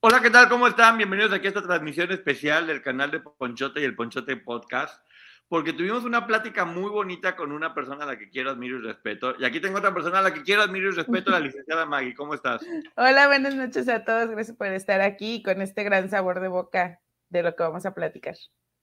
Hola, 0.00 0.20
¿qué 0.22 0.30
tal? 0.30 0.48
¿Cómo 0.48 0.68
están? 0.68 0.96
Bienvenidos 0.96 1.32
aquí 1.32 1.46
a 1.46 1.48
esta 1.48 1.60
transmisión 1.60 2.12
especial 2.12 2.68
del 2.68 2.82
canal 2.82 3.10
de 3.10 3.18
Ponchote 3.18 3.80
y 3.80 3.84
el 3.84 3.96
Ponchote 3.96 4.36
Podcast, 4.36 5.04
porque 5.48 5.72
tuvimos 5.72 6.04
una 6.04 6.24
plática 6.24 6.64
muy 6.64 6.88
bonita 6.88 7.34
con 7.34 7.50
una 7.50 7.74
persona 7.74 8.04
a 8.04 8.06
la 8.06 8.16
que 8.16 8.30
quiero, 8.30 8.50
admiro 8.50 8.78
y 8.78 8.82
respeto. 8.82 9.34
Y 9.40 9.44
aquí 9.44 9.58
tengo 9.58 9.78
otra 9.78 9.92
persona 9.92 10.20
a 10.20 10.22
la 10.22 10.32
que 10.32 10.44
quiero, 10.44 10.62
admiro 10.62 10.90
y 10.90 10.92
respeto, 10.92 11.32
la 11.32 11.40
licenciada 11.40 11.84
Maggie. 11.84 12.14
¿Cómo 12.14 12.34
estás? 12.34 12.64
Hola, 12.96 13.26
buenas 13.26 13.56
noches 13.56 13.88
a 13.88 14.04
todos. 14.04 14.30
Gracias 14.30 14.56
por 14.56 14.68
estar 14.68 15.00
aquí 15.00 15.42
con 15.42 15.60
este 15.62 15.82
gran 15.82 16.08
sabor 16.08 16.38
de 16.38 16.46
boca 16.46 17.00
de 17.28 17.42
lo 17.42 17.56
que 17.56 17.64
vamos 17.64 17.84
a 17.84 17.92
platicar. 17.92 18.36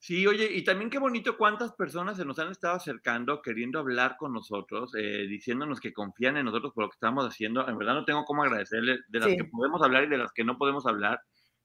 Sí, 0.05 0.27
oye, 0.27 0.47
y 0.53 0.63
también 0.63 0.91
qué 0.91 0.99
bonito 0.99 1.35
cuántas 1.35 1.73
personas 1.73 2.15
se 2.15 2.25
nos 2.25 2.37
han 2.37 2.51
estado 2.51 2.75
acercando, 2.75 3.41
queriendo 3.41 3.79
hablar 3.79 4.17
con 4.19 4.33
nosotros, 4.33 4.93
eh, 4.95 5.25
diciéndonos 5.27 5.79
que 5.79 5.93
confían 5.93 6.37
en 6.37 6.45
nosotros 6.45 6.73
por 6.75 6.83
lo 6.83 6.89
que 6.91 6.93
estamos 6.93 7.25
haciendo. 7.25 7.67
En 7.67 7.75
verdad 7.75 7.95
no 7.95 8.05
tengo 8.05 8.23
cómo 8.23 8.43
agradecerles 8.43 8.99
de 9.07 9.19
las 9.19 9.29
que 9.29 9.45
podemos 9.45 9.81
hablar 9.81 10.03
y 10.03 10.07
de 10.07 10.19
las 10.19 10.31
que 10.31 10.43
no 10.43 10.59
podemos 10.59 10.85
hablar, 10.85 11.21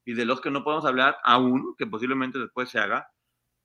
y 0.06 0.14
de 0.14 0.24
los 0.24 0.40
que 0.40 0.50
no 0.50 0.64
podemos 0.64 0.86
hablar 0.86 1.18
aún, 1.22 1.74
que 1.76 1.86
posiblemente 1.86 2.38
después 2.38 2.70
se 2.70 2.78
haga. 2.78 3.10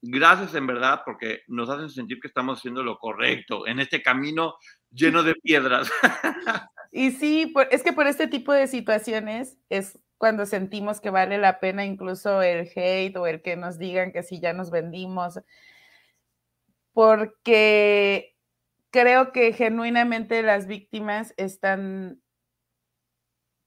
Gracias 0.01 0.53
en 0.55 0.67
verdad 0.67 1.03
porque 1.05 1.43
nos 1.47 1.69
hacen 1.69 1.89
sentir 1.89 2.19
que 2.19 2.27
estamos 2.27 2.59
haciendo 2.59 2.83
lo 2.83 2.97
correcto 2.97 3.65
en 3.67 3.79
este 3.79 4.01
camino 4.03 4.55
lleno 4.91 5.23
de 5.23 5.35
piedras. 5.35 5.89
Y 6.97 7.11
sí, 7.11 7.53
es 7.71 7.83
que 7.83 7.91
por 7.91 8.07
este 8.07 8.25
tipo 8.27 8.53
de 8.53 8.67
situaciones 8.67 9.57
es 9.67 9.99
cuando 10.17 10.45
sentimos 10.45 11.01
que 11.01 11.09
vale 11.09 11.37
la 11.37 11.59
pena 11.59 11.85
incluso 11.85 12.41
el 12.41 12.69
hate 12.75 13.15
o 13.17 13.27
el 13.27 13.41
que 13.41 13.55
nos 13.57 13.77
digan 13.77 14.11
que 14.11 14.23
si 14.23 14.39
ya 14.39 14.53
nos 14.53 14.71
vendimos, 14.71 15.39
porque 16.93 18.35
creo 18.91 19.31
que 19.31 19.53
genuinamente 19.53 20.41
las 20.43 20.67
víctimas 20.67 21.33
están 21.37 22.21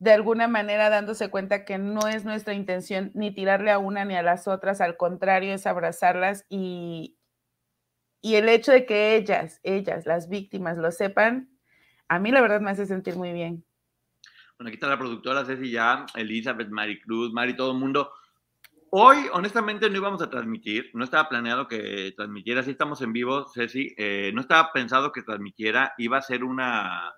de 0.01 0.13
alguna 0.13 0.49
manera 0.49 0.91
dándose 0.91 1.29
cuenta 1.31 1.65
que 1.65 1.79
no 1.79 2.07
es 2.09 2.25
nuestra 2.25 2.55
intención 2.55 3.11
ni 3.15 3.33
tirarle 3.35 3.71
a 3.71 3.79
una 3.79 4.05
ni 4.05 4.15
a 4.17 4.23
las 4.23 4.47
otras, 4.49 4.81
al 4.81 4.97
contrario 4.97 5.55
es 5.55 5.67
abrazarlas 5.67 6.47
y, 6.49 7.19
y 8.21 8.37
el 8.37 8.49
hecho 8.49 8.73
de 8.73 8.87
que 8.87 9.17
ellas, 9.17 9.61
ellas, 9.63 10.07
las 10.07 10.29
víctimas 10.29 10.77
lo 10.79 10.93
sepan, 10.93 11.51
a 12.09 12.19
mí 12.19 12.31
la 12.31 12.41
verdad 12.41 12.61
me 12.61 12.71
hace 12.71 12.87
sentir 12.87 13.17
muy 13.17 13.33
bien. 13.33 13.65
Bueno, 14.59 14.71
aquí 14.71 14.75
está 14.75 14.89
la 14.89 14.99
productora 14.99 15.45
Ceci 15.45 15.71
ya, 15.71 16.05
Elizabeth, 16.17 16.69
Maricruz, 16.69 17.33
Mari, 17.33 17.55
todo 17.55 17.71
el 17.71 17.79
mundo. 17.79 18.11
Hoy, 18.91 19.19
honestamente, 19.33 19.89
no 19.89 19.99
íbamos 19.99 20.21
a 20.21 20.31
transmitir, 20.31 20.91
no 20.95 21.05
estaba 21.05 21.29
planeado 21.29 21.69
que 21.69 22.13
transmitiera, 22.17 22.65
sí 22.65 22.73
estamos 22.73 23.01
en 23.03 23.13
vivo, 23.13 23.47
Ceci, 23.55 23.95
eh, 23.97 24.33
no 24.35 24.41
estaba 24.41 24.73
pensado 24.73 25.13
que 25.13 25.23
transmitiera, 25.23 25.95
iba 25.97 26.19
a 26.19 26.23
ser 26.23 26.43
una, 26.43 27.15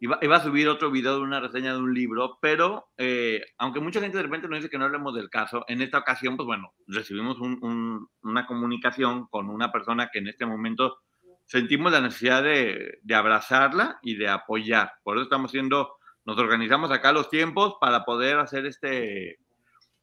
iba, 0.00 0.18
iba, 0.22 0.36
a 0.36 0.42
subir 0.42 0.68
otro 0.68 0.90
video 0.90 1.16
de 1.16 1.20
una 1.20 1.38
reseña 1.38 1.74
de 1.74 1.80
un 1.80 1.92
libro, 1.92 2.38
pero 2.40 2.92
eh, 2.96 3.44
aunque 3.58 3.80
mucha 3.80 4.00
gente 4.00 4.16
de 4.16 4.22
repente 4.22 4.48
nos 4.48 4.60
dice 4.60 4.70
que 4.70 4.78
no 4.78 4.86
hablemos 4.86 5.14
del 5.14 5.28
caso, 5.28 5.66
en 5.68 5.82
esta 5.82 5.98
ocasión, 5.98 6.38
pues 6.38 6.46
bueno, 6.46 6.72
recibimos 6.86 7.38
un, 7.40 8.08
una 8.22 8.46
comunicación 8.46 9.26
con 9.26 9.50
una 9.50 9.70
persona 9.70 10.08
que 10.10 10.20
en 10.20 10.28
este 10.28 10.46
momento 10.46 11.00
sentimos 11.44 11.92
la 11.92 12.00
necesidad 12.00 12.42
de, 12.42 13.00
de 13.02 13.14
abrazarla 13.14 13.98
y 14.00 14.14
de 14.14 14.30
apoyar, 14.30 14.92
por 15.02 15.18
eso 15.18 15.24
estamos 15.24 15.50
haciendo 15.50 15.97
nos 16.28 16.36
organizamos 16.36 16.90
acá 16.90 17.10
los 17.10 17.30
tiempos 17.30 17.76
para 17.80 18.04
poder 18.04 18.38
hacer 18.38 18.66
este, 18.66 19.38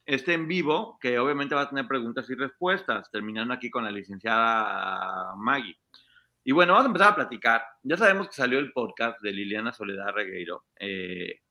este 0.08 0.34
en 0.34 0.48
vivo, 0.48 0.98
que 1.00 1.20
obviamente 1.20 1.54
va 1.54 1.62
a 1.62 1.70
tener 1.70 1.88
preguntas 1.88 2.28
y 2.32 2.34
respuestas, 2.34 3.12
terminando 3.12 3.54
aquí 3.54 3.70
con 3.70 3.84
la 3.84 3.92
licenciada 3.92 5.36
Maggie. 5.38 5.78
Y 6.44 6.52
bueno, 6.52 6.74
vamos 6.74 6.86
a 6.86 6.88
empezar 6.88 7.12
a 7.12 7.16
platicar. 7.16 7.64
Ya 7.84 7.96
sabemos 7.96 8.28
que 8.30 8.34
salió 8.34 8.58
el 8.58 8.74
podcast 8.74 9.22
de 9.22 9.34
Liliana 9.34 9.72
Soledad 9.72 10.14
Regueiro. 10.16 10.64
Eh, 10.80 11.42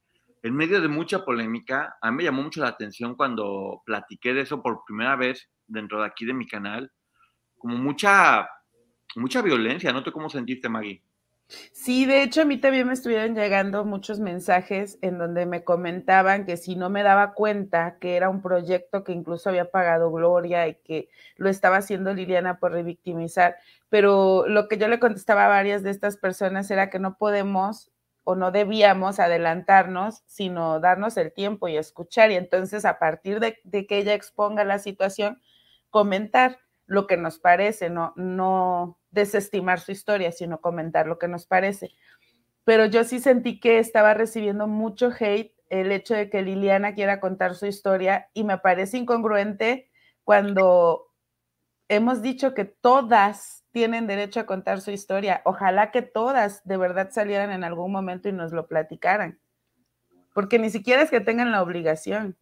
en 0.42 0.56
medio 0.56 0.80
de 0.80 0.88
mucha 0.88 1.24
polémica, 1.24 1.96
a 2.02 2.10
mí 2.10 2.16
me 2.16 2.24
llamó 2.24 2.42
mucho 2.42 2.60
la 2.60 2.66
atención 2.66 3.14
cuando 3.14 3.80
platiqué 3.86 4.34
de 4.34 4.40
eso 4.40 4.60
por 4.60 4.84
primera 4.84 5.14
vez 5.14 5.48
dentro 5.68 6.00
de 6.00 6.06
aquí 6.06 6.24
de 6.24 6.34
mi 6.34 6.48
canal, 6.48 6.90
como 7.56 7.76
mucha, 7.76 8.48
mucha 9.14 9.40
violencia. 9.40 9.92
¿No 9.92 10.02
cómo 10.02 10.28
sentiste, 10.28 10.68
Maggie? 10.68 11.03
Sí, 11.50 12.06
de 12.06 12.22
hecho 12.22 12.42
a 12.42 12.44
mí 12.46 12.56
también 12.58 12.86
me 12.86 12.94
estuvieron 12.94 13.34
llegando 13.34 13.84
muchos 13.84 14.18
mensajes 14.18 14.98
en 15.02 15.18
donde 15.18 15.44
me 15.44 15.62
comentaban 15.62 16.46
que 16.46 16.56
si 16.56 16.74
no 16.74 16.88
me 16.88 17.02
daba 17.02 17.34
cuenta 17.34 17.98
que 18.00 18.16
era 18.16 18.30
un 18.30 18.40
proyecto 18.40 19.04
que 19.04 19.12
incluso 19.12 19.50
había 19.50 19.70
pagado 19.70 20.10
Gloria 20.10 20.66
y 20.68 20.76
que 20.76 21.08
lo 21.36 21.50
estaba 21.50 21.76
haciendo 21.76 22.14
Liliana 22.14 22.58
por 22.58 22.72
revictimizar, 22.72 23.56
pero 23.90 24.46
lo 24.48 24.68
que 24.68 24.78
yo 24.78 24.88
le 24.88 24.98
contestaba 24.98 25.44
a 25.44 25.48
varias 25.48 25.82
de 25.82 25.90
estas 25.90 26.16
personas 26.16 26.70
era 26.70 26.88
que 26.88 26.98
no 26.98 27.18
podemos 27.18 27.90
o 28.24 28.34
no 28.36 28.50
debíamos 28.50 29.20
adelantarnos, 29.20 30.22
sino 30.26 30.80
darnos 30.80 31.16
el 31.18 31.30
tiempo 31.32 31.68
y 31.68 31.76
escuchar 31.76 32.30
y 32.30 32.36
entonces 32.36 32.86
a 32.86 32.98
partir 32.98 33.38
de, 33.38 33.58
de 33.64 33.86
que 33.86 33.98
ella 33.98 34.14
exponga 34.14 34.64
la 34.64 34.78
situación, 34.78 35.40
comentar 35.90 36.58
lo 36.86 37.06
que 37.06 37.16
nos 37.18 37.38
parece, 37.38 37.90
no, 37.90 38.12
no 38.16 38.98
desestimar 39.14 39.80
su 39.80 39.92
historia, 39.92 40.32
sino 40.32 40.60
comentar 40.60 41.06
lo 41.06 41.18
que 41.18 41.28
nos 41.28 41.46
parece. 41.46 41.92
Pero 42.64 42.86
yo 42.86 43.04
sí 43.04 43.20
sentí 43.20 43.60
que 43.60 43.78
estaba 43.78 44.14
recibiendo 44.14 44.66
mucho 44.66 45.10
hate 45.18 45.54
el 45.70 45.92
hecho 45.92 46.14
de 46.14 46.30
que 46.30 46.42
Liliana 46.42 46.94
quiera 46.94 47.20
contar 47.20 47.54
su 47.54 47.66
historia 47.66 48.28
y 48.34 48.44
me 48.44 48.58
parece 48.58 48.98
incongruente 48.98 49.90
cuando 50.24 51.06
hemos 51.88 52.22
dicho 52.22 52.54
que 52.54 52.64
todas 52.64 53.64
tienen 53.70 54.06
derecho 54.06 54.40
a 54.40 54.46
contar 54.46 54.80
su 54.80 54.90
historia. 54.90 55.42
Ojalá 55.44 55.90
que 55.90 56.02
todas 56.02 56.62
de 56.64 56.76
verdad 56.76 57.10
salieran 57.10 57.50
en 57.50 57.64
algún 57.64 57.92
momento 57.92 58.28
y 58.28 58.32
nos 58.32 58.52
lo 58.52 58.66
platicaran, 58.66 59.40
porque 60.32 60.58
ni 60.58 60.70
siquiera 60.70 61.02
es 61.02 61.10
que 61.10 61.20
tengan 61.20 61.50
la 61.50 61.62
obligación. 61.62 62.36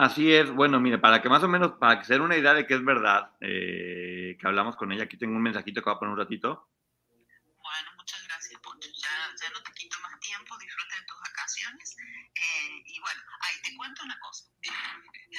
Así 0.00 0.32
es, 0.32 0.48
bueno, 0.52 0.78
mire, 0.78 0.98
para 0.98 1.20
que 1.20 1.28
más 1.28 1.42
o 1.42 1.48
menos, 1.48 1.72
para 1.72 1.98
que 1.98 2.04
se 2.04 2.12
den 2.12 2.22
una 2.22 2.36
idea 2.36 2.54
de 2.54 2.64
que 2.64 2.74
es 2.74 2.84
verdad, 2.84 3.32
eh, 3.40 4.36
que 4.40 4.46
hablamos 4.46 4.76
con 4.76 4.92
ella, 4.92 5.02
aquí 5.02 5.18
tengo 5.18 5.34
un 5.34 5.42
mensajito 5.42 5.82
que 5.82 5.90
va 5.90 5.96
a 5.96 5.98
poner 5.98 6.12
un 6.12 6.20
ratito. 6.20 6.68
Bueno, 7.04 7.90
muchas 7.96 8.24
gracias, 8.28 8.60
Poncho. 8.60 8.88
Ya, 8.94 9.08
ya 9.42 9.50
no 9.50 9.60
te 9.60 9.72
quito 9.72 9.96
más 10.00 10.20
tiempo, 10.20 10.56
disfruta 10.56 10.94
de 11.00 11.04
tus 11.04 11.20
vacaciones. 11.20 11.96
Eh, 11.98 12.82
y 12.86 13.00
bueno, 13.00 13.20
ahí 13.40 13.56
te 13.64 13.76
cuento 13.76 14.02
una 14.04 14.20
cosa. 14.20 14.44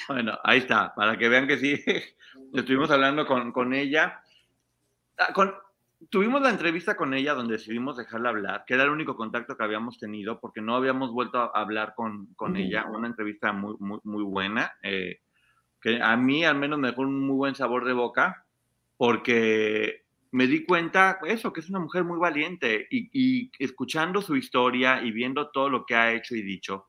Bueno, 0.08 0.38
ahí 0.44 0.58
está, 0.58 0.94
para 0.94 1.16
que 1.16 1.28
vean 1.30 1.48
que 1.48 1.56
sí, 1.56 1.82
estuvimos 2.52 2.90
hablando 2.90 3.26
con, 3.26 3.52
con 3.52 3.72
ella. 3.72 4.22
Ah, 5.16 5.32
con, 5.32 5.54
tuvimos 6.08 6.40
la 6.40 6.50
entrevista 6.50 6.96
con 6.96 7.12
ella 7.14 7.34
donde 7.34 7.54
decidimos 7.54 7.96
dejarla 7.96 8.30
hablar, 8.30 8.64
que 8.66 8.74
era 8.74 8.84
el 8.84 8.90
único 8.90 9.16
contacto 9.16 9.56
que 9.56 9.64
habíamos 9.64 9.98
tenido, 9.98 10.40
porque 10.40 10.62
no 10.62 10.74
habíamos 10.74 11.10
vuelto 11.10 11.38
a 11.38 11.60
hablar 11.60 11.94
con, 11.94 12.26
con 12.34 12.56
ella. 12.56 12.86
Una 12.86 13.08
entrevista 13.08 13.52
muy, 13.52 13.76
muy, 13.78 13.98
muy 14.04 14.22
buena, 14.22 14.72
eh, 14.82 15.20
que 15.80 16.00
a 16.02 16.16
mí 16.16 16.44
al 16.44 16.56
menos 16.56 16.78
me 16.78 16.88
dejó 16.88 17.02
un 17.02 17.26
muy 17.26 17.36
buen 17.36 17.54
sabor 17.54 17.84
de 17.84 17.92
boca, 17.92 18.46
porque 18.96 20.04
me 20.32 20.46
di 20.46 20.64
cuenta, 20.64 21.18
eso, 21.26 21.52
que 21.52 21.60
es 21.60 21.68
una 21.68 21.80
mujer 21.80 22.04
muy 22.04 22.18
valiente 22.18 22.86
y, 22.90 23.10
y 23.12 23.50
escuchando 23.58 24.22
su 24.22 24.36
historia 24.36 25.02
y 25.02 25.10
viendo 25.10 25.50
todo 25.50 25.68
lo 25.68 25.84
que 25.84 25.96
ha 25.96 26.12
hecho 26.12 26.34
y 26.34 26.42
dicho, 26.42 26.86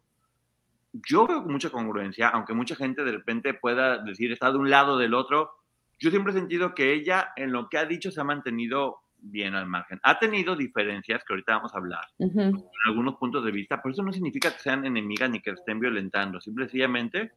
yo 0.93 1.25
veo 1.25 1.41
mucha 1.41 1.69
congruencia, 1.69 2.29
aunque 2.29 2.53
mucha 2.53 2.75
gente 2.75 3.03
de 3.03 3.13
repente 3.13 3.53
pueda 3.53 3.97
decir 3.99 4.31
está 4.31 4.51
de 4.51 4.57
un 4.57 4.69
lado 4.69 4.97
del 4.97 5.13
otro, 5.13 5.51
yo 6.01 6.09
siempre 6.09 6.33
he 6.33 6.35
sentido 6.35 6.73
que 6.73 6.93
ella 6.93 7.31
en 7.35 7.51
lo 7.51 7.69
que 7.69 7.77
ha 7.77 7.85
dicho 7.85 8.11
se 8.11 8.19
ha 8.19 8.23
mantenido 8.23 9.01
bien 9.21 9.53
al 9.53 9.67
margen. 9.67 9.99
Ha 10.01 10.17
tenido 10.17 10.55
diferencias 10.55 11.23
que 11.23 11.33
ahorita 11.33 11.57
vamos 11.57 11.75
a 11.75 11.77
hablar, 11.77 12.05
en 12.17 12.55
algunos 12.87 13.15
puntos 13.17 13.45
de 13.45 13.51
vista, 13.51 13.79
pero 13.81 13.93
eso 13.93 14.01
no 14.01 14.11
significa 14.11 14.51
que 14.51 14.59
sean 14.59 14.83
enemigas 14.83 15.29
ni 15.29 15.41
que 15.41 15.51
estén 15.51 15.79
violentando, 15.79 16.41
simplemente 16.41 17.33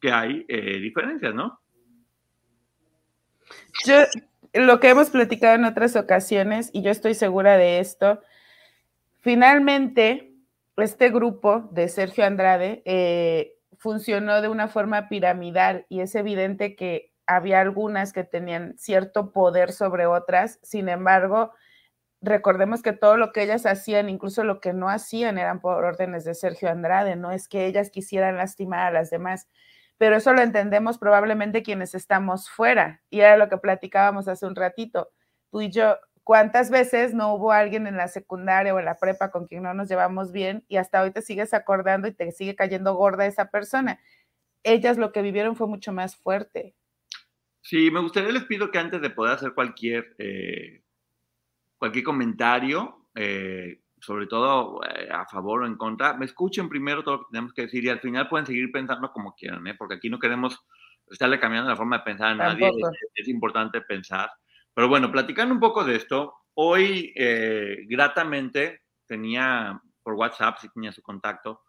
que 0.00 0.10
hay 0.10 0.44
eh, 0.48 0.80
diferencias, 0.80 1.32
¿no? 1.34 1.60
Yo, 3.84 3.94
lo 4.54 4.80
que 4.80 4.88
hemos 4.88 5.10
platicado 5.10 5.54
en 5.54 5.64
otras 5.64 5.94
ocasiones, 5.94 6.70
y 6.72 6.82
yo 6.82 6.90
estoy 6.90 7.14
segura 7.14 7.56
de 7.56 7.78
esto, 7.78 8.20
finalmente, 9.20 10.34
este 10.76 11.10
grupo 11.10 11.68
de 11.70 11.88
Sergio 11.88 12.24
Andrade 12.24 12.82
eh, 12.86 13.54
funcionó 13.76 14.42
de 14.42 14.48
una 14.48 14.66
forma 14.66 15.08
piramidal 15.08 15.86
y 15.88 16.00
es 16.00 16.14
evidente 16.14 16.74
que 16.74 17.09
había 17.36 17.60
algunas 17.60 18.12
que 18.12 18.24
tenían 18.24 18.76
cierto 18.78 19.32
poder 19.32 19.72
sobre 19.72 20.06
otras, 20.06 20.58
sin 20.62 20.88
embargo, 20.88 21.52
recordemos 22.20 22.82
que 22.82 22.92
todo 22.92 23.16
lo 23.16 23.32
que 23.32 23.42
ellas 23.42 23.66
hacían, 23.66 24.08
incluso 24.08 24.44
lo 24.44 24.60
que 24.60 24.72
no 24.72 24.88
hacían, 24.88 25.38
eran 25.38 25.60
por 25.60 25.84
órdenes 25.84 26.24
de 26.24 26.34
Sergio 26.34 26.70
Andrade, 26.70 27.16
no 27.16 27.32
es 27.32 27.48
que 27.48 27.66
ellas 27.66 27.90
quisieran 27.90 28.36
lastimar 28.36 28.80
a 28.88 28.90
las 28.90 29.10
demás 29.10 29.48
pero 30.00 30.16
eso 30.16 30.32
lo 30.32 30.40
entendemos 30.40 30.96
probablemente 30.96 31.62
quienes 31.62 31.94
estamos 31.94 32.48
fuera. 32.48 33.02
Y 33.10 33.20
era 33.20 33.36
lo 33.36 33.50
que 33.50 33.58
platicábamos 33.58 34.28
hace 34.28 34.46
un 34.46 34.56
ratito, 34.56 35.10
tú 35.50 35.60
y 35.60 35.70
yo, 35.70 35.98
¿cuántas 36.24 36.70
veces 36.70 37.12
no 37.12 37.34
hubo 37.34 37.52
alguien 37.52 37.86
en 37.86 37.98
la 37.98 38.08
secundaria 38.08 38.74
o 38.74 38.78
en 38.78 38.86
la 38.86 38.96
prepa 38.96 39.30
con 39.30 39.46
quien 39.46 39.62
no 39.62 39.74
nos 39.74 39.90
llevamos 39.90 40.32
bien 40.32 40.64
y 40.68 40.78
hasta 40.78 41.02
hoy 41.02 41.10
te 41.10 41.20
sigues 41.20 41.52
acordando 41.52 42.08
y 42.08 42.14
te 42.14 42.32
sigue 42.32 42.56
cayendo 42.56 42.94
gorda 42.94 43.26
esa 43.26 43.50
persona? 43.50 44.00
Ellas 44.62 44.96
lo 44.96 45.12
que 45.12 45.20
vivieron 45.20 45.54
fue 45.54 45.66
mucho 45.66 45.92
más 45.92 46.16
fuerte. 46.16 46.74
Sí, 47.60 47.90
me 47.90 48.00
gustaría 48.00 48.32
les 48.32 48.44
pido 48.44 48.70
que 48.70 48.78
antes 48.78 49.00
de 49.00 49.10
poder 49.10 49.34
hacer 49.34 49.52
cualquier, 49.52 50.14
eh, 50.18 50.82
cualquier 51.76 52.04
comentario, 52.04 53.08
eh, 53.14 53.80
sobre 54.00 54.26
todo 54.26 54.80
eh, 54.84 55.08
a 55.10 55.26
favor 55.26 55.62
o 55.62 55.66
en 55.66 55.76
contra, 55.76 56.14
me 56.14 56.24
escuchen 56.24 56.68
primero 56.68 57.02
todo 57.04 57.16
lo 57.16 57.20
que 57.22 57.32
tenemos 57.32 57.52
que 57.52 57.62
decir 57.62 57.84
y 57.84 57.88
al 57.88 58.00
final 58.00 58.28
pueden 58.28 58.46
seguir 58.46 58.72
pensando 58.72 59.12
como 59.12 59.34
quieran, 59.34 59.66
¿eh? 59.66 59.74
porque 59.74 59.94
aquí 59.94 60.08
no 60.08 60.18
queremos 60.18 60.58
estarle 61.10 61.38
cambiando 61.38 61.68
la 61.68 61.76
forma 61.76 61.98
de 61.98 62.04
pensar 62.04 62.28
a 62.28 62.34
nadie, 62.34 62.70
es, 63.14 63.28
importante 63.28 63.80
pensar. 63.82 64.30
Pero 64.72 64.88
bueno, 64.88 65.10
platicando 65.10 65.52
un 65.52 65.60
poco 65.60 65.84
de 65.84 65.96
esto, 65.96 66.34
hoy 66.54 67.12
eh, 67.16 67.84
gratamente 67.88 68.82
tenía 69.06 69.80
por 70.02 70.14
WhatsApp, 70.14 70.58
si 70.58 70.68
tenía 70.70 70.92
su 70.92 71.02
contacto, 71.02 71.62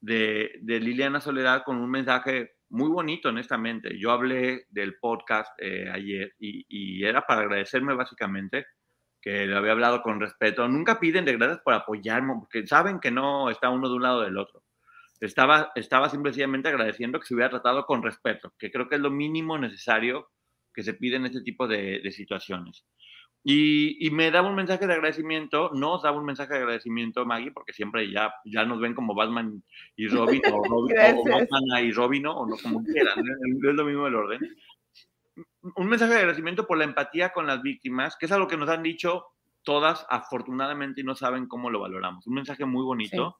de, 0.00 0.58
de, 0.62 0.80
Liliana 0.80 1.20
Soledad 1.20 1.62
con 1.64 1.76
un 1.76 1.88
mensaje 1.88 2.56
muy 2.72 2.88
bonito, 2.88 3.28
honestamente. 3.28 3.98
Yo 3.98 4.10
hablé 4.10 4.66
del 4.70 4.96
podcast 4.98 5.52
eh, 5.58 5.88
ayer 5.90 6.34
y, 6.38 6.64
y 6.68 7.04
era 7.04 7.22
para 7.26 7.42
agradecerme 7.42 7.94
básicamente 7.94 8.66
que 9.22 9.46
le 9.46 9.56
había 9.56 9.72
hablado 9.72 10.02
con 10.02 10.20
respeto, 10.20 10.66
nunca 10.66 10.98
piden 10.98 11.24
de 11.24 11.36
gracias 11.36 11.60
por 11.60 11.74
apoyarme, 11.74 12.34
porque 12.40 12.66
saben 12.66 12.98
que 12.98 13.12
no 13.12 13.50
está 13.50 13.70
uno 13.70 13.88
de 13.88 13.94
un 13.94 14.02
lado 14.02 14.22
del 14.22 14.36
otro. 14.36 14.64
Estaba, 15.20 15.70
estaba 15.76 16.08
simplemente 16.08 16.68
agradeciendo 16.68 17.20
que 17.20 17.26
se 17.26 17.34
hubiera 17.34 17.50
tratado 17.50 17.86
con 17.86 18.02
respeto, 18.02 18.52
que 18.58 18.72
creo 18.72 18.88
que 18.88 18.96
es 18.96 19.00
lo 19.00 19.10
mínimo 19.10 19.56
necesario 19.56 20.30
que 20.74 20.82
se 20.82 20.94
pide 20.94 21.16
en 21.16 21.26
este 21.26 21.42
tipo 21.42 21.68
de, 21.68 22.00
de 22.02 22.10
situaciones. 22.10 22.84
Y, 23.44 24.06
y, 24.06 24.10
me 24.12 24.30
daba 24.30 24.48
un 24.48 24.54
mensaje 24.54 24.86
de 24.86 24.92
agradecimiento, 24.92 25.70
no 25.74 25.94
os 25.94 26.02
daba 26.02 26.16
un 26.16 26.24
mensaje 26.24 26.52
de 26.52 26.60
agradecimiento, 26.60 27.26
Maggie, 27.26 27.50
porque 27.50 27.72
siempre 27.72 28.08
ya, 28.08 28.32
ya 28.44 28.64
nos 28.64 28.80
ven 28.80 28.94
como 28.94 29.16
Batman 29.16 29.64
y 29.96 30.06
Robin, 30.06 30.42
o, 30.52 30.62
Robin, 30.68 30.96
o 31.16 31.24
Batman 31.24 31.84
y 31.84 31.90
Robin, 31.90 32.26
o 32.26 32.46
no 32.46 32.56
como 32.62 32.84
quieran, 32.84 33.18
es 33.18 33.74
lo 33.74 33.84
mismo 33.84 34.06
el 34.06 34.14
orden. 34.14 34.56
Un 35.74 35.88
mensaje 35.88 36.12
de 36.12 36.18
agradecimiento 36.20 36.68
por 36.68 36.78
la 36.78 36.84
empatía 36.84 37.32
con 37.32 37.48
las 37.48 37.62
víctimas, 37.62 38.16
que 38.16 38.26
es 38.26 38.32
algo 38.32 38.46
que 38.46 38.56
nos 38.56 38.68
han 38.68 38.84
dicho 38.84 39.24
todas 39.64 40.06
afortunadamente 40.08 41.00
y 41.00 41.04
no 41.04 41.16
saben 41.16 41.46
cómo 41.46 41.68
lo 41.68 41.80
valoramos. 41.80 42.26
Un 42.26 42.34
mensaje 42.34 42.64
muy 42.64 42.84
bonito. 42.84 43.38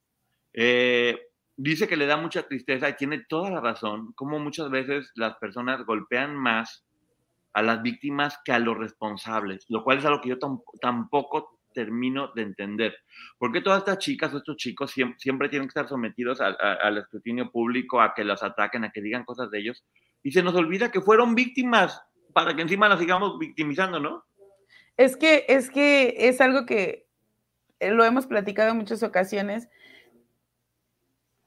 Eh, 0.53 1.17
dice 1.57 1.87
que 1.87 1.97
le 1.97 2.07
da 2.07 2.17
mucha 2.17 2.47
tristeza 2.49 2.89
y 2.89 2.97
tiene 2.97 3.25
toda 3.29 3.51
la 3.51 3.61
razón, 3.61 4.13
como 4.15 4.39
muchas 4.39 4.71
veces 4.71 5.13
las 5.15 5.37
personas 5.37 5.85
golpean 5.85 6.37
más 6.37 6.85
a 7.53 7.63
las 7.63 7.83
víctimas 7.83 8.39
que 8.45 8.53
a 8.53 8.59
los 8.59 8.77
responsables, 8.79 9.67
lo 9.69 9.85
cual 9.85 9.99
es 9.99 10.05
algo 10.05 10.21
que 10.21 10.31
yo 10.31 10.39
tampoco 10.81 11.59
termino 11.73 12.33
de 12.35 12.43
entender. 12.43 12.95
¿Por 13.39 13.53
qué 13.53 13.61
todas 13.61 13.81
estas 13.81 13.99
chicas 13.99 14.33
o 14.33 14.39
estos 14.39 14.57
chicos 14.57 14.95
siempre, 15.19 15.49
tienen 15.49 15.69
que 15.69 15.71
estar 15.71 15.89
sometidos 15.89 16.41
al 16.41 16.99
escrutinio 16.99 17.51
público, 17.51 18.01
a 18.01 18.15
que 18.15 18.25
los 18.25 18.43
ataquen, 18.43 18.85
a 18.85 18.93
que 18.93 19.01
digan 19.01 19.25
cosas 19.25 19.51
de 19.51 19.61
ellos? 19.61 19.85
Y 20.23 20.33
se 20.33 20.43
nos 20.43 20.55
olvida 20.55 20.91
que 20.91 21.01
fueron 21.01 21.35
víctimas 21.35 22.01
para 22.33 22.55
que 22.55 22.63
encima 22.63 22.89
nos 22.89 23.01
sigamos 23.01 23.39
victimizando, 23.39 24.01
¿no? 24.01 24.25
Es 24.97 25.17
que 25.17 25.47
es 25.49 25.71
que 25.71 26.15
es 26.29 26.41
algo 26.41 26.67
que 26.67 27.07
eh, 27.81 27.91
lo 27.91 28.05
hemos 28.05 28.27
platicado 28.27 28.71
en 28.71 28.77
muchas 28.77 29.03
ocasiones. 29.03 29.69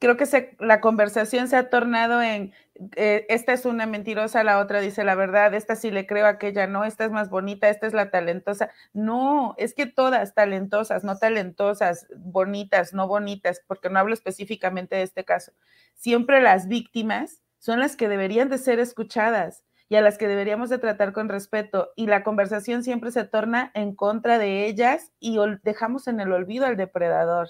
Creo 0.06 0.16
que 0.16 0.26
se, 0.26 0.54
la 0.60 0.80
conversación 0.80 1.48
se 1.48 1.56
ha 1.56 1.68
tornado 1.68 2.22
en 2.22 2.52
eh, 2.94 3.26
esta 3.28 3.52
es 3.52 3.66
una 3.66 3.86
mentirosa, 3.86 4.44
la 4.44 4.60
otra 4.60 4.80
dice 4.80 5.02
la 5.02 5.16
verdad, 5.16 5.52
esta 5.52 5.74
sí 5.74 5.90
le 5.90 6.06
creo, 6.06 6.28
aquella 6.28 6.68
no, 6.68 6.84
esta 6.84 7.06
es 7.06 7.10
más 7.10 7.28
bonita, 7.28 7.68
esta 7.70 7.88
es 7.88 7.92
la 7.92 8.08
talentosa. 8.12 8.70
No, 8.92 9.56
es 9.58 9.74
que 9.74 9.86
todas 9.86 10.32
talentosas, 10.32 11.02
no 11.02 11.18
talentosas, 11.18 12.06
bonitas, 12.18 12.92
no 12.92 13.08
bonitas, 13.08 13.64
porque 13.66 13.90
no 13.90 13.98
hablo 13.98 14.14
específicamente 14.14 14.94
de 14.94 15.02
este 15.02 15.24
caso. 15.24 15.50
Siempre 15.96 16.40
las 16.40 16.68
víctimas 16.68 17.42
son 17.58 17.80
las 17.80 17.96
que 17.96 18.08
deberían 18.08 18.48
de 18.48 18.58
ser 18.58 18.78
escuchadas 18.78 19.64
y 19.88 19.96
a 19.96 20.02
las 20.02 20.18
que 20.18 20.28
deberíamos 20.28 20.70
de 20.70 20.78
tratar 20.78 21.12
con 21.14 21.28
respeto 21.28 21.90
y 21.96 22.06
la 22.06 22.22
conversación 22.22 22.84
siempre 22.84 23.10
se 23.10 23.24
torna 23.24 23.72
en 23.74 23.96
contra 23.96 24.38
de 24.38 24.66
ellas 24.66 25.10
y 25.18 25.38
dejamos 25.64 26.06
en 26.06 26.20
el 26.20 26.30
olvido 26.30 26.64
al 26.64 26.76
depredador. 26.76 27.48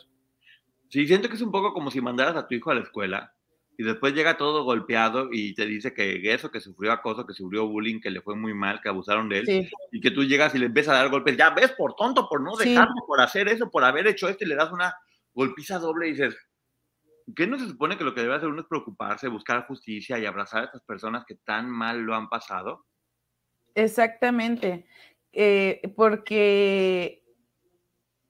Sí, 0.89 1.07
siento 1.07 1.29
que 1.29 1.35
es 1.35 1.43
un 1.43 1.51
poco 1.51 1.73
como 1.73 1.91
si 1.91 2.01
mandaras 2.01 2.37
a 2.37 2.47
tu 2.47 2.55
hijo 2.55 2.71
a 2.71 2.75
la 2.75 2.83
escuela 2.83 3.33
y 3.79 3.85
después 3.85 4.15
llega 4.15 4.39
todo 4.39 4.65
golpeado 4.65 5.29
y 5.31 5.55
te 5.55 5.67
dice 5.67 5.93
que 5.93 6.21
eso, 6.33 6.51
que 6.51 6.61
sufrió 6.61 6.93
acoso, 6.93 7.27
que 7.27 7.35
sufrió 7.35 7.67
bullying, 7.67 8.01
que 8.01 8.11
le 8.11 8.23
fue 8.23 8.35
muy 8.35 8.55
mal, 8.55 8.81
que 8.81 8.89
abusaron 8.89 9.29
de 9.29 9.41
él, 9.41 9.71
y 9.93 10.01
que 10.01 10.11
tú 10.11 10.25
llegas 10.25 10.55
y 10.55 10.59
le 10.59 10.67
empiezas 10.67 10.95
a 10.95 10.99
dar 10.99 11.11
golpes, 11.11 11.37
ya 11.37 11.51
ves, 11.51 11.73
por 11.73 11.95
tonto, 11.95 12.27
por 12.29 12.41
no 12.41 12.57
dejarlo, 12.57 12.95
por 13.07 13.21
hacer 13.21 13.49
eso, 13.49 13.71
por 13.71 13.85
haber 13.85 14.07
hecho 14.07 14.29
esto, 14.29 14.45
y 14.45 14.49
le 14.49 14.55
das 14.55 14.73
una 14.73 14.95
golpiza 15.35 15.79
doble 15.79 16.09
y 16.09 16.13
dices, 16.13 16.35
¿Qué 17.35 17.47
no 17.47 17.59
se 17.59 17.67
supone 17.67 17.99
que 17.99 18.05
lo 18.05 18.15
que 18.15 18.21
debe 18.21 18.35
hacer 18.35 18.49
uno 18.49 18.61
es 18.61 18.69
preocuparse, 18.69 19.27
buscar 19.27 19.67
justicia 19.67 20.19
y 20.19 20.27
abrazar 20.27 20.63
a 20.63 20.65
estas 20.67 20.83
personas 20.83 21.25
que 21.27 21.35
tan 21.35 21.69
mal 21.69 22.01
lo 22.01 22.15
han 22.15 22.29
pasado? 22.29 22.87
Exactamente, 23.75 24.87
eh, 25.33 25.83
porque 25.97 27.25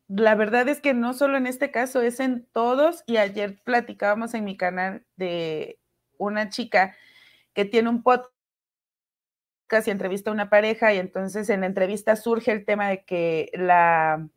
la 0.08 0.34
verdad 0.34 0.68
es 0.68 0.80
que 0.80 0.94
no 0.94 1.14
solo 1.14 1.36
en 1.36 1.46
este 1.46 1.70
caso, 1.70 2.00
es 2.00 2.20
en 2.20 2.46
todos, 2.52 3.02
y 3.06 3.16
ayer 3.16 3.60
platicábamos 3.64 4.34
en 4.34 4.44
mi 4.44 4.56
canal 4.56 5.04
de 5.16 5.80
una 6.18 6.48
chica 6.48 6.96
que 7.54 7.64
tiene 7.64 7.88
un 7.88 8.02
podcast 8.02 8.30
y 9.86 9.90
entrevista 9.90 10.30
a 10.30 10.34
una 10.34 10.48
pareja, 10.48 10.94
y 10.94 10.98
entonces 10.98 11.48
en 11.50 11.60
la 11.60 11.66
entrevista 11.66 12.14
surge 12.16 12.52
el 12.52 12.64
tema 12.64 12.88
de 12.88 13.04
que 13.04 13.50
la, 13.54 14.28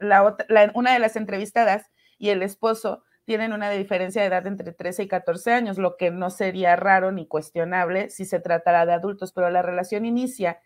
la, 0.00 0.36
la 0.48 0.72
una 0.74 0.92
de 0.92 0.98
las 0.98 1.16
entrevistadas 1.16 1.90
y 2.18 2.30
el 2.30 2.42
esposo 2.42 3.04
tienen 3.24 3.52
una 3.52 3.70
diferencia 3.70 4.22
de 4.22 4.28
edad 4.28 4.46
entre 4.48 4.72
13 4.72 5.04
y 5.04 5.08
14 5.08 5.52
años, 5.52 5.78
lo 5.78 5.96
que 5.96 6.10
no 6.10 6.30
sería 6.30 6.74
raro 6.74 7.12
ni 7.12 7.28
cuestionable 7.28 8.10
si 8.10 8.24
se 8.24 8.40
tratara 8.40 8.86
de 8.86 8.92
adultos, 8.92 9.32
pero 9.32 9.50
la 9.50 9.62
relación 9.62 10.04
inicia 10.04 10.60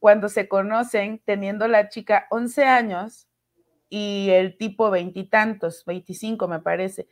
cuando 0.00 0.28
se 0.28 0.48
conocen 0.48 1.22
teniendo 1.24 1.68
la 1.68 1.88
chica 1.88 2.26
11 2.30 2.64
años 2.64 3.28
y 3.88 4.30
el 4.30 4.56
tipo 4.56 4.90
veintitantos, 4.90 5.84
25 5.84 6.48
me 6.48 6.60
parece, 6.60 7.06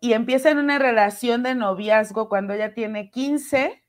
y 0.00 0.12
empiezan 0.12 0.58
una 0.58 0.78
relación 0.78 1.42
de 1.42 1.54
noviazgo 1.54 2.28
cuando 2.28 2.54
ella 2.54 2.72
tiene 2.72 3.10
15 3.10 3.82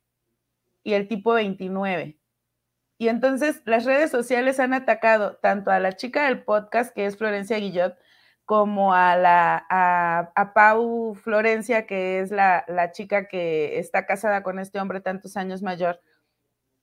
y 0.83 0.93
el 0.93 1.07
tipo 1.07 1.33
29. 1.33 2.17
Y 2.97 3.07
entonces 3.07 3.61
las 3.65 3.85
redes 3.85 4.11
sociales 4.11 4.59
han 4.59 4.73
atacado 4.73 5.37
tanto 5.37 5.71
a 5.71 5.79
la 5.79 5.93
chica 5.93 6.25
del 6.25 6.43
podcast, 6.43 6.93
que 6.93 7.05
es 7.05 7.17
Florencia 7.17 7.57
Guillot, 7.57 7.97
como 8.45 8.95
a, 8.95 9.15
la, 9.15 9.63
a, 9.69 10.53
Pau 10.55 11.13
Florencia, 11.13 11.85
que 11.85 12.19
es 12.19 12.31
la, 12.31 12.65
la, 12.67 12.91
chica 12.91 13.27
que 13.27 13.77
está 13.77 14.07
casada 14.07 14.41
con 14.41 14.57
este 14.57 14.79
hombre 14.79 15.01
tantos 15.01 15.37
años 15.37 15.61
mayor, 15.61 16.01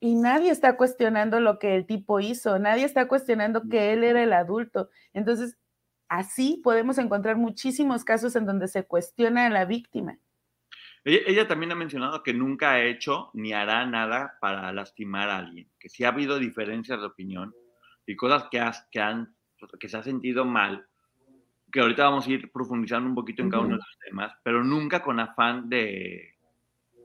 y 0.00 0.14
nadie 0.14 0.50
está 0.50 0.76
cuestionando 0.76 1.40
lo 1.40 1.58
que 1.58 1.74
el 1.74 1.86
tipo 1.86 2.20
hizo, 2.20 2.58
nadie 2.58 2.84
está 2.84 3.08
cuestionando 3.08 3.62
que 3.68 3.92
él 3.92 4.04
era 4.04 4.22
el 4.22 4.32
adulto. 4.32 4.90
Entonces, 5.12 5.58
así 6.08 6.60
podemos 6.62 6.98
encontrar 6.98 7.36
muchísimos 7.36 8.04
casos 8.04 8.36
en 8.36 8.46
donde 8.46 8.68
se 8.68 8.84
cuestiona 8.84 9.46
a 9.46 9.50
la 9.50 9.64
víctima. 9.64 10.18
Ella, 11.04 11.20
ella, 11.26 11.48
también 11.48 11.72
ha 11.72 11.76
mencionado 11.76 12.22
que 12.22 12.34
nunca 12.34 12.72
ha 12.72 12.82
hecho 12.82 13.30
ni 13.32 13.52
hará 13.52 13.86
nada 13.86 14.36
para 14.40 14.72
lastimar 14.72 15.30
a 15.30 15.38
alguien, 15.38 15.70
que 15.78 15.88
sí 15.88 16.04
ha 16.04 16.08
habido 16.08 16.38
diferencias 16.38 16.98
de 16.98 17.06
opinión 17.06 17.54
y 18.06 18.16
cosas 18.16 18.48
que, 18.50 18.60
has, 18.60 18.86
que, 18.90 19.00
han, 19.00 19.34
que 19.78 19.88
se 19.88 19.96
ha 19.96 20.02
sentido 20.02 20.44
mal, 20.44 20.84
que 21.70 21.80
ahorita 21.80 22.04
vamos 22.04 22.26
a 22.26 22.30
ir 22.30 22.50
profundizando 22.50 23.08
un 23.08 23.14
poquito 23.14 23.42
en 23.42 23.50
cada 23.50 23.62
uno 23.62 23.76
de 23.76 23.76
los 23.76 23.98
temas, 24.04 24.32
pero 24.42 24.64
nunca 24.64 25.00
con 25.00 25.20
afán 25.20 25.68
de, 25.68 26.34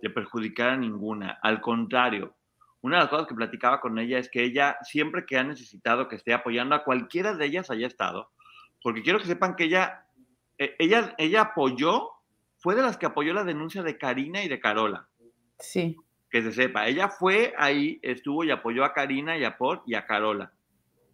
de 0.01 0.09
perjudicar 0.09 0.71
a 0.71 0.77
ninguna. 0.77 1.39
Al 1.41 1.61
contrario, 1.61 2.35
una 2.81 2.97
de 2.97 3.01
las 3.03 3.09
cosas 3.09 3.27
que 3.27 3.35
platicaba 3.35 3.79
con 3.79 3.97
ella 3.99 4.17
es 4.17 4.29
que 4.29 4.43
ella 4.43 4.77
siempre 4.83 5.25
que 5.25 5.37
ha 5.37 5.43
necesitado 5.43 6.07
que 6.07 6.15
esté 6.15 6.33
apoyando 6.33 6.75
a 6.75 6.83
cualquiera 6.83 7.35
de 7.35 7.45
ellas 7.45 7.69
haya 7.69 7.87
estado, 7.87 8.31
porque 8.81 9.03
quiero 9.03 9.19
que 9.19 9.25
sepan 9.25 9.55
que 9.55 9.65
ella, 9.65 10.05
eh, 10.57 10.75
ella, 10.79 11.13
ella 11.17 11.41
apoyó, 11.41 12.09
fue 12.57 12.75
de 12.75 12.81
las 12.81 12.97
que 12.97 13.05
apoyó 13.05 13.33
la 13.33 13.43
denuncia 13.43 13.83
de 13.83 13.97
Karina 13.97 14.43
y 14.43 14.47
de 14.47 14.59
Carola. 14.59 15.07
Sí. 15.59 15.95
Que 16.31 16.41
se 16.41 16.51
sepa, 16.51 16.87
ella 16.87 17.09
fue 17.09 17.53
ahí, 17.57 17.99
estuvo 18.01 18.43
y 18.43 18.51
apoyó 18.51 18.83
a 18.83 18.93
Karina 18.93 19.37
y 19.37 19.43
a 19.43 19.57
Paul 19.57 19.81
y 19.85 19.95
a 19.95 20.05
Carola 20.05 20.51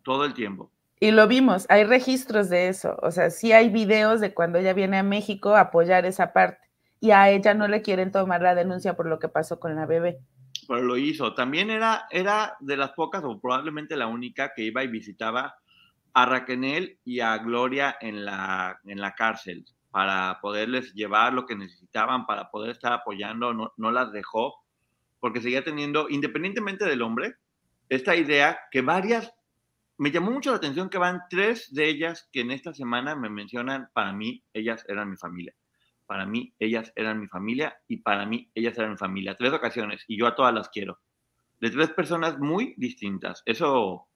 todo 0.04 0.24
el 0.24 0.34
tiempo. 0.34 0.72
Y 1.00 1.12
lo 1.12 1.28
vimos, 1.28 1.66
hay 1.70 1.84
registros 1.84 2.50
de 2.50 2.70
eso, 2.70 2.98
o 3.02 3.12
sea, 3.12 3.30
sí 3.30 3.52
hay 3.52 3.70
videos 3.70 4.22
de 4.22 4.34
cuando 4.34 4.58
ella 4.58 4.74
viene 4.74 4.98
a 4.98 5.04
México 5.04 5.56
a 5.56 5.62
apoyar 5.62 6.06
esa 6.06 6.34
parte 6.34 6.68
y 7.00 7.12
a 7.12 7.30
ella 7.30 7.54
no 7.54 7.68
le 7.68 7.82
quieren 7.82 8.12
tomar 8.12 8.42
la 8.42 8.56
denuncia 8.56 8.96
por 8.96 9.06
lo 9.06 9.20
que 9.20 9.28
pasó 9.28 9.60
con 9.60 9.76
la 9.76 9.86
bebé. 9.86 10.20
Pero 10.68 10.82
lo 10.82 10.98
hizo. 10.98 11.34
También 11.34 11.70
era, 11.70 12.08
era 12.12 12.58
de 12.60 12.78
las 12.78 12.92
pocas 12.92 13.24
o 13.24 13.40
probablemente 13.40 13.96
la 13.96 14.08
única 14.08 14.54
que 14.54 14.64
iba 14.64 14.84
y 14.84 14.88
visitaba 14.88 15.56
a 16.14 16.26
Raquel 16.26 17.00
y 17.06 17.20
a 17.20 17.38
Gloria 17.38 17.98
en 18.02 18.26
la, 18.26 18.80
en 18.86 19.00
la 19.00 19.14
cárcel 19.16 19.66
para 19.92 20.40
poderles 20.42 20.94
llevar 20.94 21.34
lo 21.34 21.46
que 21.46 21.56
necesitaban, 21.56 22.26
para 22.26 22.52
poder 22.52 22.72
estar 22.72 22.94
apoyando, 22.94 23.54
no, 23.54 23.74
no 23.78 23.92
las 23.92 24.12
dejó, 24.12 24.56
porque 25.20 25.42
seguía 25.42 25.64
teniendo, 25.64 26.08
independientemente 26.10 26.86
del 26.86 27.02
hombre, 27.02 27.36
esta 27.90 28.16
idea 28.16 28.60
que 28.70 28.82
varias, 28.82 29.34
me 29.98 30.12
llamó 30.12 30.32
mucho 30.32 30.52
la 30.52 30.58
atención 30.58 30.90
que 30.90 30.98
van 30.98 31.22
tres 31.30 31.74
de 31.74 31.88
ellas 31.88 32.30
que 32.32 32.42
en 32.42 32.52
esta 32.52 32.74
semana 32.74 33.16
me 33.16 33.30
mencionan, 33.30 33.90
para 33.94 34.14
mí, 34.14 34.44
ellas 34.54 34.86
eran 34.88 35.10
mi 35.10 35.18
familia 35.18 35.56
para 36.08 36.26
mí 36.26 36.56
ellas 36.58 36.92
eran 36.96 37.20
mi 37.20 37.28
familia 37.28 37.78
y 37.88 37.98
para 37.98 38.26
mí 38.26 38.50
ellas 38.56 38.78
eran 38.78 38.92
mi 38.92 38.98
familia. 38.98 39.36
Tres 39.36 39.54
ocasiones 39.54 40.04
y 40.08 40.18
yo 40.18 40.26
a 40.26 40.36
todas 40.36 40.54
las 40.54 40.70
quiero. 40.70 41.00
De 41.60 41.70
tres 41.70 41.90
personas 41.92 42.40
muy 42.40 42.74
distintas. 42.78 43.44
Eso, 43.46 44.08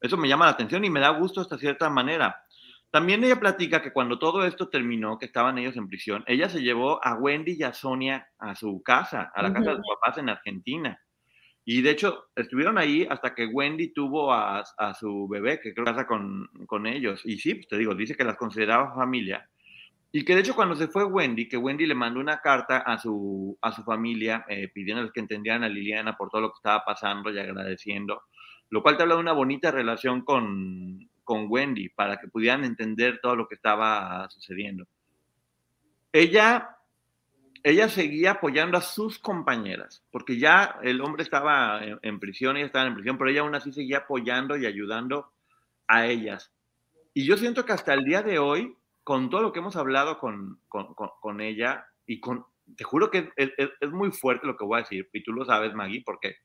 eso 0.00 0.16
me 0.16 0.28
llama 0.28 0.46
la 0.46 0.52
atención 0.52 0.84
y 0.84 0.90
me 0.90 1.00
da 1.00 1.10
gusto 1.10 1.40
hasta 1.40 1.58
cierta 1.58 1.90
manera. 1.90 2.42
También 2.90 3.24
ella 3.24 3.40
platica 3.40 3.82
que 3.82 3.92
cuando 3.92 4.18
todo 4.18 4.46
esto 4.46 4.68
terminó, 4.68 5.18
que 5.18 5.26
estaban 5.26 5.58
ellos 5.58 5.76
en 5.76 5.88
prisión, 5.88 6.22
ella 6.28 6.48
se 6.48 6.62
llevó 6.62 7.04
a 7.04 7.14
Wendy 7.16 7.56
y 7.58 7.64
a 7.64 7.74
Sonia 7.74 8.28
a 8.38 8.54
su 8.54 8.82
casa, 8.84 9.32
a 9.34 9.42
la 9.42 9.52
casa 9.52 9.70
de 9.70 9.76
sus 9.78 9.86
papás 10.00 10.18
en 10.18 10.28
Argentina. 10.28 11.00
Y 11.64 11.82
de 11.82 11.90
hecho, 11.90 12.26
estuvieron 12.36 12.78
ahí 12.78 13.06
hasta 13.10 13.34
que 13.34 13.46
Wendy 13.46 13.92
tuvo 13.92 14.32
a, 14.32 14.62
a 14.78 14.94
su 14.94 15.26
bebé, 15.26 15.60
que 15.60 15.72
creo 15.74 15.86
que 15.86 15.92
casa 15.92 16.06
con, 16.06 16.48
con 16.66 16.86
ellos. 16.86 17.22
Y 17.24 17.38
sí, 17.38 17.54
pues 17.54 17.66
te 17.66 17.78
digo, 17.78 17.94
dice 17.94 18.14
que 18.14 18.22
las 18.22 18.36
consideraba 18.36 18.94
familia 18.94 19.48
y 20.16 20.24
que 20.24 20.36
de 20.36 20.42
hecho 20.42 20.54
cuando 20.54 20.76
se 20.76 20.86
fue 20.86 21.02
Wendy, 21.02 21.48
que 21.48 21.56
Wendy 21.56 21.86
le 21.86 21.96
mandó 21.96 22.20
una 22.20 22.40
carta 22.40 22.78
a 22.78 22.98
su, 22.98 23.58
a 23.60 23.72
su 23.72 23.82
familia 23.82 24.44
eh, 24.48 24.68
pidiéndoles 24.68 25.10
que 25.10 25.18
entendieran 25.18 25.64
a 25.64 25.68
Liliana 25.68 26.16
por 26.16 26.30
todo 26.30 26.40
lo 26.40 26.50
que 26.50 26.58
estaba 26.58 26.84
pasando 26.84 27.32
y 27.32 27.38
agradeciendo, 27.40 28.22
lo 28.70 28.80
cual 28.80 28.96
te 28.96 29.02
habla 29.02 29.16
de 29.16 29.22
una 29.22 29.32
bonita 29.32 29.72
relación 29.72 30.24
con, 30.24 31.10
con 31.24 31.46
Wendy 31.48 31.88
para 31.88 32.18
que 32.18 32.28
pudieran 32.28 32.62
entender 32.62 33.18
todo 33.20 33.34
lo 33.34 33.48
que 33.48 33.56
estaba 33.56 34.30
sucediendo. 34.30 34.86
Ella, 36.12 36.76
ella 37.64 37.88
seguía 37.88 38.30
apoyando 38.30 38.78
a 38.78 38.82
sus 38.82 39.18
compañeras, 39.18 40.04
porque 40.12 40.38
ya 40.38 40.78
el 40.84 41.00
hombre 41.00 41.24
estaba 41.24 41.80
en, 42.02 42.20
prisión, 42.20 42.56
ella 42.56 42.66
estaba 42.66 42.86
en 42.86 42.94
prisión, 42.94 43.18
pero 43.18 43.30
ella 43.30 43.40
aún 43.40 43.56
así 43.56 43.72
seguía 43.72 43.98
apoyando 43.98 44.56
y 44.56 44.64
ayudando 44.64 45.32
a 45.88 46.06
ellas. 46.06 46.52
Y 47.14 47.26
yo 47.26 47.36
siento 47.36 47.64
que 47.64 47.72
hasta 47.72 47.94
el 47.94 48.04
día 48.04 48.22
de 48.22 48.38
hoy, 48.38 48.76
con 49.04 49.28
todo 49.28 49.42
lo 49.42 49.52
que 49.52 49.58
hemos 49.58 49.76
hablado 49.76 50.18
con, 50.18 50.60
con, 50.68 50.94
con, 50.94 51.40
ella 51.42 51.86
y 52.06 52.20
con, 52.20 52.46
te 52.74 52.84
juro 52.84 53.10
que 53.10 53.30
es, 53.36 53.52
es, 53.58 53.70
es, 53.78 53.90
muy 53.90 54.10
fuerte 54.10 54.46
lo 54.46 54.56
que 54.56 54.64
voy 54.64 54.78
a 54.78 54.82
decir, 54.82 55.08
y 55.12 55.22
tú 55.22 55.32
lo 55.32 55.44
sabes, 55.44 55.74
Maggie, 55.74 56.02
porque 56.04 56.36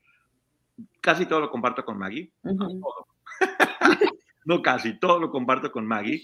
casi 1.01 1.25
todo 1.25 1.39
lo 1.39 1.49
comparto 1.49 1.85
con 1.85 1.97
Maggie. 1.97 2.31
Uh 2.43 2.49
-huh. 2.57 4.11
no 4.45 4.61
casi, 4.61 4.99
todo 4.99 5.19
lo 5.19 5.31
comparto 5.31 5.71
con 5.71 5.87
Maggie. 5.87 6.21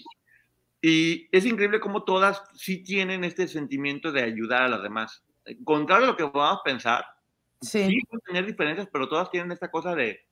Y 0.82 1.26
es 1.32 1.46
increíble 1.46 1.80
cómo 1.80 2.04
todas 2.04 2.42
sí 2.54 2.84
tienen 2.84 3.24
este 3.24 3.48
sentimiento 3.48 4.12
de 4.12 4.22
ayudar 4.22 4.62
a 4.62 4.68
las 4.68 4.82
demás. 4.82 5.24
Contrario 5.64 6.04
a 6.04 6.10
lo 6.10 6.16
que 6.16 6.30
a 6.34 6.60
pensar, 6.62 7.06
sí. 7.62 7.86
sí 7.88 8.00
pueden 8.08 8.24
tener 8.24 8.46
diferencias, 8.46 8.88
pero 8.92 9.08
todas 9.08 9.30
tienen 9.30 9.52
esta 9.52 9.70
cosa 9.70 9.94
de, 9.94 10.26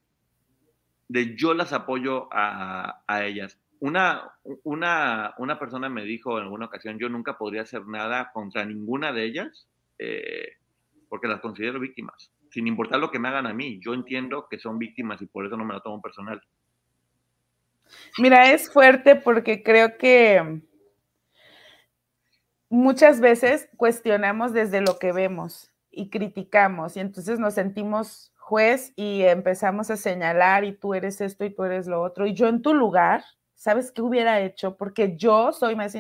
de 1.09 1.35
yo 1.35 1.55
las 1.55 1.73
apoyo 1.73 2.29
a, 2.31 3.03
a 3.07 3.25
ellas 3.25 3.59
una, 3.81 4.31
una, 4.63 5.35
una, 5.39 5.59
persona 5.59 5.89
me 5.89 6.05
dijo 6.05 6.39
en 6.39 6.45
alguna 6.45 6.67
ocasión, 6.67 6.99
yo 6.99 7.09
nunca 7.09 7.37
podría 7.37 7.63
hacer 7.63 7.87
nada 7.87 8.31
contra 8.33 8.65
ninguna 8.65 9.13
de 9.13 9.25
ellas 9.25 9.69
eh, 9.99 10.57
porque 11.09 11.29
las 11.29 11.41
considero 11.41 11.79
víctimas, 11.81 12.33
sin 12.51 12.67
importar 12.67 12.99
lo 12.99 13.11
que 13.11 13.19
me 13.19 13.29
hagan 13.29 13.47
a 13.47 13.53
mí. 13.53 13.81
Yo 13.85 13.95
entiendo 13.95 14.49
que 14.49 14.59
son 14.59 14.79
víctimas 14.79 15.21
y 15.23 15.27
por 15.27 15.47
eso 15.47 15.57
no 15.57 15.65
me 15.65 15.75
la 15.75 15.81
tomo 15.81 16.01
personal. 16.01 16.43
Mira, 18.19 18.53
es 18.53 18.73
fuerte 18.73 19.17
porque 19.17 19.63
creo 19.63 19.99
que 19.99 20.63
muchas 22.69 23.21
veces 23.21 23.69
cuestionamos 23.77 24.53
desde 24.53 24.81
lo 24.81 24.99
que 24.99 25.13
vemos 25.13 25.71
y 25.91 26.11
criticamos 26.11 26.97
y 26.97 27.01
entonces 27.01 27.39
nos 27.39 27.55
sentimos 27.55 28.33
juez 28.37 28.93
y 28.97 29.23
empezamos 29.23 29.91
a 29.91 29.97
señalar 29.97 30.65
y 30.65 30.73
tú 30.73 30.95
eres 30.95 31.21
esto 31.21 31.45
y 31.45 31.55
tú 31.55 31.65
eres 31.65 31.87
lo 31.87 32.03
otro 32.03 32.27
y 32.27 32.35
yo 32.35 32.49
en 32.49 32.63
tu 32.63 32.75
lugar 32.75 33.23
¿sabes 33.55 33.93
qué 33.93 34.03
hubiera 34.03 34.41
hecho? 34.41 34.77
Porque 34.77 35.17
yo 35.17 35.53
soy 35.53 35.77
más 35.77 35.97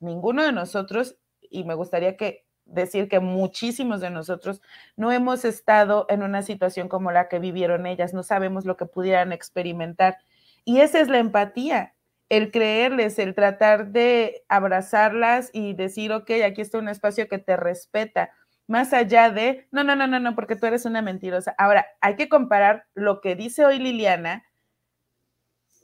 ninguno 0.00 0.44
de 0.44 0.52
nosotros, 0.52 1.16
y 1.40 1.64
me 1.64 1.74
gustaría 1.74 2.16
que 2.16 2.44
decir 2.66 3.08
que 3.08 3.20
muchísimos 3.20 4.00
de 4.00 4.10
nosotros 4.10 4.62
no 4.96 5.12
hemos 5.12 5.44
estado 5.44 6.06
en 6.08 6.22
una 6.22 6.42
situación 6.42 6.88
como 6.88 7.12
la 7.12 7.28
que 7.28 7.38
vivieron 7.38 7.86
ellas, 7.86 8.14
no 8.14 8.22
sabemos 8.22 8.64
lo 8.64 8.76
que 8.76 8.86
pudieran 8.86 9.32
experimentar. 9.32 10.18
Y 10.64 10.80
esa 10.80 11.00
es 11.00 11.08
la 11.08 11.18
empatía, 11.18 11.94
el 12.30 12.50
creerles, 12.50 13.18
el 13.18 13.34
tratar 13.34 13.88
de 13.88 14.44
abrazarlas 14.48 15.50
y 15.52 15.74
decir, 15.74 16.12
ok, 16.12 16.30
aquí 16.44 16.62
está 16.62 16.78
un 16.78 16.88
espacio 16.88 17.28
que 17.28 17.38
te 17.38 17.56
respeta, 17.56 18.30
más 18.66 18.94
allá 18.94 19.30
de, 19.30 19.68
no, 19.70 19.84
no, 19.84 19.94
no, 19.94 20.06
no, 20.06 20.18
no, 20.20 20.34
porque 20.34 20.56
tú 20.56 20.66
eres 20.66 20.86
una 20.86 21.02
mentirosa. 21.02 21.54
Ahora, 21.58 21.86
hay 22.00 22.16
que 22.16 22.30
comparar 22.30 22.86
lo 22.94 23.20
que 23.20 23.36
dice 23.36 23.64
hoy 23.66 23.78
Liliana 23.78 24.44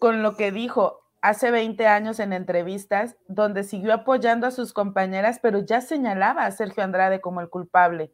con 0.00 0.22
lo 0.22 0.36
que 0.36 0.50
dijo 0.50 1.00
hace 1.22 1.50
20 1.50 1.86
años 1.86 2.18
en 2.18 2.32
entrevistas, 2.32 3.16
donde 3.28 3.62
siguió 3.62 3.92
apoyando 3.92 4.46
a 4.46 4.50
sus 4.50 4.72
compañeras, 4.72 5.38
pero 5.42 5.64
ya 5.64 5.80
señalaba 5.82 6.46
a 6.46 6.50
Sergio 6.50 6.82
Andrade 6.82 7.20
como 7.20 7.40
el 7.40 7.50
culpable. 7.50 8.10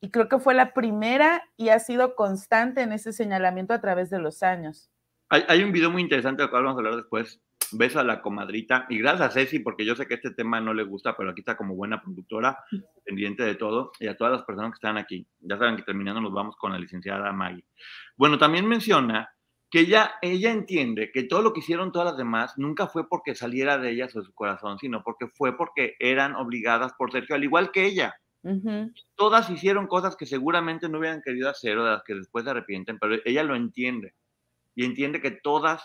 Y 0.00 0.10
creo 0.10 0.28
que 0.28 0.38
fue 0.38 0.52
la 0.52 0.74
primera 0.74 1.42
y 1.56 1.70
ha 1.70 1.78
sido 1.78 2.14
constante 2.14 2.82
en 2.82 2.92
ese 2.92 3.12
señalamiento 3.12 3.72
a 3.72 3.80
través 3.80 4.10
de 4.10 4.18
los 4.18 4.42
años. 4.42 4.90
Hay, 5.30 5.62
un 5.62 5.72
video 5.72 5.90
muy 5.90 6.02
interesante 6.02 6.42
del 6.42 6.50
cual 6.50 6.64
vamos 6.64 6.76
a 6.76 6.80
hablar 6.80 6.96
después. 6.96 7.40
Beso 7.72 8.00
a 8.00 8.04
la 8.04 8.20
comadrita. 8.20 8.84
Y 8.90 8.98
gracias 8.98 9.30
a 9.30 9.30
Ceci, 9.30 9.60
porque 9.60 9.86
yo 9.86 9.96
sé 9.96 10.06
que 10.06 10.14
este 10.14 10.32
tema 10.32 10.60
no 10.60 10.74
le 10.74 10.82
gusta, 10.82 11.16
pero 11.16 11.30
aquí 11.30 11.40
está 11.40 11.56
como 11.56 11.74
buena 11.74 12.02
productora, 12.02 12.58
pendiente 13.02 13.42
de 13.42 13.54
todo. 13.54 13.92
Y 13.98 14.08
a 14.08 14.16
todas 14.18 14.30
las 14.30 14.42
personas 14.42 14.72
que 14.72 14.74
están 14.74 14.98
aquí. 14.98 15.26
Ya 15.40 15.56
saben 15.56 15.76
que 15.76 15.82
terminando 15.84 16.20
nos 16.20 16.34
vamos 16.34 16.56
con 16.56 16.72
la 16.72 16.78
licenciada 16.78 17.32
Maggie. 17.32 17.64
Bueno, 18.14 18.36
también 18.36 18.66
menciona 18.66 19.32
que 19.72 19.80
ella, 19.80 20.16
ella 20.20 20.52
entiende 20.52 21.10
que 21.10 21.22
todo 21.22 21.40
lo 21.40 21.54
que 21.54 21.60
hicieron 21.60 21.92
todas 21.92 22.08
las 22.08 22.18
demás 22.18 22.58
nunca 22.58 22.88
fue 22.88 23.08
porque 23.08 23.34
saliera 23.34 23.78
de 23.78 23.90
ellas 23.90 24.14
o 24.14 24.20
de 24.20 24.26
su 24.26 24.34
corazón, 24.34 24.78
sino 24.78 25.02
porque 25.02 25.28
fue 25.28 25.56
porque 25.56 25.96
eran 25.98 26.36
obligadas 26.36 26.92
por 26.92 27.10
Sergio, 27.10 27.34
al 27.34 27.42
igual 27.42 27.72
que 27.72 27.86
ella. 27.86 28.14
Uh 28.42 28.50
-huh. 28.50 28.94
Todas 29.14 29.48
hicieron 29.48 29.86
cosas 29.86 30.14
que 30.14 30.26
seguramente 30.26 30.90
no 30.90 30.98
hubieran 30.98 31.22
querido 31.22 31.48
hacer 31.48 31.78
o 31.78 31.84
de 31.84 31.92
las 31.92 32.02
que 32.02 32.14
después 32.14 32.44
se 32.44 32.50
arrepienten, 32.50 32.98
pero 32.98 33.16
ella 33.24 33.42
lo 33.44 33.56
entiende. 33.56 34.12
Y 34.74 34.84
entiende 34.84 35.22
que 35.22 35.30
todas 35.30 35.82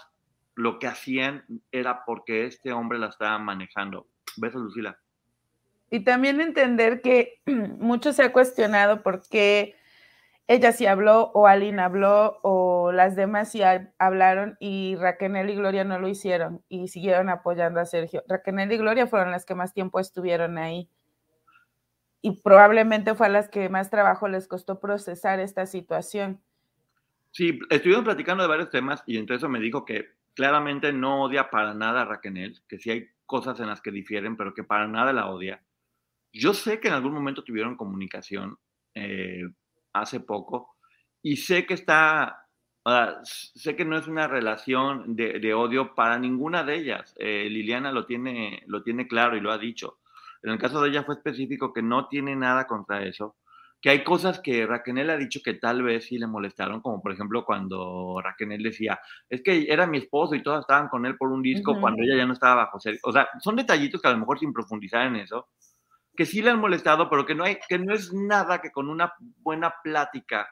lo 0.55 0.79
que 0.79 0.87
hacían 0.87 1.45
era 1.71 2.03
porque 2.05 2.45
este 2.45 2.73
hombre 2.73 2.99
la 2.99 3.07
estaba 3.07 3.39
manejando. 3.39 4.07
Besos, 4.35 4.63
Lucila. 4.63 4.99
Y 5.89 6.01
también 6.01 6.41
entender 6.41 7.01
que 7.01 7.39
mucho 7.45 8.11
se 8.11 8.23
ha 8.23 8.33
cuestionado 8.33 9.01
por 9.01 9.21
qué 9.29 9.77
ella 10.47 10.71
sí 10.71 10.85
habló 10.85 11.31
o 11.33 11.47
Aline 11.47 11.81
habló 11.81 12.39
o 12.41 12.91
las 12.91 13.15
demás 13.15 13.51
sí 13.51 13.61
hablaron 13.97 14.55
y 14.59 14.95
Raquel 14.95 15.49
y 15.49 15.55
Gloria 15.55 15.83
no 15.83 15.99
lo 15.99 16.07
hicieron 16.07 16.63
y 16.69 16.87
siguieron 16.87 17.29
apoyando 17.29 17.79
a 17.81 17.85
Sergio. 17.85 18.23
Raquel 18.27 18.71
y 18.71 18.77
Gloria 18.77 19.07
fueron 19.07 19.31
las 19.31 19.45
que 19.45 19.55
más 19.55 19.73
tiempo 19.73 19.99
estuvieron 19.99 20.57
ahí 20.57 20.89
y 22.21 22.41
probablemente 22.41 23.13
fue 23.15 23.27
a 23.27 23.29
las 23.29 23.49
que 23.49 23.69
más 23.69 23.89
trabajo 23.89 24.27
les 24.27 24.47
costó 24.47 24.79
procesar 24.79 25.39
esta 25.39 25.65
situación. 25.65 26.41
Sí, 27.31 27.59
estuvieron 27.69 28.03
platicando 28.03 28.43
de 28.43 28.49
varios 28.49 28.69
temas 28.69 29.03
y 29.05 29.17
entre 29.17 29.35
eso 29.35 29.49
me 29.49 29.59
dijo 29.59 29.85
que 29.85 30.11
claramente 30.33 30.93
no 30.93 31.23
odia 31.23 31.49
para 31.49 31.73
nada 31.73 32.01
a 32.01 32.05
Raquel, 32.05 32.61
que 32.67 32.79
sí 32.79 32.89
hay 32.91 33.07
cosas 33.25 33.59
en 33.59 33.67
las 33.67 33.81
que 33.81 33.91
difieren, 33.91 34.37
pero 34.37 34.53
que 34.53 34.63
para 34.63 34.87
nada 34.87 35.13
la 35.13 35.29
odia. 35.29 35.61
Yo 36.31 36.53
sé 36.53 36.79
que 36.79 36.87
en 36.87 36.93
algún 36.93 37.13
momento 37.13 37.43
tuvieron 37.43 37.75
comunicación, 37.75 38.57
eh, 38.93 39.43
hace 40.01 40.19
poco 40.19 40.75
y 41.21 41.37
sé 41.37 41.65
que 41.65 41.73
está, 41.73 42.45
uh, 42.85 43.19
sé 43.23 43.75
que 43.75 43.85
no 43.85 43.97
es 43.97 44.07
una 44.07 44.27
relación 44.27 45.15
de, 45.15 45.39
de 45.39 45.53
odio 45.53 45.93
para 45.95 46.19
ninguna 46.19 46.63
de 46.63 46.75
ellas. 46.75 47.15
Eh, 47.19 47.49
Liliana 47.49 47.91
lo 47.91 48.05
tiene, 48.05 48.63
lo 48.67 48.83
tiene 48.83 49.07
claro 49.07 49.35
y 49.35 49.41
lo 49.41 49.51
ha 49.51 49.57
dicho. 49.57 49.99
En 50.43 50.51
el 50.51 50.59
caso 50.59 50.81
de 50.81 50.89
ella 50.89 51.03
fue 51.03 51.15
específico 51.15 51.73
que 51.73 51.81
no 51.81 52.07
tiene 52.07 52.35
nada 52.35 52.67
contra 52.67 53.03
eso. 53.03 53.35
que 53.81 53.89
hay 53.91 54.03
cosas 54.03 54.39
que 54.39 54.65
Raquel 54.65 55.09
ha 55.09 55.17
dicho 55.17 55.39
que 55.43 55.53
tal 55.55 55.83
vez 55.83 56.05
sí 56.05 56.17
le 56.17 56.27
molestaron, 56.27 56.81
como 56.81 57.01
por 57.01 57.11
ejemplo 57.11 57.45
cuando 57.45 58.19
Raquel 58.23 58.61
decía, 58.63 58.99
es 59.29 59.41
que 59.43 59.67
era 59.69 59.85
mi 59.85 59.99
esposo 59.99 60.35
y 60.35 60.43
todas 60.43 60.61
estaban 60.61 60.87
con 60.89 61.05
él 61.05 61.15
por 61.17 61.29
un 61.31 61.41
disco 61.43 61.79
cuando 61.79 62.01
ella 62.03 62.17
ya 62.17 62.25
no 62.25 62.33
estaba 62.33 62.55
bajo 62.65 62.79
serio. 62.79 62.99
O 63.03 63.11
sea, 63.11 63.27
son 63.39 63.55
detallitos 63.55 64.01
que 64.01 64.07
a 64.07 64.11
lo 64.11 64.19
mejor 64.19 64.39
sin 64.39 64.53
profundizar 64.53 65.05
en 65.07 65.17
eso, 65.17 65.47
que 66.17 66.25
sí 66.25 66.41
le 66.41 66.49
han 66.49 66.59
molestado, 66.59 67.09
pero 67.09 67.25
que 67.25 67.35
no, 67.35 67.45
hay, 67.45 67.57
que 67.69 67.79
no 67.79 67.93
es 67.93 68.11
nada 68.13 68.59
que 68.59 68.71
con 68.71 68.89
una 68.89 69.13
buena 69.19 69.73
plática 69.83 70.49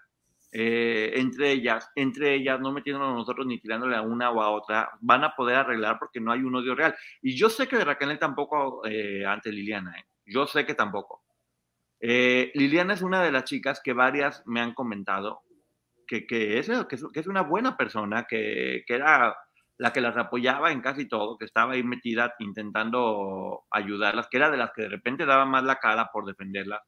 eh, 0.58 1.20
entre 1.20 1.52
ellas, 1.52 1.92
entre 1.96 2.34
ellas, 2.34 2.62
no 2.62 2.72
metiéndonos 2.72 3.12
a 3.12 3.18
nosotros 3.18 3.46
ni 3.46 3.60
tirándole 3.60 3.98
a 3.98 4.02
una 4.02 4.32
o 4.32 4.42
a 4.42 4.52
otra, 4.52 4.90
van 5.02 5.26
a 5.26 5.36
poder 5.36 5.58
arreglar 5.58 6.00
porque 6.00 6.22
no 6.22 6.32
hay 6.32 6.44
un 6.44 6.56
odio 6.56 6.74
real. 6.74 6.96
Y 7.22 7.36
yo 7.36 7.50
sé 7.50 7.68
que 7.68 7.76
de 7.76 7.84
Raquel 7.84 8.18
tampoco 8.18 8.82
eh, 8.88 9.26
ante 9.26 9.52
Liliana, 9.52 10.00
¿eh? 10.00 10.06
yo 10.26 10.48
sé 10.48 10.66
que 10.66 10.74
tampoco. 10.74 11.26
Eh, 12.00 12.54
Liliana 12.54 12.94
es 12.94 13.02
una 13.02 13.22
de 13.22 13.34
las 13.34 13.44
chicas 13.44 13.82
que 13.84 13.92
varias 13.92 14.44
me 14.46 14.62
han 14.62 14.74
comentado 14.74 15.42
que, 16.08 16.26
que, 16.26 16.58
es, 16.58 16.70
que, 16.88 17.20
es, 17.20 17.28
una 17.28 17.42
buena 17.42 17.76
persona, 17.76 18.26
que, 18.26 18.86
que, 18.88 18.94
era 18.94 19.36
la 19.78 19.92
que 19.92 20.02
las 20.02 20.16
apoyaba 20.18 20.72
en 20.72 20.82
casi 20.82 21.08
todo, 21.08 21.38
que 21.38 21.46
estaba 21.46 21.74
ahí 21.74 21.84
metida 21.84 22.34
intentando 22.40 23.64
ayudarlas, 23.72 24.28
que 24.28 24.38
era 24.38 24.50
de 24.50 24.58
las 24.58 24.72
que 24.72 24.84
de 24.84 24.90
repente 24.90 25.26
daba 25.26 25.46
más 25.46 25.64
la 25.64 25.78
cara 25.78 26.10
por 26.14 26.26
defenderlas, 26.26 26.82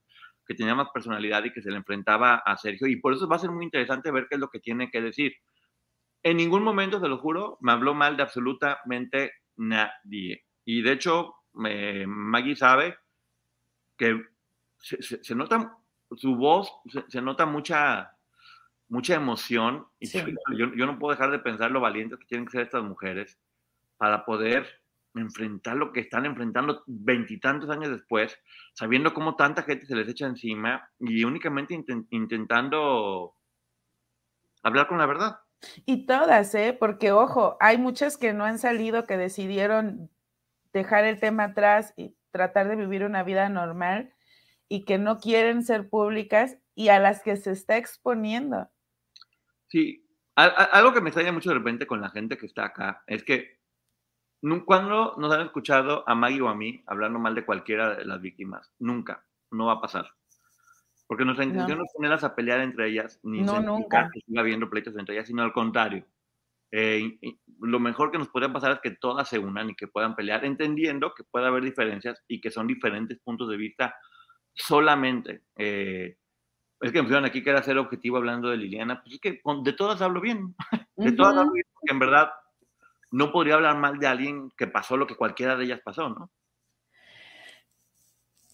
que 0.45 0.55
tenía 0.55 0.75
más 0.75 0.89
personalidad 0.93 1.43
y 1.43 1.51
que 1.51 1.61
se 1.61 1.69
le 1.69 1.77
enfrentaba 1.77 2.35
a 2.35 2.55
Sergio. 2.57 2.87
Y 2.87 2.95
por 2.97 3.13
eso 3.13 3.27
va 3.27 3.35
a 3.35 3.39
ser 3.39 3.51
muy 3.51 3.65
interesante 3.65 4.11
ver 4.11 4.27
qué 4.29 4.35
es 4.35 4.41
lo 4.41 4.49
que 4.49 4.59
tiene 4.59 4.89
que 4.89 5.01
decir. 5.01 5.33
En 6.23 6.37
ningún 6.37 6.63
momento, 6.63 6.99
se 6.99 7.09
lo 7.09 7.17
juro, 7.17 7.57
me 7.61 7.73
habló 7.73 7.93
mal 7.93 8.15
de 8.15 8.23
absolutamente 8.23 9.33
nadie. 9.57 10.45
Y 10.63 10.81
de 10.81 10.91
hecho, 10.93 11.35
Maggie 11.53 12.55
sabe 12.55 12.97
que 13.97 14.21
se, 14.77 15.35
nota 15.35 15.77
su 16.15 16.35
voz, 16.35 16.71
se, 17.09 17.21
nota 17.21 17.45
mucha, 17.45 18.16
mucha 18.89 19.15
emoción. 19.15 19.87
Y 19.99 20.07
yo, 20.09 20.85
no 20.85 20.99
puedo 20.99 21.15
dejar 21.15 21.31
de 21.31 21.39
pensar 21.39 21.71
lo 21.71 21.81
valientes 21.81 22.19
que 22.19 22.25
tienen 22.25 22.45
que 22.45 22.51
ser 22.51 22.61
estas 22.61 22.83
mujeres 22.83 23.39
para 23.97 24.25
poder 24.25 24.67
enfrentar 25.15 25.75
lo 25.75 25.91
que 25.91 26.01
están 26.01 26.25
enfrentando 26.25 26.83
veintitantos 26.85 27.69
años 27.69 27.89
después, 27.89 28.37
sabiendo 28.73 29.13
cómo 29.13 29.35
tanta 29.35 29.63
gente 29.63 29.85
se 29.87 29.95
les 29.95 30.07
echa 30.07 30.27
encima 30.27 30.89
y 30.99 31.23
únicamente 31.23 31.73
intentando 32.11 33.35
hablar 34.61 34.87
con 34.87 34.99
la 34.99 35.07
verdad. 35.07 35.39
Y 35.85 36.05
todas, 36.05 36.53
¿eh? 36.53 36.77
Porque, 36.79 37.11
ojo, 37.11 37.57
hay 37.59 37.79
muchas 37.79 38.17
que 38.17 38.33
no 38.33 38.45
han 38.45 38.59
salido, 38.59 39.05
que 39.05 39.17
decidieron 39.17 40.11
dejar 40.71 41.05
el 41.05 41.19
tema 41.19 41.45
atrás 41.45 41.93
y 41.97 42.15
tratar 42.29 42.67
de 42.67 42.75
vivir 42.75 43.03
una 43.03 43.23
vida 43.23 43.49
normal 43.49 44.13
y 44.69 44.85
que 44.85 44.99
no 44.99 45.17
quieren 45.17 45.63
ser 45.63 45.89
públicas 45.89 46.57
y 46.75 46.89
a 46.89 46.99
las 46.99 47.23
que 47.23 47.35
se 47.37 47.51
está 47.51 47.77
exponiendo. 47.77 48.69
Sí, 49.67 50.05
algo 50.35 50.93
que 50.93 51.01
me 51.01 51.09
extraña 51.09 51.31
mucho 51.31 51.49
de 51.49 51.55
repente 51.55 51.87
con 51.87 51.99
la 51.99 52.09
gente 52.09 52.37
que 52.37 52.45
está 52.45 52.65
acá 52.65 53.03
es 53.07 53.23
que 53.23 53.57
cuando 54.65 55.15
nos 55.17 55.33
han 55.33 55.41
escuchado 55.41 56.03
a 56.07 56.13
Maggie 56.13 56.41
o 56.41 56.47
a 56.47 56.55
mí 56.55 56.83
hablando 56.85 57.19
mal 57.19 57.33
de 57.33 57.45
cualquiera 57.45 57.95
de 57.95 58.05
las 58.05 58.21
víctimas, 58.21 58.71
nunca, 58.79 59.25
no 59.51 59.65
va 59.65 59.73
a 59.73 59.81
pasar. 59.81 60.11
Porque 61.07 61.25
nuestra 61.25 61.45
intención 61.45 61.77
no, 61.77 61.85
es 61.85 61.93
ponerlas 61.93 62.23
a 62.23 62.35
pelear 62.35 62.59
entre 62.59 62.89
ellas, 62.89 63.19
ni 63.23 63.41
no, 63.41 63.61
nunca. 63.61 64.09
que 64.13 64.19
siga 64.21 64.41
habiendo 64.41 64.69
pleitos 64.69 64.95
entre 64.97 65.15
ellas, 65.15 65.27
sino 65.27 65.41
al 65.41 65.53
contrario. 65.53 66.05
Eh, 66.69 67.17
lo 67.61 67.79
mejor 67.79 68.11
que 68.11 68.17
nos 68.17 68.27
podría 68.27 68.51
pasar 68.51 68.73
es 68.73 68.79
que 68.79 68.91
todas 68.91 69.27
se 69.29 69.39
unan 69.39 69.69
y 69.69 69.75
que 69.75 69.87
puedan 69.87 70.15
pelear, 70.15 70.43
entendiendo 70.43 71.13
que 71.15 71.23
puede 71.23 71.47
haber 71.47 71.63
diferencias 71.63 72.21
y 72.27 72.41
que 72.41 72.51
son 72.51 72.67
diferentes 72.67 73.17
puntos 73.19 73.49
de 73.49 73.57
vista 73.57 73.95
solamente. 74.53 75.43
Eh, 75.55 76.17
es 76.81 76.91
que 76.91 76.99
me 76.99 77.03
pusieron 77.03 77.25
aquí 77.25 77.43
que 77.43 77.49
era 77.49 77.63
ser 77.63 77.77
objetivo 77.77 78.17
hablando 78.17 78.49
de 78.49 78.57
Liliana. 78.57 79.01
Pues 79.01 79.15
es 79.15 79.21
que 79.21 79.41
de 79.63 79.73
todas 79.73 80.01
hablo 80.01 80.21
bien. 80.21 80.55
De 80.95 81.11
todas 81.11 81.37
hablo 81.37 81.51
bien, 81.51 81.65
porque 81.73 81.93
en 81.93 81.99
verdad 81.99 82.31
no 83.11 83.31
podría 83.31 83.53
hablar 83.53 83.77
mal 83.77 83.99
de 83.99 84.07
alguien 84.07 84.49
que 84.57 84.65
pasó 84.65 84.97
lo 84.97 85.05
que 85.05 85.15
cualquiera 85.15 85.55
de 85.55 85.65
ellas 85.65 85.79
pasó, 85.85 86.09
¿no? 86.09 86.31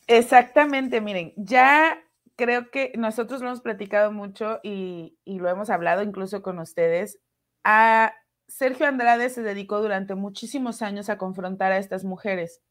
Exactamente, 0.07 0.99
miren, 0.99 1.31
ya 1.37 2.03
creo 2.35 2.69
que 2.69 2.91
nosotros 2.97 3.39
lo 3.39 3.47
hemos 3.47 3.61
platicado 3.61 4.11
mucho 4.11 4.59
y, 4.61 5.17
y, 5.23 5.39
lo 5.39 5.47
hemos 5.47 5.69
hablado 5.69 6.03
incluso 6.03 6.41
con 6.41 6.59
ustedes. 6.59 7.17
A 7.63 8.13
Sergio 8.49 8.87
Andrade 8.87 9.29
se 9.29 9.41
dedicó 9.41 9.81
durante 9.81 10.15
muchísimos 10.15 10.81
años 10.81 11.09
a 11.09 11.17
confrontar 11.17 11.71
a 11.71 11.77
estas 11.77 12.03
mujeres 12.03 12.61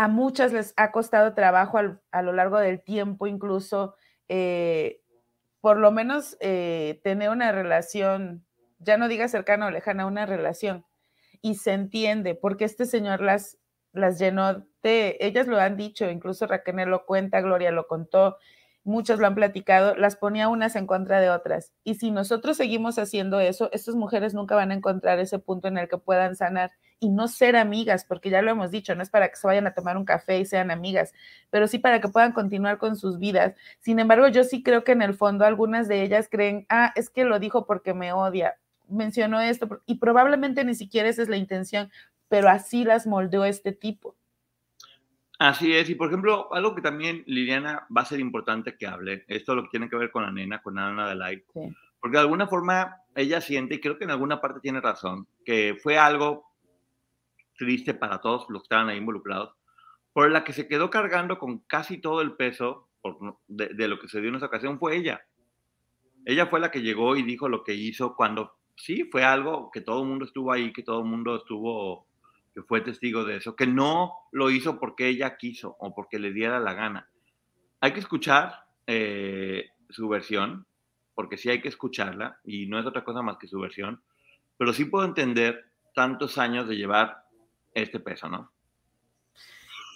a 0.00 0.08
muchas 0.08 0.52
les 0.52 0.72
ha 0.76 0.92
costado 0.92 1.34
trabajo 1.34 1.78
a 2.10 2.22
lo 2.22 2.32
largo 2.32 2.58
del 2.58 2.82
tiempo, 2.82 3.26
incluso 3.26 3.96
eh, 4.32 5.02
por 5.60 5.76
lo 5.76 5.90
menos 5.90 6.36
eh, 6.40 7.00
tener 7.02 7.30
una 7.30 7.50
relación, 7.50 8.46
ya 8.78 8.96
no 8.96 9.08
diga 9.08 9.26
cercana 9.26 9.66
o 9.66 9.70
lejana, 9.72 10.06
una 10.06 10.24
relación. 10.24 10.86
Y 11.42 11.56
se 11.56 11.72
entiende, 11.72 12.36
porque 12.36 12.64
este 12.64 12.86
señor 12.86 13.20
las, 13.20 13.58
las 13.92 14.20
llenó 14.20 14.64
de, 14.84 15.16
ellas 15.18 15.48
lo 15.48 15.58
han 15.58 15.76
dicho, 15.76 16.08
incluso 16.08 16.46
Raquel 16.46 16.88
lo 16.88 17.06
cuenta, 17.06 17.40
Gloria 17.40 17.72
lo 17.72 17.88
contó, 17.88 18.36
muchos 18.84 19.18
lo 19.18 19.26
han 19.26 19.34
platicado, 19.34 19.96
las 19.96 20.14
ponía 20.14 20.48
unas 20.48 20.76
en 20.76 20.86
contra 20.86 21.20
de 21.20 21.30
otras. 21.30 21.72
Y 21.82 21.96
si 21.96 22.12
nosotros 22.12 22.56
seguimos 22.56 23.00
haciendo 23.00 23.40
eso, 23.40 23.68
estas 23.72 23.96
mujeres 23.96 24.32
nunca 24.32 24.54
van 24.54 24.70
a 24.70 24.74
encontrar 24.74 25.18
ese 25.18 25.40
punto 25.40 25.66
en 25.66 25.76
el 25.76 25.88
que 25.88 25.98
puedan 25.98 26.36
sanar 26.36 26.70
y 27.00 27.08
no 27.08 27.26
ser 27.28 27.56
amigas, 27.56 28.04
porque 28.04 28.28
ya 28.28 28.42
lo 28.42 28.50
hemos 28.50 28.70
dicho, 28.70 28.94
no 28.94 29.02
es 29.02 29.08
para 29.08 29.28
que 29.28 29.36
se 29.36 29.46
vayan 29.46 29.66
a 29.66 29.74
tomar 29.74 29.96
un 29.96 30.04
café 30.04 30.38
y 30.38 30.44
sean 30.44 30.70
amigas, 30.70 31.12
pero 31.48 31.66
sí 31.66 31.78
para 31.78 32.00
que 32.00 32.08
puedan 32.08 32.32
continuar 32.32 32.76
con 32.76 32.94
sus 32.96 33.18
vidas. 33.18 33.54
Sin 33.80 33.98
embargo, 33.98 34.28
yo 34.28 34.44
sí 34.44 34.62
creo 34.62 34.84
que 34.84 34.92
en 34.92 35.02
el 35.02 35.14
fondo 35.14 35.46
algunas 35.46 35.88
de 35.88 36.02
ellas 36.02 36.28
creen, 36.30 36.66
ah, 36.68 36.92
es 36.94 37.08
que 37.08 37.24
lo 37.24 37.38
dijo 37.38 37.66
porque 37.66 37.94
me 37.94 38.12
odia, 38.12 38.56
mencionó 38.86 39.40
esto, 39.40 39.80
y 39.86 39.96
probablemente 39.96 40.62
ni 40.62 40.74
siquiera 40.74 41.08
esa 41.08 41.22
es 41.22 41.30
la 41.30 41.38
intención, 41.38 41.90
pero 42.28 42.50
así 42.50 42.84
las 42.84 43.06
moldeó 43.06 43.44
este 43.44 43.72
tipo. 43.72 44.14
Así 45.38 45.74
es, 45.74 45.88
y 45.88 45.94
por 45.94 46.08
ejemplo, 46.08 46.52
algo 46.52 46.74
que 46.74 46.82
también 46.82 47.24
Liliana 47.26 47.86
va 47.96 48.02
a 48.02 48.04
ser 48.04 48.20
importante 48.20 48.76
que 48.76 48.86
hable, 48.86 49.24
esto 49.26 49.54
lo 49.54 49.62
que 49.62 49.70
tiene 49.70 49.88
que 49.88 49.96
ver 49.96 50.10
con 50.10 50.22
la 50.22 50.30
nena, 50.30 50.60
con 50.60 50.78
Ana 50.78 51.08
de 51.08 51.14
Light, 51.14 51.44
porque 51.54 52.16
de 52.16 52.20
alguna 52.20 52.46
forma 52.46 52.98
ella 53.14 53.40
siente, 53.40 53.76
y 53.76 53.80
creo 53.80 53.96
que 53.96 54.04
en 54.04 54.10
alguna 54.10 54.38
parte 54.42 54.60
tiene 54.60 54.82
razón, 54.82 55.26
que 55.46 55.78
fue 55.82 55.96
algo 55.96 56.49
triste 57.60 57.92
para 57.92 58.22
todos 58.22 58.46
los 58.48 58.62
que 58.62 58.64
estaban 58.64 58.88
ahí 58.88 58.96
involucrados, 58.96 59.54
por 60.14 60.30
la 60.30 60.44
que 60.44 60.54
se 60.54 60.66
quedó 60.66 60.88
cargando 60.88 61.38
con 61.38 61.58
casi 61.58 61.98
todo 61.98 62.22
el 62.22 62.32
peso 62.32 62.88
de, 63.48 63.86
lo 63.86 63.98
que 63.98 64.08
se 64.08 64.20
dio 64.20 64.30
en 64.30 64.36
esa 64.36 64.46
ocasión 64.46 64.78
fue 64.78 64.96
ella. 64.96 65.20
Ella 66.24 66.46
fue 66.46 66.58
la 66.58 66.70
que 66.70 66.80
llegó 66.80 67.16
y 67.16 67.22
dijo 67.22 67.50
lo 67.50 67.62
que 67.62 67.74
hizo 67.74 68.16
cuando 68.16 68.54
sí 68.76 69.04
fue 69.04 69.24
algo 69.24 69.70
que 69.70 69.82
todo 69.82 70.02
el 70.02 70.08
mundo 70.08 70.24
estuvo 70.24 70.52
ahí, 70.52 70.72
que 70.72 70.82
todo 70.82 71.00
el 71.00 71.04
mundo 71.04 71.36
estuvo, 71.36 72.06
que 72.54 72.62
fue 72.62 72.80
testigo 72.80 73.24
de 73.24 73.36
eso, 73.36 73.54
que 73.54 73.66
no 73.66 74.14
lo 74.32 74.50
hizo 74.50 74.80
porque 74.80 75.08
ella 75.08 75.36
quiso 75.36 75.76
o 75.78 75.94
porque 75.94 76.18
le 76.18 76.32
diera 76.32 76.60
la 76.60 76.72
gana. 76.72 77.10
Hay 77.80 77.92
que 77.92 78.00
escuchar 78.00 78.64
eh, 78.86 79.68
su 79.90 80.08
versión, 80.08 80.66
porque 81.14 81.36
sí 81.36 81.50
hay 81.50 81.60
que 81.60 81.68
escucharla 81.68 82.40
y 82.42 82.68
no 82.68 82.78
es 82.78 82.86
otra 82.86 83.04
cosa 83.04 83.20
más 83.20 83.36
que 83.36 83.48
su 83.48 83.60
versión, 83.60 84.02
pero 84.56 84.72
sí 84.72 84.86
puedo 84.86 85.04
entender 85.04 85.66
tantos 85.94 86.38
años 86.38 86.66
de 86.66 86.76
llevar 86.76 87.19
este 87.74 88.00
peso, 88.00 88.28
¿no? 88.28 88.52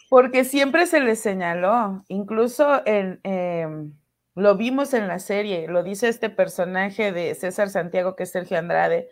Porque 0.09 0.45
siempre 0.45 0.87
se 0.87 1.01
le 1.01 1.17
señaló, 1.17 2.05
incluso 2.09 2.83
en, 2.87 3.21
em, 3.25 3.93
lo 4.35 4.57
vimos 4.57 4.95
en 4.95 5.09
la 5.09 5.19
serie, 5.19 5.69
lo 5.69 5.83
dice 5.83 6.09
este 6.09 6.31
personaje 6.31 7.13
de 7.13 7.35
César 7.35 7.71
Santiago, 7.71 8.17
que 8.17 8.25
es 8.25 8.31
Sergio 8.31 8.59
Andrade. 8.59 9.09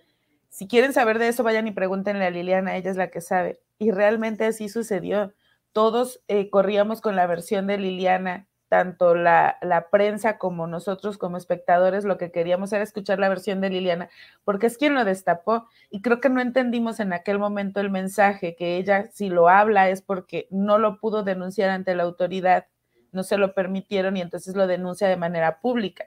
Si 0.49 0.69
quieren 0.69 0.93
saber 0.93 1.19
de 1.19 1.29
eso, 1.29 1.43
vayan 1.43 1.67
y 1.67 1.73
pregúntenle 1.73 2.25
a 2.27 2.31
Liliana, 2.31 2.77
ella 2.77 2.91
es 2.91 2.97
la 2.97 3.09
que 3.09 3.21
sabe. 3.21 3.61
Y 3.79 3.91
realmente 3.91 4.45
así 4.45 4.69
sucedió. 4.69 5.33
Todos 5.73 6.23
eh, 6.29 6.51
corríamos 6.51 7.01
con 7.01 7.17
la 7.17 7.27
versión 7.27 7.67
de 7.67 7.79
Liliana 7.79 8.47
tanto 8.73 9.15
la, 9.15 9.59
prensa 9.91 10.39
como 10.39 10.67
nosotros 10.67 11.19
como 11.19 11.37
espectadores 11.37 12.07
lo 12.07 12.17
que 12.17 12.33
queríamos 12.33 12.73
era 12.73 12.83
escuchar 12.83 13.19
la 13.19 13.29
versión 13.29 13.61
de 13.61 13.69
Liliana, 13.69 14.09
porque 14.45 14.67
es 14.67 14.79
quien 14.79 14.95
lo 14.95 15.05
destapó 15.05 15.69
y 15.91 16.01
creo 16.01 16.23
que 16.23 16.31
no 16.31 16.41
entendimos 16.41 16.99
en 16.99 17.13
aquel 17.13 17.39
momento 17.39 17.81
el 17.81 17.91
mensaje, 17.91 18.57
que 18.57 18.79
ella 18.79 19.11
si 19.13 19.29
lo 19.29 19.51
habla 19.51 19.91
es 19.91 20.01
porque 20.01 20.49
no 20.51 20.79
lo 20.79 21.01
pudo 21.01 21.23
denunciar 21.23 21.69
ante 21.69 21.95
la 21.95 22.05
autoridad, 22.05 22.65
no 23.13 23.25
se 23.25 23.37
lo 23.37 23.53
permitieron 23.53 24.17
y 24.17 24.23
entonces 24.23 24.57
lo 24.57 24.67
denuncia 24.67 25.07
de 25.07 25.19
manera 25.19 25.61
pública. 25.61 26.07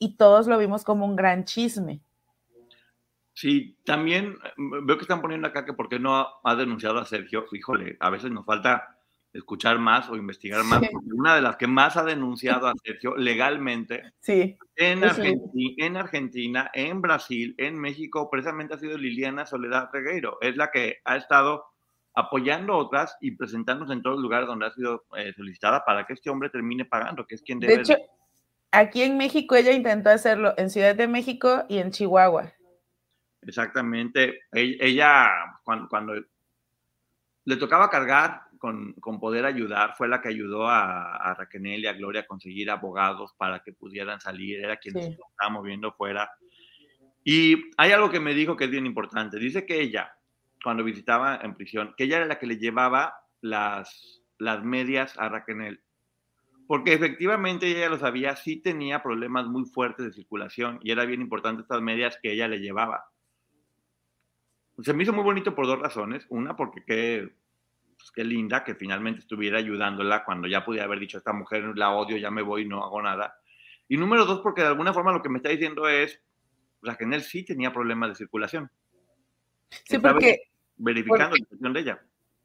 Y 0.00 0.16
todos 0.16 0.48
lo 0.48 0.58
vimos 0.58 0.82
como 0.82 1.06
un 1.06 1.14
gran 1.14 1.44
chisme. 1.44 2.00
Sí, 3.34 3.78
también 3.84 4.36
mm, 4.56 4.84
veo 4.84 4.96
que 4.96 5.04
están 5.04 5.22
poniendo 5.22 5.46
acá 5.46 5.64
que 5.64 5.74
porque 5.74 6.00
no 6.00 6.26
ha 6.42 6.56
denunciado 6.56 6.98
a 6.98 7.04
Sergio, 7.04 7.44
híjole, 7.52 7.96
a 8.00 8.10
veces 8.10 8.32
nos 8.32 8.44
falta 8.44 8.96
escuchar 9.32 9.78
más 9.78 10.08
o 10.08 10.16
investigar 10.16 10.64
más. 10.64 10.82
Una 11.12 11.34
de 11.34 11.42
las 11.42 11.56
que 11.56 11.66
más 11.66 11.96
ha 11.96 12.04
denunciado 12.04 12.66
a 12.66 12.74
Sergio 12.82 13.16
legalmente 13.16 14.12
sí, 14.20 14.58
en, 14.76 15.04
Argentina, 15.04 15.74
en 15.78 15.96
Argentina, 15.96 16.70
en 16.74 17.00
Brasil, 17.00 17.54
en 17.58 17.78
México, 17.78 18.28
precisamente 18.30 18.74
ha 18.74 18.78
sido 18.78 18.98
Liliana 18.98 19.46
Soledad 19.46 19.90
Regueiro. 19.92 20.38
Es 20.40 20.56
la 20.56 20.70
que 20.70 20.98
ha 21.04 21.16
estado 21.16 21.64
apoyando 22.14 22.76
otras 22.76 23.16
y 23.20 23.32
presentándose 23.32 23.92
en 23.92 24.02
todos 24.02 24.16
los 24.16 24.22
lugares 24.22 24.46
donde 24.46 24.66
ha 24.66 24.72
sido 24.72 25.04
eh, 25.16 25.32
solicitada 25.34 25.84
para 25.84 26.06
que 26.06 26.14
este 26.14 26.30
hombre 26.30 26.50
termine 26.50 26.84
pagando, 26.84 27.26
que 27.26 27.36
es 27.36 27.42
quien 27.42 27.60
debe. 27.60 27.76
De 27.76 27.82
hecho, 27.82 27.96
aquí 28.72 29.02
en 29.02 29.16
México 29.16 29.54
ella 29.54 29.72
intentó 29.72 30.10
hacerlo 30.10 30.54
en 30.56 30.70
Ciudad 30.70 30.94
de 30.94 31.06
México 31.06 31.64
y 31.68 31.78
en 31.78 31.90
Chihuahua. 31.92 32.52
Exactamente. 33.42 34.40
Ella, 34.52 35.30
cuando, 35.64 36.14
le 37.44 37.56
tocaba 37.56 37.88
cargar 37.88 38.42
con, 38.60 38.94
poder 39.18 39.46
ayudar, 39.46 39.94
fue 39.96 40.06
la 40.06 40.20
que 40.20 40.28
ayudó 40.28 40.68
a, 40.68 41.16
a, 41.16 41.34
Raquel 41.34 41.66
y 41.66 41.86
a 41.86 41.94
Gloria 41.94 42.20
a 42.20 42.26
conseguir 42.26 42.70
abogados 42.70 43.34
para 43.36 43.60
que 43.60 43.72
pudieran 43.72 44.20
salir. 44.20 44.62
Era 44.62 44.76
quien 44.76 44.94
se 44.94 45.08
estaba 45.08 45.50
moviendo 45.50 45.92
fuera. 45.92 46.30
Y 47.24 47.70
hay 47.78 47.92
algo 47.92 48.10
que 48.10 48.20
me 48.20 48.34
dijo 48.34 48.56
que 48.56 48.64
es 48.64 48.70
bien 48.70 48.86
importante. 48.86 49.38
Dice 49.38 49.64
que 49.64 49.80
ella, 49.80 50.12
cuando 50.62 50.84
visitaba 50.84 51.40
en 51.42 51.54
prisión, 51.54 51.94
que 51.96 52.04
ella 52.04 52.18
era 52.18 52.26
la 52.26 52.38
que 52.38 52.46
le 52.46 52.58
llevaba 52.58 53.14
las, 53.40 54.22
las 54.38 54.62
medias 54.62 55.18
a 55.18 55.30
Raquel 55.30 55.80
porque 56.66 56.92
efectivamente 56.92 57.66
ella 57.66 57.88
lo 57.88 57.98
sabía, 57.98 58.36
sí 58.36 58.62
tenía 58.62 59.02
problemas 59.02 59.48
muy 59.48 59.64
fuertes 59.64 60.06
de 60.06 60.12
circulación 60.12 60.78
y 60.84 60.92
era 60.92 61.04
bien 61.04 61.20
importante 61.20 61.62
estas 61.62 61.82
medias 61.82 62.16
que 62.22 62.30
ella 62.30 62.46
le 62.46 62.60
llevaba. 62.60 63.06
Se 64.80 64.92
me 64.92 65.02
hizo 65.02 65.12
muy 65.12 65.24
bonito 65.24 65.52
por 65.52 65.66
dos 65.66 65.80
razones. 65.80 66.26
Una, 66.28 66.54
porque 66.54 66.84
qué, 66.86 67.34
pues, 68.00 68.10
qué 68.12 68.24
linda 68.24 68.64
que 68.64 68.74
finalmente 68.74 69.20
estuviera 69.20 69.58
ayudándola 69.58 70.24
cuando 70.24 70.48
ya 70.48 70.64
podía 70.64 70.84
haber 70.84 70.98
dicho, 70.98 71.18
esta 71.18 71.32
mujer 71.32 71.64
la 71.76 71.90
odio, 71.90 72.16
ya 72.16 72.30
me 72.30 72.42
voy, 72.42 72.66
no 72.66 72.82
hago 72.82 73.02
nada. 73.02 73.36
Y 73.88 73.96
número 73.96 74.24
dos, 74.24 74.40
porque 74.40 74.62
de 74.62 74.68
alguna 74.68 74.92
forma 74.94 75.12
lo 75.12 75.22
que 75.22 75.28
me 75.28 75.38
está 75.38 75.50
diciendo 75.50 75.88
es, 75.88 76.20
Raquel 76.82 77.20
sí 77.22 77.44
tenía 77.44 77.72
problemas 77.72 78.10
de 78.10 78.14
circulación. 78.14 78.70
Sí, 79.84 79.98
porque... 79.98 80.42
Verificando 80.76 81.36
la 81.36 81.44
situación 81.44 81.72
de 81.74 81.80
ella. 81.80 82.02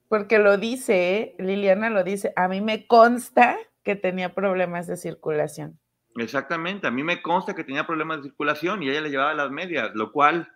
Porque 0.10 0.40
lo 0.40 0.58
dice, 0.58 1.18
¿eh? 1.18 1.36
Liliana 1.40 1.90
lo 1.90 2.04
dice, 2.04 2.34
a 2.36 2.48
mí 2.50 2.60
me 2.60 2.86
consta 2.86 3.58
que 3.84 3.96
tenía 3.96 4.36
problemas 4.36 4.88
de 4.88 4.98
circulación. 4.98 5.80
Exactamente, 6.18 6.88
a 6.88 6.92
mí 6.92 7.04
me 7.04 7.22
consta 7.22 7.56
que 7.56 7.64
tenía 7.64 7.86
problemas 7.86 8.18
de 8.18 8.24
circulación 8.24 8.84
y 8.84 8.90
ella 8.90 9.02
le 9.02 9.10
llevaba 9.10 9.34
las 9.34 9.52
medias, 9.52 9.92
lo 9.96 10.12
cual, 10.12 10.52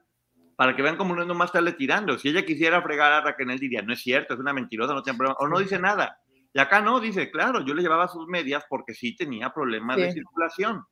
para 0.60 0.76
que 0.76 0.82
vean 0.82 0.98
cómo 0.98 1.16
no 1.16 1.22
es 1.22 1.28
nomás 1.30 1.52
estarle 1.52 1.72
tirando, 1.72 2.20
si 2.20 2.28
ella 2.28 2.44
quisiera 2.44 2.82
fregar 2.82 3.14
a 3.14 3.22
Raquel 3.22 3.58
diría, 3.58 3.82
no 3.82 3.94
es 3.94 4.02
cierto, 4.02 4.34
es 4.34 4.42
una 4.42 4.52
mentirosa, 4.52 4.94
no 4.94 5.02
tiene 5.02 5.16
problemas, 5.16 5.38
o 5.40 5.48
no 5.48 5.58
dice 5.58 5.80
nada. 5.80 6.20
Y 6.52 6.60
acá 6.60 6.82
no, 6.82 7.00
dice, 7.00 7.32
claro, 7.32 7.64
yo 7.64 7.74
le 7.74 7.82
llevaba 7.82 8.10
sus 8.10 8.28
medias 8.28 8.66
porque 8.68 8.94
sí 8.94 9.16
tenía 9.16 9.54
problemas 9.54 9.96
de 9.96 10.12
circulación, 10.12 10.84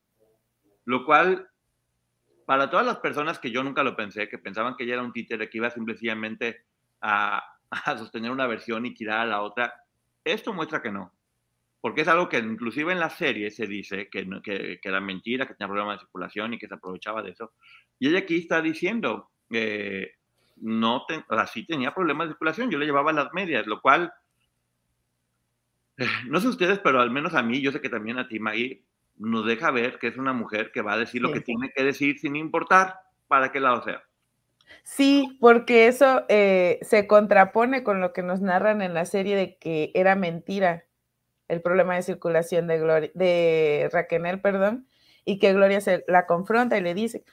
lo 0.86 1.04
cual, 1.04 1.50
para 2.46 2.70
todas 2.70 2.86
las 2.86 3.00
personas 3.00 3.40
que 3.40 3.52
yo 3.52 3.62
nunca 3.62 3.84
lo 3.84 3.94
pensé, 3.94 4.30
que 4.30 4.38
pensaban 4.38 4.78
que 4.78 4.86
ella 4.86 4.94
era 4.94 5.04
un 5.04 5.12
títere 5.12 5.50
que 5.50 5.58
iba 5.58 5.70
simplemente 5.70 6.64
a, 7.02 7.44
a 7.70 7.98
sostener 7.98 8.32
una 8.32 8.48
versión 8.48 8.86
y 8.86 8.94
tirar 8.94 9.20
a 9.20 9.26
la 9.26 9.42
otra, 9.42 9.84
esto 10.24 10.54
muestra 10.54 10.82
que 10.82 10.94
no. 10.94 11.12
Porque 11.82 12.04
es 12.04 12.08
algo 12.08 12.30
que 12.30 12.38
inclusive 12.38 12.94
en 12.94 13.02
la 13.02 13.10
serie 13.10 13.52
se 13.52 13.68
dice 13.68 14.08
que, 14.10 14.26
que, 14.42 14.80
era 14.82 15.02
mentira, 15.02 15.46
que 15.46 15.56
tenía 15.56 15.68
problemas 15.68 15.98
de 15.98 16.06
circulación 16.06 16.54
y 16.54 16.58
que 16.58 16.70
se 16.70 16.76
aprovechaba 16.76 17.22
de 17.22 17.32
eso. 17.32 17.52
Y 18.00 18.08
ella 18.08 18.20
aquí 18.20 18.38
está 18.38 18.62
diciendo, 18.62 19.30
eh, 19.52 20.12
no 20.58 21.06
así 21.30 21.66
tenía 21.66 21.94
problemas 21.94 22.28
de 22.28 22.34
circulación, 22.34 22.70
yo 22.70 22.80
le 22.80 22.86
llevaba 22.86 23.14
las 23.14 23.34
medias, 23.34 23.68
lo 23.68 23.82
cual, 23.82 24.14
eh, 25.98 26.06
no 26.28 26.40
sé 26.40 26.48
ustedes, 26.48 26.80
pero 26.80 27.02
al 27.02 27.12
menos 27.12 27.34
a 27.34 27.44
mí, 27.44 27.62
yo 27.62 27.72
sé 27.72 27.82
que 27.82 27.90
también 27.90 28.18
a 28.18 28.28
ti, 28.28 28.40
Maggie, 28.40 28.84
nos 29.18 29.46
deja 29.46 29.72
ver 29.72 29.98
que 30.00 30.08
es 30.08 30.18
una 30.18 30.34
mujer 30.34 30.72
que 30.72 30.82
va 30.82 30.94
a 30.94 30.98
decir 30.98 31.22
lo 31.22 31.32
que 31.32 31.42
tiene 31.42 31.72
que 31.76 31.84
decir 31.84 32.20
sin 32.20 32.36
importar 32.36 33.00
para 33.28 33.52
qué 33.52 33.60
lado 33.60 33.82
sea. 33.84 34.04
Sí, 34.84 35.38
porque 35.40 35.88
eso 35.88 36.26
eh, 36.30 36.80
se 36.82 37.08
contrapone 37.08 37.84
con 37.84 38.00
lo 38.00 38.14
que 38.14 38.22
nos 38.22 38.42
narran 38.42 38.82
en 38.82 38.94
la 38.94 39.06
serie 39.06 39.36
de 39.36 39.58
que 39.58 39.92
era 39.96 40.16
mentira 40.16 40.86
el 41.48 41.62
problema 41.62 41.96
de 41.96 42.02
circulación 42.04 42.68
de, 42.68 42.80
Gloria, 42.80 43.12
de 43.14 43.90
Raquel, 43.92 44.42
perdón, 44.42 44.88
y 45.26 45.40
que 45.40 45.54
Gloria 45.54 45.82
se 45.82 46.04
la 46.08 46.26
confronta 46.26 46.78
y 46.78 46.82
le 46.82 46.94
dice, 46.94 47.24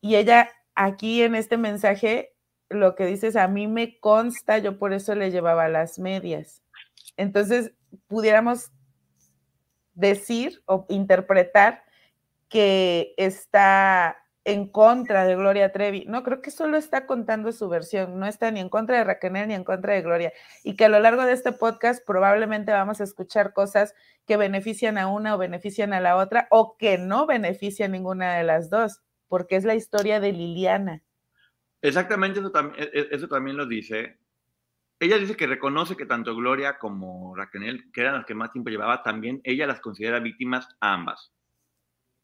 y 0.00 0.16
ella 0.16 0.50
aquí 0.74 1.22
en 1.22 1.34
este 1.34 1.56
mensaje 1.56 2.34
lo 2.68 2.94
que 2.94 3.06
dice 3.06 3.26
es, 3.26 3.36
a 3.36 3.48
mí 3.48 3.66
me 3.66 3.98
consta, 3.98 4.58
yo 4.58 4.78
por 4.78 4.92
eso 4.92 5.14
le 5.14 5.30
llevaba 5.30 5.68
las 5.68 5.98
medias. 5.98 6.62
Entonces, 7.16 7.72
pudiéramos 8.06 8.70
decir 9.94 10.62
o 10.66 10.86
interpretar 10.88 11.82
que 12.48 13.12
está 13.16 14.16
en 14.44 14.66
contra 14.68 15.24
de 15.24 15.36
Gloria 15.36 15.72
Trevi. 15.72 16.06
No, 16.06 16.22
creo 16.22 16.40
que 16.40 16.50
solo 16.50 16.76
está 16.76 17.06
contando 17.06 17.52
su 17.52 17.68
versión, 17.68 18.18
no 18.18 18.26
está 18.26 18.50
ni 18.50 18.60
en 18.60 18.68
contra 18.68 18.96
de 18.98 19.04
Raquel 19.04 19.32
ni 19.32 19.54
en 19.54 19.64
contra 19.64 19.94
de 19.94 20.02
Gloria. 20.02 20.32
Y 20.64 20.76
que 20.76 20.86
a 20.86 20.88
lo 20.88 20.98
largo 20.98 21.24
de 21.24 21.32
este 21.32 21.52
podcast 21.52 22.04
probablemente 22.06 22.72
vamos 22.72 23.00
a 23.00 23.04
escuchar 23.04 23.52
cosas 23.52 23.94
que 24.26 24.36
benefician 24.36 24.96
a 24.96 25.08
una 25.08 25.34
o 25.34 25.38
benefician 25.38 25.92
a 25.92 26.00
la 26.00 26.16
otra 26.16 26.48
o 26.50 26.76
que 26.76 26.98
no 26.98 27.26
benefician 27.26 27.92
ninguna 27.92 28.36
de 28.36 28.44
las 28.44 28.70
dos, 28.70 29.02
porque 29.30 29.54
es 29.54 29.64
la 29.64 29.76
historia 29.76 30.18
de 30.18 30.32
Liliana. 30.32 31.02
Exactamente, 31.80 32.40
eso 32.40 32.50
también, 32.50 32.82
e, 32.82 32.98
e, 32.98 33.08
eso 33.12 33.28
también 33.28 33.56
lo 33.56 33.64
dice. 33.64 34.18
Ella 34.98 35.16
dice 35.16 35.36
que 35.36 35.46
reconoce 35.46 35.96
que 35.96 36.04
tanto 36.04 36.34
Gloria 36.34 36.78
como 36.78 37.34
Raquel, 37.34 37.90
que 37.92 38.00
eran 38.02 38.16
las 38.16 38.26
que 38.26 38.34
más 38.34 38.50
tiempo 38.50 38.70
llevaba, 38.70 39.02
también 39.02 39.40
ella 39.44 39.66
las 39.66 39.80
considera 39.80 40.18
víctimas 40.18 40.68
ambas 40.80 41.32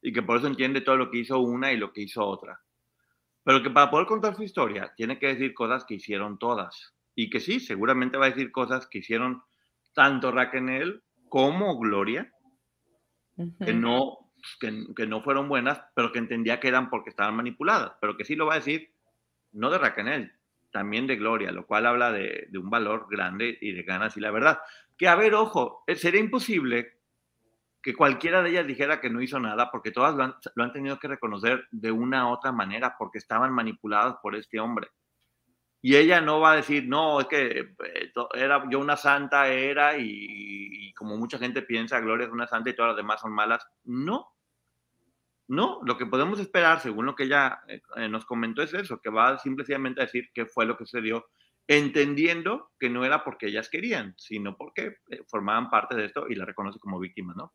y 0.01 0.13
que 0.13 0.21
por 0.21 0.37
eso 0.37 0.47
entiende 0.47 0.81
todo 0.81 0.97
lo 0.97 1.09
que 1.09 1.19
hizo 1.19 1.39
una 1.39 1.71
y 1.71 1.77
lo 1.77 1.91
que 1.91 2.01
hizo 2.01 2.25
otra. 2.25 2.61
Pero 3.43 3.63
que 3.63 3.69
para 3.69 3.89
poder 3.89 4.05
contar 4.05 4.35
su 4.35 4.43
historia 4.43 4.93
tiene 4.95 5.17
que 5.17 5.27
decir 5.27 5.53
cosas 5.53 5.85
que 5.85 5.95
hicieron 5.95 6.37
todas. 6.37 6.93
Y 7.15 7.29
que 7.29 7.39
sí, 7.39 7.59
seguramente 7.59 8.17
va 8.17 8.27
a 8.27 8.29
decir 8.29 8.51
cosas 8.51 8.87
que 8.87 8.99
hicieron 8.99 9.41
tanto 9.93 10.31
Raquel 10.31 11.01
como 11.29 11.79
Gloria, 11.79 12.31
que, 13.63 13.73
no, 13.73 14.26
que, 14.59 15.07
no 15.07 15.21
fueron 15.21 15.49
buenas, 15.49 15.81
pero 15.95 16.11
que 16.11 16.19
entendía 16.19 16.59
que 16.59 16.67
eran 16.67 16.89
porque 16.89 17.09
estaban 17.09 17.35
manipuladas. 17.35 17.93
Pero 18.01 18.17
que 18.17 18.25
sí 18.25 18.35
lo 18.35 18.45
va 18.45 18.53
a 18.53 18.57
decir, 18.57 18.93
no 19.51 19.69
de 19.69 19.77
Raquel, 19.77 20.33
también 20.71 21.07
de 21.07 21.15
Gloria, 21.15 21.51
lo 21.51 21.65
cual 21.65 21.85
habla 21.85 22.11
de, 22.11 22.49
un 22.53 22.69
valor 22.69 23.07
grande 23.09 23.57
y 23.61 23.71
de 23.71 23.83
ganas 23.83 24.17
y 24.17 24.19
la 24.19 24.31
verdad. 24.31 24.59
Que 24.97 25.07
a 25.07 25.15
ver, 25.15 25.33
ojo, 25.33 25.83
eh, 25.87 25.95
sería 25.95 26.19
imposible 26.19 26.99
que 27.81 27.95
cualquiera 27.95 28.41
de 28.41 28.49
ellas 28.49 28.67
dijera 28.67 28.99
que 28.99 29.09
no 29.09 29.21
hizo 29.21 29.39
nada, 29.39 29.71
porque 29.71 29.91
todas 29.91 30.15
lo 30.15 30.63
han, 30.63 30.73
tenido 30.73 30.99
que 30.99 31.07
reconocer 31.07 31.67
de 31.71 31.91
una 31.91 32.27
u 32.27 32.33
otra 32.33 32.51
manera, 32.51 32.95
porque 32.97 33.17
estaban 33.17 33.53
manipuladas 33.53 34.15
por 34.21 34.35
este 34.35 34.59
hombre. 34.59 34.89
Y 35.87 35.95
ella 35.95 36.19
no 36.19 36.41
va 36.41 36.51
a 36.51 36.55
decir, 36.57 36.85
no, 36.85 37.21
es 37.21 37.27
que 37.27 37.59
eh, 37.59 38.13
era 38.33 38.61
yo 38.69 38.77
una 38.77 38.97
santa 38.97 39.47
era 39.47 39.97
y, 39.97 40.91
como 40.93 41.15
mucha 41.15 41.37
gente 41.39 41.61
piensa, 41.61 42.01
Gloria 42.01 42.25
es 42.27 42.33
una 42.33 42.45
santa 42.45 42.69
y 42.69 42.75
todas 42.75 42.89
las 42.89 42.97
demás 42.97 43.21
son 43.21 43.31
malas. 43.31 43.65
No, 43.85 44.35
no, 45.47 45.79
lo 45.85 45.97
que 45.97 46.05
podemos 46.05 46.41
esperar, 46.41 46.81
según 46.81 47.05
lo 47.05 47.15
que 47.15 47.23
ella 47.23 47.61
eh, 47.69 47.81
eh, 47.95 48.09
nos 48.09 48.25
comentó, 48.25 48.61
es 48.61 48.73
eso, 48.73 48.99
que 48.99 49.09
va 49.09 49.39
simplemente 49.39 50.01
a 50.01 50.07
decir 50.07 50.29
qué 50.33 50.45
fue 50.45 50.65
lo 50.65 50.75
que 50.77 50.83
sucedió, 50.83 51.25
entendiendo 51.69 52.73
que 52.77 52.89
no 52.89 53.05
era 53.05 53.23
porque 53.23 53.47
ellas 53.47 53.69
querían, 53.69 54.13
sino 54.17 54.57
porque 54.57 54.97
formaban 55.29 55.69
parte 55.69 55.95
de 55.95 56.03
esto 56.03 56.27
y 56.27 56.35
la 56.35 56.43
reconoce 56.43 56.79
como 56.79 56.99
víctima, 56.99 57.33
¿no? 57.33 57.53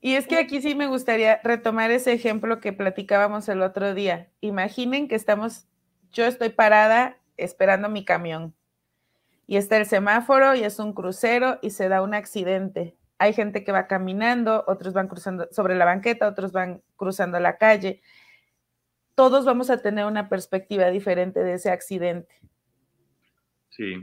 Y 0.00 0.14
es 0.14 0.26
que 0.26 0.38
aquí 0.38 0.60
sí 0.60 0.74
me 0.74 0.88
gustaría 0.88 1.40
retomar 1.44 1.92
ese 1.92 2.14
ejemplo 2.14 2.58
que 2.60 2.72
platicábamos 2.72 3.48
el 3.48 3.62
otro 3.62 3.94
día. 3.94 4.28
Imaginen 4.40 5.06
que 5.06 5.14
estamos, 5.14 5.68
yo 6.10 6.24
estoy 6.24 6.48
parada 6.48 7.19
esperando 7.42 7.88
mi 7.88 8.04
camión 8.04 8.54
y 9.50 9.56
está 9.56 9.76
el 9.78 9.86
semáforo 9.86 10.54
y 10.54 10.62
es 10.62 10.78
un 10.78 10.92
crucero 10.92 11.58
y 11.60 11.70
se 11.70 11.88
da 11.88 12.02
un 12.02 12.14
accidente. 12.14 12.96
Hay 13.18 13.32
gente 13.32 13.64
que 13.64 13.72
va 13.72 13.88
caminando, 13.88 14.64
otros 14.68 14.94
van 14.94 15.08
cruzando 15.08 15.48
sobre 15.50 15.74
la 15.74 15.84
banqueta, 15.84 16.28
otros 16.28 16.52
van 16.52 16.82
cruzando 16.94 17.40
la 17.40 17.58
calle. 17.58 18.00
Todos 19.16 19.44
vamos 19.44 19.68
a 19.68 19.78
tener 19.78 20.06
una 20.06 20.28
perspectiva 20.28 20.86
diferente 20.90 21.42
de 21.42 21.54
ese 21.54 21.70
accidente. 21.70 22.40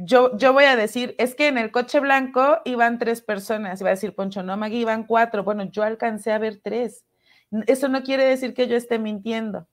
Yo, 0.02 0.36
yo 0.38 0.52
voy 0.52 0.66
a 0.66 0.76
decir, 0.76 1.16
es 1.18 1.34
que 1.34 1.48
en 1.48 1.58
el 1.58 1.72
coche 1.72 2.02
blanco 2.02 2.60
iban 2.66 2.98
tres 2.98 3.22
personas, 3.22 3.80
iba 3.80 3.90
a 3.90 3.94
decir 3.94 4.16
Poncho, 4.16 4.44
no, 4.44 4.58
Magui, 4.58 4.80
iban 4.80 5.06
cuatro. 5.06 5.44
Bueno, 5.46 5.64
yo 5.64 5.84
alcancé 5.84 6.34
a 6.34 6.40
ver 6.40 6.60
tres. 6.62 7.06
Eso 7.68 7.88
no 7.88 8.04
quiere 8.04 8.26
decir 8.26 8.54
que 8.54 8.68
yo 8.68 8.76
esté 8.76 9.00
mintiendo, 9.00 9.68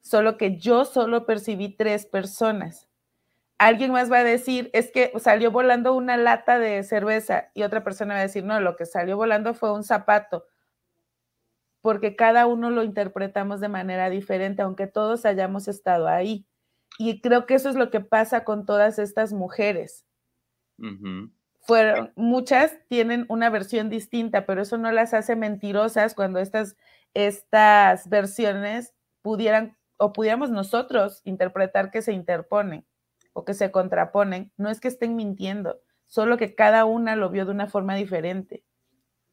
solo 0.00 0.36
que 0.36 0.58
yo 0.58 0.84
solo 0.84 1.26
percibí 1.26 1.76
tres 1.76 2.06
personas. 2.06 2.88
Alguien 3.62 3.92
más 3.92 4.10
va 4.10 4.18
a 4.18 4.24
decir, 4.24 4.70
es 4.72 4.90
que 4.90 5.12
salió 5.20 5.52
volando 5.52 5.94
una 5.94 6.16
lata 6.16 6.58
de 6.58 6.82
cerveza 6.82 7.52
y 7.54 7.62
otra 7.62 7.84
persona 7.84 8.14
va 8.14 8.18
a 8.18 8.24
decir, 8.24 8.42
no, 8.42 8.58
lo 8.58 8.74
que 8.74 8.86
salió 8.86 9.16
volando 9.16 9.54
fue 9.54 9.72
un 9.72 9.84
zapato, 9.84 10.46
porque 11.80 12.16
cada 12.16 12.48
uno 12.48 12.70
lo 12.70 12.82
interpretamos 12.82 13.60
de 13.60 13.68
manera 13.68 14.10
diferente, 14.10 14.62
aunque 14.62 14.88
todos 14.88 15.24
hayamos 15.24 15.68
estado 15.68 16.08
ahí. 16.08 16.44
Y 16.98 17.20
creo 17.20 17.46
que 17.46 17.54
eso 17.54 17.68
es 17.68 17.76
lo 17.76 17.92
que 17.92 18.00
pasa 18.00 18.42
con 18.42 18.66
todas 18.66 18.98
estas 18.98 19.32
mujeres. 19.32 20.06
Fueron, 21.60 22.12
muchas 22.16 22.76
tienen 22.88 23.26
una 23.28 23.48
versión 23.48 23.90
distinta, 23.90 24.44
pero 24.44 24.62
eso 24.62 24.76
no 24.76 24.90
las 24.90 25.14
hace 25.14 25.36
mentirosas 25.36 26.16
cuando 26.16 26.40
estas, 26.40 26.76
estas 27.14 28.08
versiones 28.08 28.92
pudieran 29.20 29.76
o 29.98 30.12
pudiéramos 30.12 30.50
nosotros 30.50 31.20
interpretar 31.22 31.92
que 31.92 32.02
se 32.02 32.12
interponen 32.12 32.84
o 33.32 33.44
que 33.44 33.54
se 33.54 33.70
contraponen. 33.70 34.52
No 34.56 34.70
es 34.70 34.80
que 34.80 34.88
estén 34.88 35.16
mintiendo, 35.16 35.80
solo 36.06 36.36
que 36.36 36.54
cada 36.54 36.84
una 36.84 37.16
lo 37.16 37.30
vio 37.30 37.44
de 37.44 37.52
una 37.52 37.68
forma 37.68 37.94
diferente. 37.94 38.64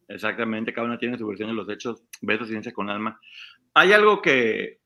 Exactamente, 0.08 0.74
cada 0.74 0.88
una 0.88 0.98
tiene 0.98 1.18
su 1.18 1.28
versión 1.28 1.50
de 1.50 1.56
los 1.56 1.70
hechos. 1.70 2.04
Besos, 2.22 2.48
ciencia 2.48 2.74
con 2.74 2.90
alma. 2.90 3.20
Hay 3.74 3.94
algo 3.94 4.22
que, 4.22 4.80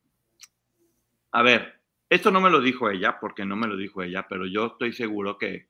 a 1.31 1.41
ver, 1.41 1.81
esto 2.09 2.29
no 2.29 2.41
me 2.41 2.49
lo 2.49 2.61
dijo 2.61 2.89
ella, 2.89 3.17
porque 3.19 3.45
no 3.45 3.55
me 3.55 3.67
lo 3.67 3.77
dijo 3.77 4.03
ella, 4.03 4.25
pero 4.27 4.45
yo 4.45 4.67
estoy 4.67 4.93
seguro 4.93 5.37
que 5.37 5.69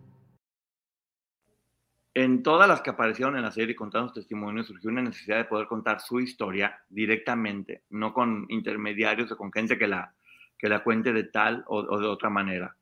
En 2.13 2.43
todas 2.43 2.67
las 2.67 2.81
que 2.81 2.89
aparecieron 2.89 3.37
en 3.37 3.43
la 3.43 3.51
serie 3.51 3.75
contando 3.75 4.09
sus 4.09 4.15
testimonios 4.15 4.67
surgió 4.67 4.89
una 4.89 5.01
necesidad 5.01 5.37
de 5.37 5.45
poder 5.45 5.67
contar 5.67 6.01
su 6.01 6.19
historia 6.19 6.77
directamente, 6.89 7.83
no 7.91 8.13
con 8.13 8.45
intermediarios 8.49 9.31
o 9.31 9.37
con 9.37 9.51
gente 9.51 9.77
que 9.77 9.87
la, 9.87 10.13
que 10.57 10.67
la 10.67 10.83
cuente 10.83 11.13
de 11.13 11.23
tal 11.25 11.63
o, 11.67 11.99
de 11.99 12.07
otra 12.07 12.29
manera. 12.29 12.75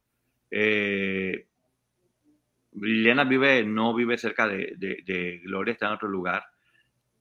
Eh, 0.50 1.46
Liliana 2.74 3.24
vive, 3.24 3.64
no 3.64 3.94
vive 3.94 4.18
cerca 4.18 4.48
de, 4.48 4.76
de, 4.78 5.42
Gloria, 5.44 5.74
está 5.74 5.88
en 5.88 5.94
otro 5.94 6.08
lugar. 6.08 6.44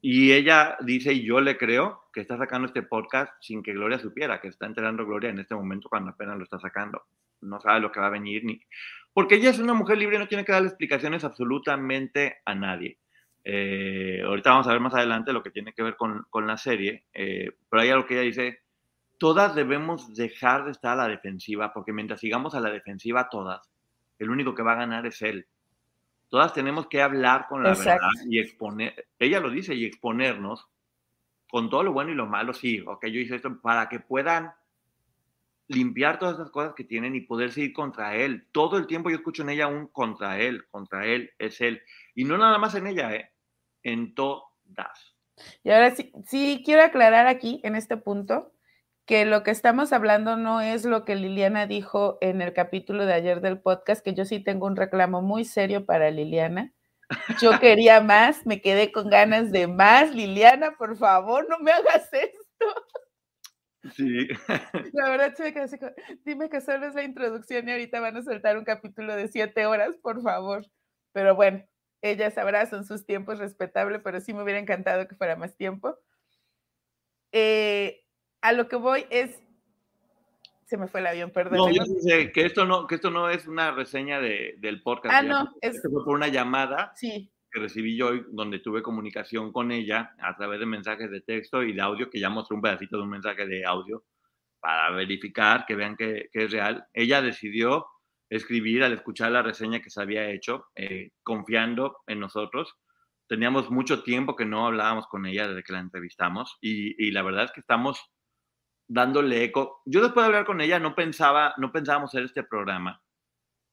Y 0.01 0.33
ella 0.33 0.77
dice, 0.81 1.13
y 1.13 1.25
yo 1.25 1.41
le 1.41 1.59
creo, 1.59 2.05
que 2.13 2.21
está 2.21 2.39
sacando 2.39 2.67
este 2.67 2.83
podcast 2.83 3.33
sin 3.41 3.63
que 3.63 3.73
Gloria 3.73 3.99
supiera, 3.99 4.41
que 4.41 4.49
está 4.49 4.67
enterando 4.67 5.05
Gloria 5.05 5.31
en 5.31 5.41
este 5.41 5.55
momento 5.55 5.89
cuando 5.89 6.11
apenas 6.11 6.39
lo 6.39 6.45
está 6.45 6.59
sacando. 6.59 7.03
No 7.41 7.61
sabe 7.61 7.81
lo 7.81 7.93
que 7.93 8.01
va 8.01 8.07
a 8.07 8.11
venir, 8.11 8.45
ni, 8.45 8.61
porque 9.13 9.35
ella 9.35 9.51
es 9.51 9.59
una 9.59 9.75
mujer 9.75 9.99
libre 9.99 10.17
y 10.17 10.19
no 10.21 10.29
tiene 10.29 10.45
que 10.45 10.53
darle 10.53 10.69
explicaciones 10.69 11.25
absolutamente 11.25 12.37
a 12.45 12.55
nadie. 12.55 12.99
Eh, 13.43 14.23
ahorita 14.25 14.51
vamos 14.51 14.69
a 14.69 14.73
ver 14.73 14.81
más 14.81 14.95
adelante 14.95 15.33
lo 15.33 15.43
que 15.43 15.51
tiene 15.51 15.73
que 15.73 15.83
ver 15.83 15.97
con, 15.97 16.27
con 16.31 16.47
la 16.47 16.57
serie, 16.57 17.07
eh, 17.13 17.51
pero 17.69 17.83
hay 17.83 17.91
algo 17.91 18.07
que 18.07 18.15
ella 18.15 18.23
dice, 18.23 18.61
todas 19.19 19.55
debemos 19.55 20.15
dejar 20.15 20.67
de 20.67 20.73
estar 20.73 20.93
a 20.93 21.03
la 21.03 21.09
defensiva, 21.09 21.73
porque 21.73 21.93
mientras 21.93 22.21
sigamos 22.21 22.55
a 22.55 22.61
la 22.61 22.71
defensiva 22.71 23.29
todas, 23.29 23.69
el 24.19 24.31
único 24.31 24.55
que 24.55 24.63
va 24.63 24.73
a 24.73 24.77
ganar 24.87 25.07
es 25.07 25.21
él. 25.23 25.47
Todas 26.29 26.53
tenemos 26.53 26.89
que 26.89 27.01
hablar 27.01 27.47
con 27.49 27.63
la 27.63 27.71
verdad 27.71 27.99
y 28.29 28.39
exponer, 28.39 29.09
ella 29.19 29.41
lo 29.41 29.51
dice, 29.51 29.75
y 29.75 29.85
exponernos 29.85 30.69
con 31.51 31.71
todo 31.71 31.83
lo 31.83 31.93
bueno 31.93 32.13
y 32.13 32.15
lo 32.15 32.27
malo, 32.27 32.53
sí, 32.53 32.85
ok, 32.87 33.07
yo 33.07 33.21
hice 33.21 33.37
esto, 33.37 33.61
para 33.61 33.89
que 33.89 33.99
puedan 33.99 34.53
limpiar 35.69 36.19
todas 36.19 36.37
esas 36.37 36.51
cosas 36.51 36.75
que 36.75 36.85
tienen 36.85 37.15
y 37.15 37.21
poder 37.21 37.53
seguir 37.53 37.73
contra 37.73 38.17
él. 38.17 38.49
Todo 38.53 38.79
el 38.79 38.87
tiempo 38.87 39.11
yo 39.11 39.17
escucho 39.17 39.43
en 39.43 39.51
ella 39.51 39.69
un 39.69 39.87
contra 39.87 40.41
él, 40.41 40.67
contra 40.71 41.07
él, 41.07 41.31
es 41.39 41.61
él. 41.61 41.83
Y 42.15 42.25
no 42.25 42.39
nada 42.39 42.59
más 42.59 42.75
en 42.75 42.87
ella, 42.87 43.15
¿eh? 43.15 43.31
en 43.83 44.15
todas. 44.15 45.17
Y 45.63 45.71
ahora 45.71 45.95
sí, 45.95 46.13
sí 46.27 46.63
quiero 46.65 46.83
aclarar 46.83 47.27
aquí, 47.27 47.61
en 47.63 47.77
este 47.77 47.97
punto, 47.97 48.53
que 49.07 49.25
lo 49.25 49.43
que 49.43 49.51
estamos 49.51 49.93
hablando 49.93 50.37
no 50.37 50.61
es 50.61 50.85
lo 50.85 51.05
que 51.05 51.15
Liliana 51.15 51.67
dijo 51.67 52.19
en 52.21 52.43
el 52.43 52.53
capítulo 52.53 53.07
de 53.07 53.15
ayer 53.15 53.41
del 53.41 53.61
podcast, 53.61 54.05
que 54.05 54.15
yo 54.15 54.25
sí 54.25 54.41
tengo 54.41 54.67
un 54.67 54.77
reclamo 54.77 55.23
muy 55.23 55.45
serio 55.45 55.87
para 55.87 56.11
Liliana. 56.11 56.73
Yo 57.41 57.51
quería 57.61 58.01
más, 58.01 58.47
me 58.47 58.61
quedé 58.61 58.91
con 58.91 59.09
ganas 59.09 59.51
de 59.53 59.67
más. 59.67 60.15
Liliana, 60.15 60.73
por 60.77 60.97
favor, 60.97 61.47
no 61.49 61.59
me 61.61 61.73
hagas 61.73 62.13
esto. 62.13 62.67
Sí. 63.95 64.29
La 64.93 65.09
verdad, 65.09 65.35
sí 65.37 65.43
me 65.43 65.95
dime 66.25 66.51
que 66.51 66.61
solo 66.61 66.87
es 66.87 66.95
la 66.95 67.05
introducción 67.05 67.69
y 67.69 67.73
ahorita 67.73 68.01
van 68.01 68.17
a 68.17 68.23
soltar 68.23 68.59
un 68.59 68.65
capítulo 68.65 69.15
de 69.15 69.29
siete 69.29 69.67
horas, 69.67 69.97
por 70.03 70.23
favor. 70.23 70.67
Pero 71.13 71.35
bueno, 71.35 71.65
ella 72.03 72.31
sabrá, 72.31 72.67
son 72.67 72.85
sus 72.85 73.07
tiempos 73.07 73.39
respetables, 73.39 74.01
pero 74.03 74.21
sí 74.21 74.33
me 74.33 74.43
hubiera 74.43 74.59
encantado 74.59 75.07
que 75.07 75.17
fuera 75.17 75.37
más 75.37 75.57
tiempo. 75.57 75.97
Eh, 77.33 78.05
a 78.41 78.53
lo 78.53 78.69
que 78.69 78.77
voy 78.77 79.07
es, 79.11 79.41
se 80.67 80.77
me 80.77 80.89
fue 80.89 81.01
el 81.01 81.07
avión, 81.07 81.31
perdón. 81.31 81.59
No, 81.59 81.71
yo 81.71 81.85
sé 81.85 82.33
que 82.33 82.47
esto 82.47 82.65
no, 82.65 82.87
que 82.87 82.97
esto 82.97 83.11
no 83.11 83.31
es 83.31 83.47
una 83.47 83.71
reseña 83.71 84.21
de, 84.21 84.57
del 84.59 84.83
podcast. 84.83 85.15
Ah, 85.15 85.23
no, 85.23 85.55
es... 85.61 85.81
fue 85.81 86.05
por 86.05 86.15
una 86.15 86.29
llamada. 86.29 86.93
Sí 86.97 87.31
que 87.51 87.61
recibí 87.61 87.97
yo, 87.97 88.11
donde 88.31 88.59
tuve 88.61 88.83
comunicación 88.83 89.53
con 89.53 89.73
ella 89.73 90.15
a 90.19 90.37
través 90.37 90.61
de 90.61 90.67
mensajes 90.67 91.11
de 91.11 91.21
texto 91.21 91.63
y 91.63 91.73
de 91.73 91.81
audio, 91.81 92.11
que 92.11 92.21
ya 92.21 92.31
mostré 92.31 92.57
un 92.57 92.63
pedacito 92.63 92.97
de 92.97 93.03
un 93.03 93.11
mensaje 93.11 93.47
de 93.47 93.65
audio 93.65 94.05
para 94.61 94.91
verificar, 94.91 95.65
que 95.67 95.75
vean 95.75 95.97
que, 95.97 96.29
es 96.33 96.51
real. 96.51 96.87
Ella 96.93 97.23
decidió 97.23 97.87
escribir 98.31 98.85
al 98.85 98.93
escuchar 98.93 99.33
la 99.33 99.43
reseña 99.43 99.81
que 99.81 99.91
se 99.91 100.03
había 100.03 100.31
hecho, 100.31 100.67
eh, 100.75 101.11
confiando 101.23 101.99
en 102.07 102.21
nosotros. 102.21 102.75
Teníamos 103.29 103.71
mucho 103.71 104.03
tiempo 104.03 104.37
que 104.37 104.45
no 104.45 104.67
hablábamos 104.67 105.07
con 105.07 105.27
ella 105.27 105.49
desde 105.49 105.63
que 105.63 105.73
la 105.73 105.81
entrevistamos 105.81 106.59
y, 106.61 107.03
y 107.03 107.11
la 107.13 107.23
verdad 107.23 107.45
es 107.45 107.53
que 107.53 107.61
estamos 107.61 108.11
dándole 108.89 109.45
eco. 109.45 109.83
Yo 109.87 110.03
después 110.03 110.25
de 110.25 110.27
hablar 110.27 110.47
con 110.47 110.61
ella 110.61 110.79
no 110.79 110.95
pensaba, 110.95 111.55
no 111.59 111.73
pensábamos 111.73 112.11
hacer 112.11 112.25
este 112.25 112.43
programa 112.43 113.03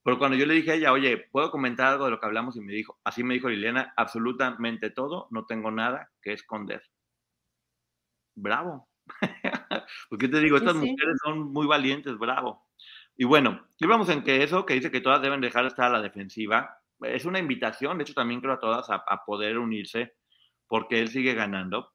pero 0.05 0.19
cuando 0.19 0.37
yo 0.37 0.45
le 0.45 0.53
dije 0.53 0.71
a 0.71 0.75
ella, 0.75 0.91
oye, 0.91 1.17
¿puedo 1.31 1.49
comentar 1.49 1.87
algo 1.87 2.05
de 2.05 2.11
lo 2.11 2.19
que 2.19 2.27
hablamos? 2.27 2.55
Y 2.55 2.61
me 2.61 2.73
dijo, 2.73 2.99
así 3.03 3.23
me 3.23 3.33
dijo 3.33 3.49
Liliana, 3.49 3.91
absolutamente 3.97 4.91
todo, 4.91 5.27
no 5.31 5.47
tengo 5.47 5.71
nada 5.71 6.11
que 6.21 6.31
esconder. 6.33 6.83
Bravo. 8.35 8.87
Porque 10.09 10.27
te 10.27 10.41
digo, 10.41 10.57
estas 10.57 10.75
mujeres 10.75 11.17
son 11.23 11.51
muy 11.51 11.65
valientes, 11.65 12.19
bravo. 12.19 12.67
Y 13.17 13.23
bueno, 13.25 13.67
íbamos 13.79 14.07
en 14.09 14.23
que 14.23 14.43
eso, 14.43 14.63
que 14.63 14.75
dice 14.75 14.91
que 14.91 15.01
todas 15.01 15.23
deben 15.23 15.41
dejar 15.41 15.63
de 15.63 15.69
estar 15.69 15.87
a 15.87 15.97
la 15.97 16.03
defensiva, 16.03 16.77
es 17.01 17.25
una 17.25 17.39
invitación, 17.39 17.97
de 17.97 18.03
hecho 18.03 18.13
también 18.13 18.41
creo 18.41 18.53
a 18.53 18.59
todas 18.59 18.87
a, 18.91 19.03
a 19.07 19.25
poder 19.25 19.57
unirse, 19.57 20.13
porque 20.67 20.99
él 20.99 21.07
sigue 21.07 21.33
ganando. 21.33 21.93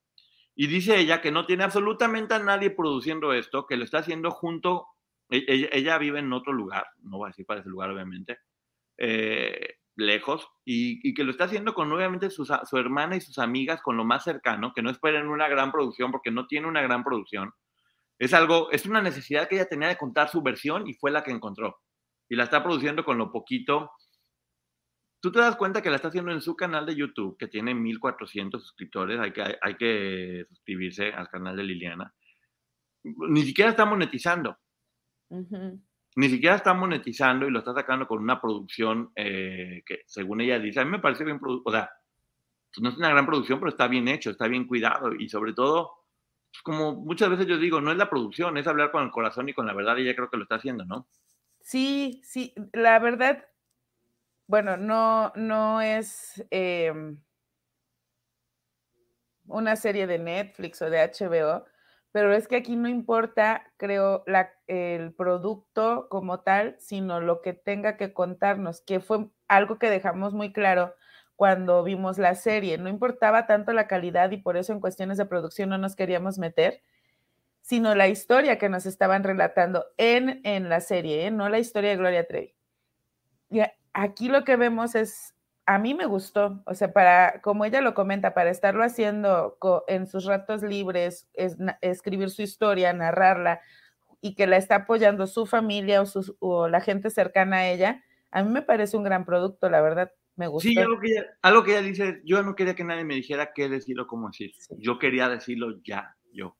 Y 0.57 0.67
dice 0.67 0.99
ella 0.99 1.21
que 1.21 1.31
no 1.31 1.47
tiene 1.47 1.63
absolutamente 1.63 2.35
a 2.35 2.41
nadie 2.41 2.71
produciendo 2.71 3.33
esto, 3.33 3.69
que 3.69 3.77
lo 3.77 3.85
está 3.85 3.99
haciendo 3.99 4.33
junto 4.33 4.89
e-, 5.31 5.69
ella, 5.73 5.99
vive 5.99 6.19
en 6.19 6.33
otro 6.33 6.53
lugar, 6.53 6.87
no 7.03 7.19
voy 7.19 7.29
a 7.29 7.31
decir 7.31 7.47
cuál 7.47 7.61
es 7.61 7.67
el 7.67 7.73
lugar, 7.73 7.91
obviamente, 7.91 8.39
eh, 8.99 9.77
lejos, 9.97 10.49
y, 10.65 11.15
que 11.15 11.25
lo 11.25 11.31
está 11.31 11.45
haciendo 11.45 11.75
con 11.75 11.93
obviamente 11.93 12.31
su, 12.31 12.45
su 12.45 12.77
hermana 12.77 13.17
y 13.17 13.21
sus 13.21 13.39
amigas, 13.39 13.81
con 13.83 13.97
lo 13.97 14.05
más 14.05 14.25
cercano, 14.25 14.73
que 14.75 14.83
no 14.83 14.91
esperen 14.91 15.29
una 15.29 15.49
gran 15.49 15.73
producción, 15.73 16.11
porque 16.11 16.31
no 16.31 16.47
tiene 16.47 16.67
una 16.67 16.83
gran 16.83 17.05
producción. 17.05 17.53
Es 18.19 18.35
algo, 18.35 18.71
es 18.71 18.85
una 18.85 19.01
necesidad 19.01 19.49
que 19.49 19.57
ella 19.57 19.69
tenía 19.69 19.89
de 19.89 19.97
contar 19.97 20.29
su 20.29 20.43
versión 20.43 20.87
y 20.87 20.95
fue 20.95 21.11
la 21.11 21.25
que 21.25 21.31
encontró. 21.31 21.79
Y 22.29 22.37
la 22.37 22.45
está 22.45 22.63
produciendo 22.63 23.03
con 23.03 23.17
lo 23.17 23.33
poquito. 23.33 23.91
Tú 25.21 25.33
te 25.33 25.39
das 25.39 25.57
cuenta 25.57 25.83
que 25.83 25.89
la 25.89 25.97
está 25.97 26.09
haciendo 26.09 26.31
en 26.31 26.43
su 26.43 26.55
canal 26.55 26.85
de 26.85 26.95
YouTube, 26.95 27.37
que 27.39 27.49
tiene 27.49 27.75
1400 27.75 28.63
suscriptores. 28.63 29.19
Hay 29.19 29.33
que, 29.33 29.43
hay 29.61 29.75
que 29.77 30.45
suscribirse 30.49 31.13
al 31.13 31.29
canal 31.29 31.57
de 31.57 31.63
Liliana. 31.63 32.15
Ni 33.03 33.43
siquiera 33.43 33.71
está 33.71 33.87
monetizando. 33.87 34.59
Ni 36.17 36.29
siquiera 36.29 36.57
está 36.57 36.75
monetizando 36.75 37.47
y 37.47 37.51
lo 37.51 37.61
está 37.61 37.73
sacando 37.73 38.07
con 38.07 38.21
una 38.21 38.41
producción 38.41 39.13
eh, 39.15 39.83
que, 39.87 40.01
según 40.07 40.41
ella 40.41 40.59
dice, 40.59 40.81
a 40.81 40.85
mí 40.85 40.91
me 40.91 40.99
parece 40.99 41.25
bien 41.25 41.41
O 41.41 41.71
sea, 41.71 41.91
no 42.81 42.89
es 42.89 42.97
una 42.97 43.11
gran 43.11 43.27
producción, 43.27 43.59
pero 43.59 43.71
está 43.71 43.89
bien 43.89 44.09
hecho, 44.09 44.31
está 44.31 44.49
bien 44.49 44.67
cuidado 44.67 45.15
y 45.15 45.29
sobre 45.29 45.53
todo, 45.53 45.93
pues, 46.51 46.63
como 46.63 46.95
muchas 46.95 47.31
veces 47.31 47.47
yo 47.47 47.59
digo, 47.59 47.81
no 47.81 47.93
es 47.93 47.97
la 47.97 48.11
producción, 48.11 48.57
es 48.57 48.67
hablar 48.67 48.91
con 48.91 49.05
el 49.05 49.11
corazón 49.11 49.49
y 49.49 49.55
con 49.55 49.67
la 49.67 49.75
verdad 49.75 49.97
y 49.97 50.03
ella 50.03 50.17
creo 50.17 50.31
que 50.31 50.37
lo 50.37 50.45
está 50.45 50.57
haciendo, 50.57 50.85
¿no? 50.85 51.09
Sí, 51.61 52.21
sí, 52.25 52.55
la 52.73 52.99
verdad, 52.99 53.45
bueno, 54.47 54.77
no, 54.77 55.33
no 55.37 55.81
es 55.81 56.45
em, 56.51 57.19
una 59.47 59.77
serie 59.77 60.07
de 60.07 60.19
Netflix 60.19 60.83
o 60.83 60.91
de 60.91 60.99
HBO, 60.99 61.65
pero 62.13 62.35
es 62.35 62.49
que 62.49 62.57
aquí 62.57 62.77
no 62.77 62.89
importa, 62.89 63.73
creo, 63.77 64.25
el 64.67 65.13
producto 65.15 66.09
como 66.09 66.41
tal, 66.41 66.77
sino 66.81 67.21
lo 67.21 67.41
que 67.41 67.53
tenga 67.53 67.97
que 67.97 68.13
contarnos, 68.13 68.81
que 68.81 69.01
fue 69.01 69.29
algo 69.49 69.79
que 69.79 69.91
dejamos 69.91 70.35
muy 70.35 70.53
claro 70.53 70.95
cuando 71.37 71.85
vimos 71.85 72.19
la 72.19 72.35
serie. 72.35 72.79
No 72.79 72.89
importaba 72.89 73.47
tanto 73.47 73.73
la 73.73 73.87
calidad 73.87 74.31
y 74.33 74.39
por 74.39 74.57
eso 74.57 74.73
en 74.73 74.81
cuestiones 74.81 75.19
de 75.19 75.27
producción 75.27 75.71
no 75.71 75.79
nos 75.79 75.95
queríamos 75.95 76.39
meter, 76.39 76.83
sino 77.63 77.95
la 77.95 78.09
historia 78.09 78.59
que 78.59 78.69
nos 78.69 78.87
estaban 78.87 79.23
relatando 79.23 79.87
en, 79.97 80.41
en 80.45 80.69
la 80.69 80.81
serie, 80.81 81.27
¿eh? 81.27 81.31
no 81.31 81.49
la 81.49 81.59
historia 81.59 81.91
de 81.91 81.97
Gloria 81.97 82.27
Trevi. 82.27 82.55
Y 83.51 83.61
aquí 83.93 84.29
lo 84.29 84.45
que 84.45 84.57
vemos 84.57 84.95
es 84.95 85.35
a 85.71 85.79
mí 85.79 85.95
me 85.95 86.05
gustó, 86.05 86.65
o 86.67 86.75
sea, 86.75 86.93
para, 86.93 87.41
como 87.43 87.65
ella 87.65 87.81
lo 87.81 87.95
comenta, 87.95 88.35
para 88.35 88.51
estarlo 88.51 88.83
haciendo 88.83 89.57
en 89.87 90.09
sus 90.09 90.25
ratos 90.25 90.65
libres, 90.65 91.29
es, 91.33 91.59
escribir 91.81 92.31
su 92.31 92.43
historia, 92.43 92.93
narrarla 92.93 93.61
y 94.21 94.35
que 94.35 94.49
la 94.49 94.57
está 94.57 94.75
apoyando 94.75 95.29
su 95.29 95.47
familia 95.47 96.03
o, 96.03 96.07
o, 96.41 96.67
la 96.67 96.81
gente 96.81 97.09
cercana 97.09 97.59
a 97.59 97.69
ella, 97.71 98.03
a 98.33 98.43
mí 98.43 98.51
me 98.51 98.63
parece 98.63 98.97
un 98.97 99.05
gran 99.05 99.25
producto, 99.25 99.71
la 99.71 99.81
verdad, 99.81 100.11
Me 100.35 100.49
gustó. 100.49 100.69
Sí, 100.69 100.77
algo 100.77 100.99
que, 100.99 101.13
ella, 101.13 101.27
algo 101.41 101.63
que 101.63 101.71
ella 101.71 101.83
dice, 101.83 102.21
yo 102.25 102.43
no 102.43 102.57
quería 102.57 102.75
que 102.75 102.83
nadie 102.83 103.05
me 103.05 103.15
dijera 103.15 103.53
qué 103.55 103.69
decir 103.69 104.01
o 104.01 104.09
cómo 104.09 104.27
decir. 104.27 104.51
Yo 104.77 104.99
quería 104.99 105.29
decirlo 105.29 105.81
ya, 105.85 106.17
yo. 106.33 106.57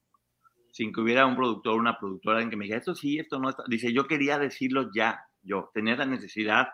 Sin 0.71 0.93
que 0.93 1.01
hubiera 1.01 1.27
un 1.27 1.35
productor, 1.35 1.81
una 1.81 1.99
productora 1.99 2.43
en 2.43 2.51
que 2.51 2.57
me 2.57 2.67
dijera, 2.67 2.79
esto 2.79 2.95
sí, 2.95 3.19
esto 3.19 3.41
no 3.41 3.51
está. 3.51 3.65
Dice, 3.67 3.93
yo 3.93 4.07
quería 4.07 4.39
decirlo 4.39 4.89
ya, 4.95 5.25
yo. 5.43 5.69
Tenía 5.75 5.95
esa 5.95 6.07
necesidad 6.07 6.69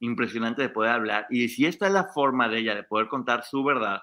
impresionante 0.00 0.62
de 0.62 0.68
poder 0.68 0.92
hablar. 0.92 1.26
Y 1.30 1.48
si 1.48 1.66
esta 1.66 1.86
es 1.86 1.92
la 1.92 2.04
forma 2.04 2.48
de 2.48 2.58
ella 2.58 2.74
de 2.74 2.84
poder 2.84 3.08
contar 3.08 3.44
su 3.44 3.64
verdad, 3.64 4.02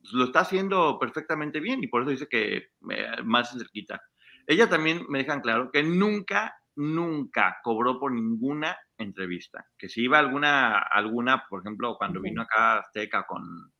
pues 0.00 0.12
lo 0.12 0.24
está 0.24 0.40
haciendo 0.40 0.98
perfectamente 0.98 1.60
bien 1.60 1.82
y 1.82 1.88
por 1.88 2.02
eso 2.02 2.10
dice 2.10 2.28
que 2.28 2.70
eh, 2.90 3.22
más 3.24 3.52
cerquita. 3.52 4.00
Ella 4.46 4.68
también 4.68 5.04
me 5.08 5.18
dejan 5.18 5.42
claro 5.42 5.70
que 5.70 5.82
nunca, 5.82 6.56
nunca 6.76 7.58
cobró 7.62 8.00
por 8.00 8.12
ninguna 8.12 8.76
entrevista. 8.96 9.66
Que 9.78 9.88
si 9.88 10.02
iba 10.02 10.18
alguna, 10.18 10.78
alguna 10.78 11.44
por 11.48 11.60
ejemplo, 11.60 11.96
cuando 11.98 12.20
vino 12.20 12.42
acá 12.42 12.74
a 12.74 12.78
Azteca 12.78 13.26
con, 13.26 13.72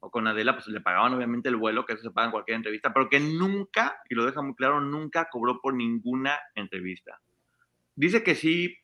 o 0.00 0.10
con 0.10 0.26
Adela, 0.26 0.54
pues 0.54 0.66
le 0.68 0.80
pagaban 0.80 1.14
obviamente 1.14 1.48
el 1.48 1.56
vuelo, 1.56 1.86
que 1.86 1.94
eso 1.94 2.02
se 2.02 2.10
paga 2.10 2.26
en 2.26 2.32
cualquier 2.32 2.56
entrevista, 2.56 2.92
pero 2.92 3.08
que 3.08 3.20
nunca, 3.20 3.96
y 4.08 4.14
lo 4.14 4.26
deja 4.26 4.42
muy 4.42 4.54
claro, 4.54 4.80
nunca 4.80 5.28
cobró 5.30 5.60
por 5.60 5.74
ninguna 5.74 6.38
entrevista. 6.54 7.20
Dice 7.94 8.24
que 8.24 8.34
sí 8.34 8.76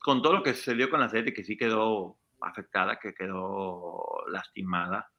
con 0.00 0.22
todo 0.22 0.34
lo 0.34 0.42
que 0.42 0.54
sucedió 0.54 0.90
con 0.90 1.00
la 1.00 1.08
serie, 1.08 1.32
que 1.32 1.44
sí 1.44 1.56
quedó 1.56 2.18
afectada, 2.40 2.98
que 2.98 3.14
quedó 3.14 4.02
lastimada, 4.28 5.10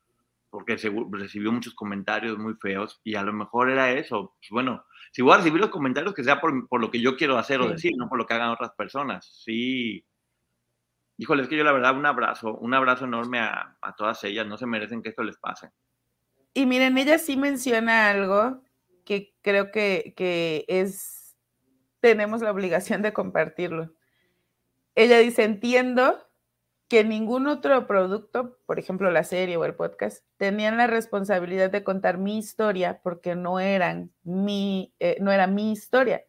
porque 0.49 0.75
recibió 1.11 1.51
muchos 1.51 1.73
comentarios 1.75 2.37
muy 2.37 2.55
feos 2.55 2.99
y 3.03 3.15
a 3.15 3.23
lo 3.23 3.31
mejor 3.31 3.69
era 3.69 3.91
eso. 3.91 4.35
Pues 4.39 4.49
bueno, 4.49 4.85
si 5.11 5.21
voy 5.21 5.33
a 5.33 5.37
recibir 5.37 5.61
los 5.61 5.69
comentarios, 5.69 6.13
que 6.13 6.23
sea 6.23 6.41
por, 6.41 6.67
por 6.67 6.81
lo 6.81 6.91
que 6.91 6.99
yo 6.99 7.15
quiero 7.15 7.37
hacer 7.37 7.61
o 7.61 7.69
decir, 7.69 7.93
no 7.95 8.09
por 8.09 8.17
lo 8.17 8.25
que 8.25 8.33
hagan 8.33 8.49
otras 8.49 8.71
personas. 8.71 9.25
Sí. 9.43 10.05
Híjole, 11.17 11.43
es 11.43 11.47
que 11.47 11.57
yo 11.57 11.63
la 11.63 11.71
verdad 11.71 11.95
un 11.95 12.05
abrazo, 12.05 12.57
un 12.57 12.73
abrazo 12.73 13.05
enorme 13.05 13.39
a, 13.39 13.77
a 13.81 13.95
todas 13.95 14.23
ellas, 14.23 14.47
no 14.47 14.57
se 14.57 14.65
merecen 14.65 15.03
que 15.03 15.09
esto 15.09 15.23
les 15.23 15.37
pase. 15.37 15.69
Y 16.53 16.65
miren, 16.65 16.97
ella 16.97 17.19
sí 17.19 17.37
menciona 17.37 18.09
algo 18.09 18.63
que 19.05 19.35
creo 19.41 19.71
que, 19.71 20.13
que 20.17 20.65
es, 20.67 21.37
tenemos 21.99 22.41
la 22.41 22.51
obligación 22.51 23.03
de 23.03 23.13
compartirlo 23.13 23.93
ella 24.95 25.17
dice, 25.19 25.43
entiendo 25.43 26.27
que 26.87 27.03
ningún 27.05 27.47
otro 27.47 27.87
producto, 27.87 28.57
por 28.65 28.77
ejemplo 28.77 29.11
la 29.11 29.23
serie 29.23 29.55
o 29.55 29.63
el 29.63 29.75
podcast, 29.75 30.25
tenían 30.37 30.75
la 30.77 30.87
responsabilidad 30.87 31.69
de 31.69 31.85
contar 31.85 32.17
mi 32.17 32.37
historia 32.37 32.99
porque 33.01 33.33
no 33.35 33.61
eran 33.61 34.11
mi, 34.23 34.93
eh, 34.99 35.17
no 35.21 35.31
era 35.31 35.47
mi 35.47 35.71
historia. 35.71 36.25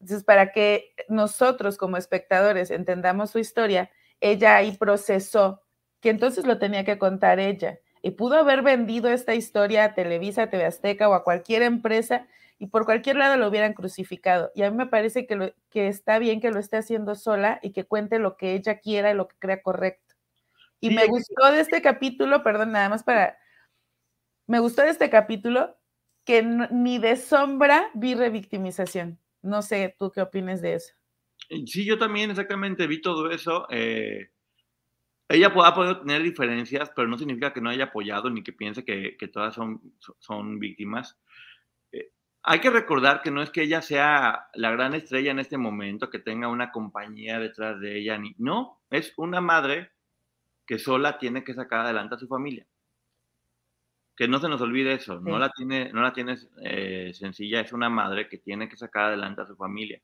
Entonces, 0.00 0.24
para 0.24 0.52
que 0.52 0.94
nosotros 1.08 1.76
como 1.76 1.96
espectadores 1.96 2.70
entendamos 2.70 3.30
su 3.30 3.38
historia, 3.40 3.90
ella 4.20 4.56
ahí 4.56 4.72
procesó 4.72 5.62
que 6.00 6.10
entonces 6.10 6.46
lo 6.46 6.58
tenía 6.58 6.84
que 6.84 6.98
contar 6.98 7.40
ella. 7.40 7.78
Y 8.00 8.12
pudo 8.12 8.36
haber 8.36 8.62
vendido 8.62 9.10
esta 9.10 9.34
historia 9.34 9.84
a 9.84 9.94
Televisa, 9.94 10.44
a 10.44 10.50
TV 10.50 10.64
Azteca 10.64 11.08
o 11.08 11.14
a 11.14 11.24
cualquier 11.24 11.62
empresa 11.62 12.26
y 12.58 12.66
por 12.66 12.84
cualquier 12.84 13.16
lado 13.16 13.36
lo 13.36 13.48
hubieran 13.48 13.72
crucificado. 13.72 14.50
Y 14.54 14.62
a 14.62 14.70
mí 14.70 14.76
me 14.76 14.86
parece 14.86 15.26
que, 15.26 15.36
lo, 15.36 15.52
que 15.70 15.88
está 15.88 16.18
bien 16.18 16.40
que 16.40 16.50
lo 16.50 16.58
esté 16.58 16.76
haciendo 16.76 17.14
sola 17.14 17.60
y 17.62 17.72
que 17.72 17.84
cuente 17.84 18.18
lo 18.18 18.36
que 18.36 18.54
ella 18.54 18.80
quiera 18.80 19.10
y 19.10 19.14
lo 19.14 19.28
que 19.28 19.36
crea 19.38 19.62
correcto. 19.62 20.16
Y 20.80 20.90
me 20.90 21.06
gustó 21.06 21.50
de 21.50 21.60
este 21.60 21.82
capítulo, 21.82 22.42
perdón, 22.42 22.72
nada 22.72 22.88
más 22.88 23.02
para, 23.02 23.38
me 24.46 24.60
gustó 24.60 24.82
de 24.82 24.90
este 24.90 25.10
capítulo 25.10 25.76
que 26.24 26.42
ni 26.42 26.98
de 26.98 27.16
sombra 27.16 27.90
vi 27.94 28.14
revictimización. 28.14 29.18
No 29.42 29.62
sé, 29.62 29.94
¿tú 29.98 30.10
qué 30.10 30.20
opinas 30.20 30.60
de 30.60 30.74
eso? 30.74 30.94
Eh, 31.48 31.64
sí, 31.66 31.84
yo 31.84 31.98
también 31.98 32.30
exactamente 32.30 32.86
vi 32.86 33.00
todo 33.00 33.30
eso. 33.30 33.66
Eh, 33.70 34.30
ella 35.28 35.48
ha 35.48 35.74
podido 35.74 36.00
tener 36.00 36.22
diferencias, 36.22 36.90
pero 36.94 37.08
no 37.08 37.18
significa 37.18 37.52
que 37.52 37.60
no 37.60 37.70
haya 37.70 37.84
apoyado 37.84 38.30
ni 38.30 38.42
que 38.42 38.52
piense 38.52 38.84
que, 38.84 39.16
que 39.16 39.28
todas 39.28 39.54
son, 39.54 39.80
son 40.18 40.58
víctimas 40.58 41.18
hay 42.42 42.60
que 42.60 42.70
recordar 42.70 43.22
que 43.22 43.30
no 43.30 43.42
es 43.42 43.50
que 43.50 43.62
ella 43.62 43.82
sea 43.82 44.48
la 44.54 44.70
gran 44.70 44.94
estrella 44.94 45.30
en 45.30 45.38
este 45.38 45.58
momento, 45.58 46.10
que 46.10 46.18
tenga 46.18 46.48
una 46.48 46.70
compañía 46.70 47.38
detrás 47.38 47.80
de 47.80 47.98
ella, 47.98 48.18
ni, 48.18 48.34
no, 48.38 48.80
es 48.90 49.12
una 49.16 49.40
madre 49.40 49.92
que 50.66 50.78
sola 50.78 51.18
tiene 51.18 51.44
que 51.44 51.54
sacar 51.54 51.80
adelante 51.80 52.14
a 52.14 52.18
su 52.18 52.28
familia. 52.28 52.66
Que 54.16 54.28
no 54.28 54.38
se 54.38 54.48
nos 54.48 54.60
olvide 54.60 54.94
eso, 54.94 55.20
no 55.20 55.38
la 55.38 55.50
tiene, 55.50 55.92
no 55.92 56.02
la 56.02 56.12
tiene 56.12 56.36
eh, 56.62 57.12
sencilla, 57.14 57.60
es 57.60 57.72
una 57.72 57.88
madre 57.88 58.28
que 58.28 58.38
tiene 58.38 58.68
que 58.68 58.76
sacar 58.76 59.04
adelante 59.04 59.42
a 59.42 59.46
su 59.46 59.56
familia. 59.56 60.00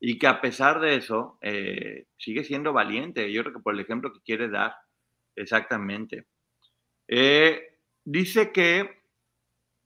Y 0.00 0.18
que 0.18 0.26
a 0.26 0.40
pesar 0.40 0.80
de 0.80 0.96
eso, 0.96 1.38
eh, 1.40 2.06
sigue 2.18 2.44
siendo 2.44 2.72
valiente. 2.72 3.32
Yo 3.32 3.42
creo 3.42 3.54
que 3.54 3.62
por 3.62 3.74
el 3.74 3.80
ejemplo 3.80 4.12
que 4.12 4.20
quiere 4.20 4.48
dar, 4.48 4.76
exactamente. 5.34 6.26
Eh, 7.08 7.78
dice 8.04 8.52
que 8.52 9.05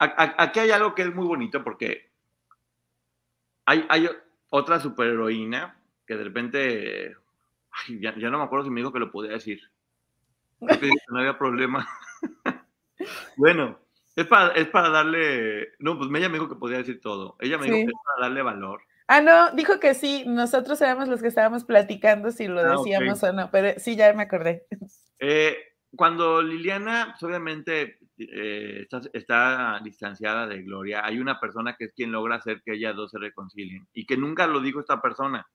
aquí 0.00 0.60
hay 0.60 0.70
algo 0.70 0.94
que 0.94 1.02
es 1.02 1.14
muy 1.14 1.26
bonito 1.26 1.62
porque 1.62 2.10
hay, 3.66 3.86
hay 3.88 4.08
otra 4.48 4.80
superheroína 4.80 5.80
que 6.06 6.16
de 6.16 6.24
repente, 6.24 7.16
ya, 8.00 8.12
no 8.12 8.38
me 8.38 8.44
acuerdo 8.44 8.64
si 8.64 8.70
me 8.70 8.80
dijo 8.80 8.92
que 8.92 8.98
lo 8.98 9.12
podía 9.12 9.32
decir. 9.32 9.60
no 10.60 11.18
había 11.18 11.38
problema. 11.38 11.88
bueno, 13.36 13.78
es 14.16 14.26
para, 14.26 14.52
es 14.54 14.66
para 14.66 14.88
darle, 14.88 15.68
no, 15.78 15.96
pues 15.96 16.10
ella 16.12 16.28
me 16.28 16.38
dijo 16.38 16.48
que 16.48 16.56
podía 16.56 16.78
decir 16.78 17.00
todo. 17.00 17.36
Ella 17.38 17.58
me 17.58 17.66
dijo 17.66 17.76
que 17.76 17.82
es 17.82 17.92
para 18.04 18.26
darle 18.26 18.42
valor. 18.42 18.82
Ah, 19.06 19.20
no, 19.20 19.52
dijo 19.52 19.78
que 19.78 19.94
sí, 19.94 20.24
nosotros 20.26 20.80
éramos 20.80 21.08
los 21.08 21.20
que 21.20 21.28
estábamos 21.28 21.64
platicando 21.64 22.32
si 22.32 22.48
lo 22.48 22.60
ah, 22.60 22.76
decíamos 22.76 23.22
o 23.22 23.32
no, 23.32 23.50
pero 23.52 23.78
sí, 23.78 23.94
ya 23.94 24.12
me 24.12 24.24
acordé. 24.24 24.66
Eh, 25.20 25.56
cuando 25.94 26.42
Liliana, 26.42 27.08
pues, 27.12 27.22
obviamente, 27.22 27.99
eh, 28.20 28.86
está, 29.12 29.80
distanciada 29.82 30.46
de 30.46 30.62
Gloria, 30.62 31.04
hay 31.04 31.18
una 31.18 31.40
persona 31.40 31.74
que 31.78 31.86
es 31.86 31.92
quien 31.94 32.12
logra 32.12 32.36
hacer 32.36 32.62
que 32.64 32.74
ellas 32.74 32.94
dos 32.94 33.10
se 33.10 33.18
reconcilien 33.18 33.88
y 33.92 34.04
que 34.04 34.16
nunca 34.16 34.46
lo 34.46 34.60
dijo 34.60 34.80
esta 34.80 35.00
persona, 35.00 35.46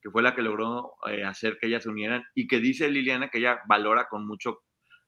que 0.00 0.10
fue 0.10 0.22
la 0.22 0.34
que 0.34 0.42
logró 0.42 0.94
eh, 1.08 1.24
hacer 1.24 1.58
que 1.58 1.66
ellas 1.66 1.82
se 1.82 1.88
unieran 1.88 2.24
y 2.34 2.46
que 2.46 2.60
dice 2.60 2.88
Liliana 2.88 3.28
que 3.28 3.38
ella 3.38 3.60
valora 3.66 4.08
con 4.08 4.26
mucho 4.26 4.60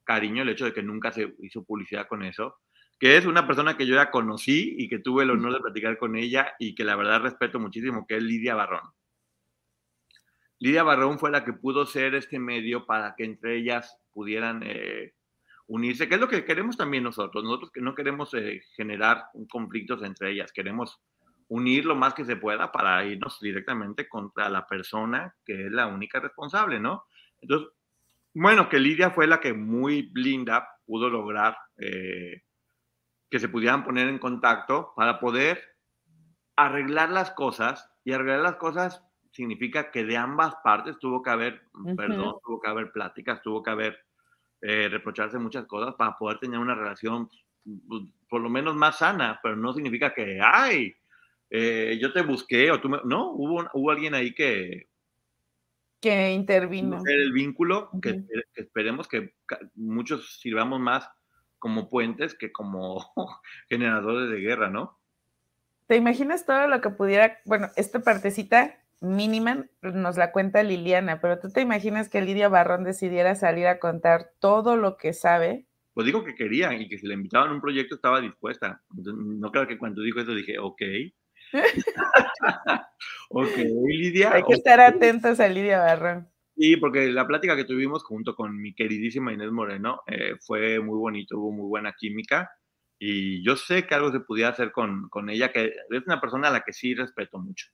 cariño 0.04 0.42
el 0.42 0.48
hecho 0.48 0.64
de 0.64 0.72
que 0.72 0.82
nunca 0.82 1.12
se 1.12 1.34
hizo 1.40 1.64
publicidad 1.64 2.08
con 2.08 2.24
eso, 2.24 2.56
que 2.98 3.16
es 3.16 3.26
una 3.26 3.46
persona 3.46 3.76
que 3.76 3.86
yo 3.86 3.94
ya 3.94 4.10
conocí 4.10 4.74
y 4.78 4.88
que 4.88 4.98
tuve 4.98 5.22
el 5.22 5.30
honor 5.30 5.52
de 5.52 5.60
platicar 5.60 5.98
con 5.98 6.16
ella 6.16 6.54
y 6.58 6.74
que 6.74 6.84
la 6.84 6.96
verdad 6.96 7.22
respeto 7.22 7.60
muchísimo, 7.60 8.06
que 8.06 8.16
es 8.16 8.22
Lidia 8.22 8.54
Barrón. 8.54 8.90
Lidia 10.58 10.82
Barrón 10.82 11.18
fue 11.18 11.30
la 11.30 11.44
que 11.44 11.52
pudo 11.52 11.86
ser 11.86 12.16
este 12.16 12.40
medio 12.40 12.86
para 12.86 13.14
que 13.16 13.24
entre 13.24 13.56
ellas 13.56 13.96
pudieran 14.12 14.62
eh, 14.64 15.12
unirse, 15.68 16.08
que 16.08 16.16
es 16.16 16.20
lo 16.20 16.28
que 16.28 16.44
queremos 16.44 16.76
también 16.76 17.04
nosotros. 17.04 17.44
Nosotros 17.44 17.70
que 17.70 17.80
no 17.80 17.94
queremos 17.94 18.34
eh, 18.34 18.62
generar 18.74 19.26
conflictos 19.48 20.02
entre 20.02 20.32
ellas, 20.32 20.52
queremos 20.52 21.00
unir 21.48 21.84
lo 21.84 21.94
más 21.94 22.14
que 22.14 22.24
se 22.24 22.36
pueda 22.36 22.72
para 22.72 23.04
irnos 23.04 23.38
directamente 23.40 24.08
contra 24.08 24.48
la 24.48 24.66
persona 24.66 25.34
que 25.44 25.66
es 25.66 25.72
la 25.72 25.86
única 25.86 26.20
responsable, 26.20 26.80
¿no? 26.80 27.04
Entonces, 27.40 27.68
bueno, 28.34 28.68
que 28.68 28.80
Lidia 28.80 29.10
fue 29.10 29.26
la 29.26 29.40
que 29.40 29.52
muy 29.52 30.10
linda 30.14 30.68
pudo 30.84 31.08
lograr 31.08 31.56
eh, 31.78 32.42
que 33.30 33.38
se 33.38 33.48
pudieran 33.48 33.84
poner 33.84 34.08
en 34.08 34.18
contacto 34.18 34.92
para 34.96 35.20
poder 35.20 35.62
arreglar 36.56 37.10
las 37.10 37.30
cosas 37.30 37.90
y 38.04 38.12
arreglar 38.12 38.40
las 38.40 38.56
cosas 38.56 39.04
significa 39.32 39.90
que 39.90 40.04
de 40.04 40.16
ambas 40.16 40.54
partes 40.64 40.98
tuvo 40.98 41.22
que 41.22 41.30
haber 41.30 41.62
perdón, 41.96 42.36
tuvo 42.44 42.60
que 42.60 42.68
haber 42.68 42.90
pláticas, 42.90 43.40
tuvo 43.42 43.62
que 43.62 43.70
haber 43.70 44.07
eh, 44.60 44.88
reprocharse 44.88 45.38
muchas 45.38 45.66
cosas 45.66 45.94
para 45.94 46.16
poder 46.16 46.38
tener 46.38 46.58
una 46.58 46.74
relación 46.74 47.28
pues, 47.88 48.02
por 48.28 48.40
lo 48.40 48.48
menos 48.48 48.74
más 48.74 48.98
sana, 48.98 49.38
pero 49.42 49.56
no 49.56 49.72
significa 49.72 50.12
que, 50.12 50.40
ay, 50.42 50.94
eh, 51.50 51.98
yo 52.00 52.12
te 52.12 52.22
busqué 52.22 52.70
o 52.70 52.80
tú 52.80 52.88
me... 52.88 52.98
No, 53.04 53.32
hubo, 53.32 53.68
hubo 53.72 53.90
alguien 53.90 54.14
ahí 54.14 54.34
que... 54.34 54.88
Que 56.00 56.32
intervino. 56.32 57.02
El 57.06 57.32
vínculo, 57.32 57.90
que, 58.00 58.22
esperemos 58.54 59.08
que 59.08 59.34
muchos 59.74 60.38
sirvamos 60.40 60.78
más 60.78 61.10
como 61.58 61.88
puentes 61.88 62.34
que 62.34 62.52
como 62.52 63.04
generadores 63.68 64.30
de 64.30 64.38
guerra, 64.38 64.70
¿no? 64.70 64.98
¿Te 65.88 65.96
imaginas 65.96 66.46
todo 66.46 66.68
lo 66.68 66.80
que 66.80 66.90
pudiera, 66.90 67.38
bueno, 67.46 67.68
esta 67.76 68.00
partecita 68.00 68.78
mínima 69.00 69.66
nos 69.82 70.16
la 70.16 70.32
cuenta 70.32 70.62
Liliana, 70.62 71.20
pero 71.20 71.38
tú 71.38 71.50
te 71.50 71.60
imaginas 71.60 72.08
que 72.08 72.20
Lidia 72.20 72.48
Barrón 72.48 72.84
decidiera 72.84 73.34
salir 73.34 73.66
a 73.66 73.78
contar 73.78 74.32
todo 74.40 74.76
lo 74.76 74.96
que 74.96 75.12
sabe. 75.12 75.66
Pues 75.94 76.06
digo 76.06 76.24
que 76.24 76.34
quería 76.34 76.72
y 76.74 76.88
que 76.88 76.98
si 76.98 77.06
le 77.06 77.14
invitaban 77.14 77.50
a 77.50 77.54
un 77.54 77.60
proyecto 77.60 77.94
estaba 77.94 78.20
dispuesta. 78.20 78.82
no 78.94 79.50
creo 79.50 79.66
que 79.66 79.78
cuando 79.78 80.02
dijo 80.02 80.20
eso 80.20 80.34
dije, 80.34 80.58
ok. 80.58 80.82
ok, 83.30 83.56
Lidia. 83.86 84.32
Hay 84.32 84.42
que 84.44 84.54
estar 84.54 84.80
atentos 84.80 85.40
a 85.40 85.48
Lidia 85.48 85.78
Barrón. 85.78 86.28
Sí, 86.56 86.76
porque 86.76 87.06
la 87.12 87.26
plática 87.26 87.54
que 87.54 87.64
tuvimos 87.64 88.02
junto 88.02 88.34
con 88.34 88.60
mi 88.60 88.74
queridísima 88.74 89.32
Inés 89.32 89.52
Moreno 89.52 90.00
eh, 90.08 90.34
fue 90.40 90.80
muy 90.80 90.98
bonito, 90.98 91.38
hubo 91.38 91.52
muy 91.52 91.68
buena 91.68 91.94
química 91.96 92.50
y 92.98 93.44
yo 93.44 93.54
sé 93.54 93.86
que 93.86 93.94
algo 93.94 94.10
se 94.10 94.18
podía 94.20 94.48
hacer 94.48 94.72
con, 94.72 95.08
con 95.08 95.30
ella, 95.30 95.52
que 95.52 95.66
es 95.66 96.06
una 96.06 96.20
persona 96.20 96.48
a 96.48 96.50
la 96.50 96.62
que 96.62 96.72
sí 96.72 96.94
respeto 96.96 97.38
mucho. 97.38 97.68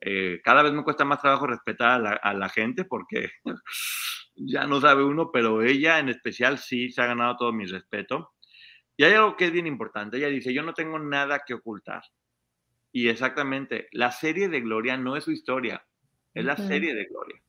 Eh, 0.00 0.40
cada 0.44 0.62
vez 0.62 0.72
me 0.72 0.84
cuesta 0.84 1.04
más 1.04 1.20
trabajo 1.20 1.46
respetar 1.46 2.20
a 2.22 2.34
la, 2.34 2.48
gente 2.48 2.84
porque 2.84 3.30
ya 4.36 4.66
no 4.66 4.80
sabe 4.80 5.04
uno, 5.04 5.30
pero 5.32 5.62
ella 5.62 5.98
en 5.98 6.08
especial 6.08 6.58
sí 6.58 6.90
se 6.90 7.02
ha 7.02 7.06
ganado 7.06 7.36
todo 7.36 7.52
mi 7.52 7.66
respeto. 7.66 8.34
Y 8.96 9.04
hay 9.04 9.14
algo 9.14 9.36
que 9.36 9.46
es 9.46 9.52
bien 9.52 9.66
importante. 9.66 10.16
Ella 10.16 10.28
dice, 10.28 10.54
yo 10.54 10.62
no 10.62 10.74
tengo 10.74 10.98
nada 10.98 11.42
que 11.46 11.54
ocultar. 11.54 12.02
Y 12.92 13.08
exactamente, 13.08 13.88
la 13.92 14.10
serie 14.10 14.48
de 14.48 14.60
Gloria 14.60 14.96
no 14.96 15.16
es 15.16 15.24
su 15.24 15.30
historia, 15.30 15.84
es 16.32 16.44
la 16.44 16.56
serie 16.56 16.94
de 16.94 17.04
Gloria. 17.04 17.42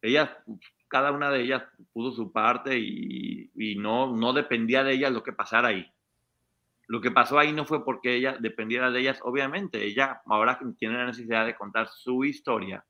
Ella, 0.00 0.42
cada 0.88 1.12
una 1.12 1.30
de 1.30 1.42
ellas 1.42 1.64
puso 1.92 2.16
su 2.16 2.32
parte 2.32 2.78
y, 2.78 3.50
y, 3.54 3.74
no, 3.76 4.16
no 4.16 4.32
dependía 4.32 4.84
de 4.84 4.94
ella 4.94 5.10
lo 5.10 5.22
que 5.22 5.34
pasara 5.34 5.68
ahí. 5.68 5.92
Lo 6.88 7.00
que 7.00 7.10
pasó 7.10 7.38
ahí 7.38 7.52
no 7.52 7.64
fue 7.64 7.84
porque 7.84 8.16
ella 8.16 8.36
dependiera 8.40 8.90
de 8.90 9.00
ellas, 9.00 9.20
obviamente. 9.22 9.84
Ella 9.84 10.22
ahora 10.26 10.58
tiene 10.76 10.96
la 10.98 11.06
necesidad 11.06 11.46
de 11.46 11.54
contar 11.54 11.88
su 11.88 12.24
historia 12.24 12.84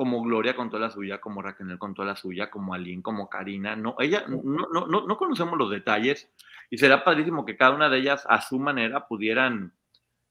como 0.00 0.22
Gloria 0.22 0.56
contó 0.56 0.78
la 0.78 0.88
suya, 0.88 1.20
como 1.20 1.42
Raquel 1.42 1.78
contó 1.78 2.04
la 2.04 2.16
suya, 2.16 2.50
como 2.50 2.72
Aline, 2.72 3.02
como 3.02 3.28
Karina. 3.28 3.76
No, 3.76 3.96
ella, 3.98 4.24
no, 4.28 4.66
no, 4.72 4.86
no, 4.86 5.06
no 5.06 5.16
conocemos 5.18 5.58
los 5.58 5.70
detalles 5.70 6.30
y 6.70 6.78
será 6.78 7.04
padrísimo 7.04 7.44
que 7.44 7.56
cada 7.56 7.74
una 7.74 7.90
de 7.90 7.98
ellas 7.98 8.24
a 8.26 8.40
su 8.40 8.58
manera 8.58 9.06
pudieran, 9.06 9.74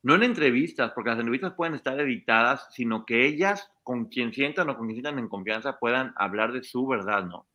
no 0.01 0.15
en 0.15 0.23
entrevistas, 0.23 0.91
porque 0.93 1.11
las 1.11 1.19
entrevistas 1.19 1.53
pueden 1.53 1.75
estar 1.75 1.99
editadas, 1.99 2.67
sino 2.71 3.05
que 3.05 3.27
ellas 3.27 3.71
con 3.83 4.05
quien 4.05 4.33
sientan 4.33 4.69
o 4.69 4.75
con 4.77 4.87
quien 4.87 4.95
sientan 4.95 5.19
en 5.19 5.29
confianza 5.29 5.77
puedan 5.77 6.13
hablar 6.15 6.51
de 6.51 6.63
su 6.63 6.87
verdad, 6.87 7.25
¿no? 7.25 7.45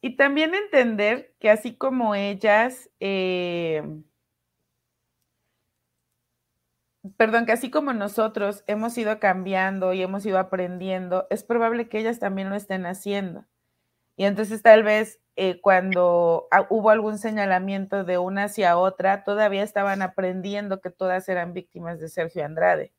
Y 0.00 0.16
también 0.16 0.54
entender 0.54 1.34
que 1.40 1.50
así 1.50 1.76
como 1.76 2.14
ellas... 2.14 2.90
Eh 3.00 3.82
perdón, 7.16 7.46
que 7.46 7.52
así 7.52 7.70
como 7.70 7.92
nosotros 7.92 8.64
hemos 8.66 8.96
ido 8.98 9.18
cambiando 9.20 9.92
y 9.92 10.02
hemos 10.02 10.24
ido 10.26 10.38
aprendiendo, 10.38 11.26
es 11.30 11.44
probable 11.44 11.88
que 11.88 11.98
ellas 11.98 12.18
también 12.18 12.50
lo 12.50 12.56
estén 12.56 12.86
haciendo. 12.86 13.46
Y 14.16 14.24
entonces 14.24 14.62
tal 14.62 14.82
vez 14.82 15.20
eh, 15.36 15.60
cuando 15.60 16.48
hubo 16.70 16.90
algún 16.90 17.18
señalamiento 17.18 18.04
de 18.04 18.18
una 18.18 18.44
hacia 18.44 18.78
otra, 18.78 19.24
todavía 19.24 19.62
estaban 19.62 20.02
aprendiendo 20.02 20.80
que 20.80 20.90
todas 20.90 21.28
eran 21.28 21.52
víctimas 21.54 22.00
de 22.00 22.08
Sergio 22.08 22.44
Andrade. 22.44 22.92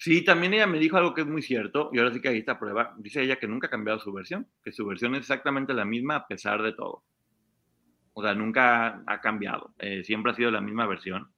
Sí, 0.00 0.24
también 0.24 0.54
ella 0.54 0.68
me 0.68 0.78
dijo 0.78 0.96
algo 0.96 1.12
que 1.12 1.22
es 1.22 1.26
muy 1.26 1.42
cierto, 1.42 1.90
y 1.92 1.98
ahora 1.98 2.14
sí 2.14 2.20
que 2.20 2.28
ahí 2.28 2.38
está 2.38 2.56
prueba. 2.56 2.94
Dice 2.98 3.20
ella 3.20 3.36
que 3.36 3.48
nunca 3.48 3.66
ha 3.66 3.70
cambiado 3.70 3.98
su 3.98 4.12
versión, 4.12 4.46
que 4.62 4.70
su 4.70 4.86
versión 4.86 5.14
es 5.16 5.22
exactamente 5.22 5.74
la 5.74 5.84
misma 5.84 6.14
a 6.14 6.26
pesar 6.28 6.62
de 6.62 6.72
todo. 6.72 7.02
O 8.12 8.22
sea, 8.22 8.32
nunca 8.32 9.02
ha 9.04 9.20
cambiado, 9.20 9.74
eh, 9.78 10.04
siempre 10.04 10.30
ha 10.30 10.36
sido 10.36 10.52
la 10.52 10.60
misma 10.60 10.86
versión. 10.86 11.32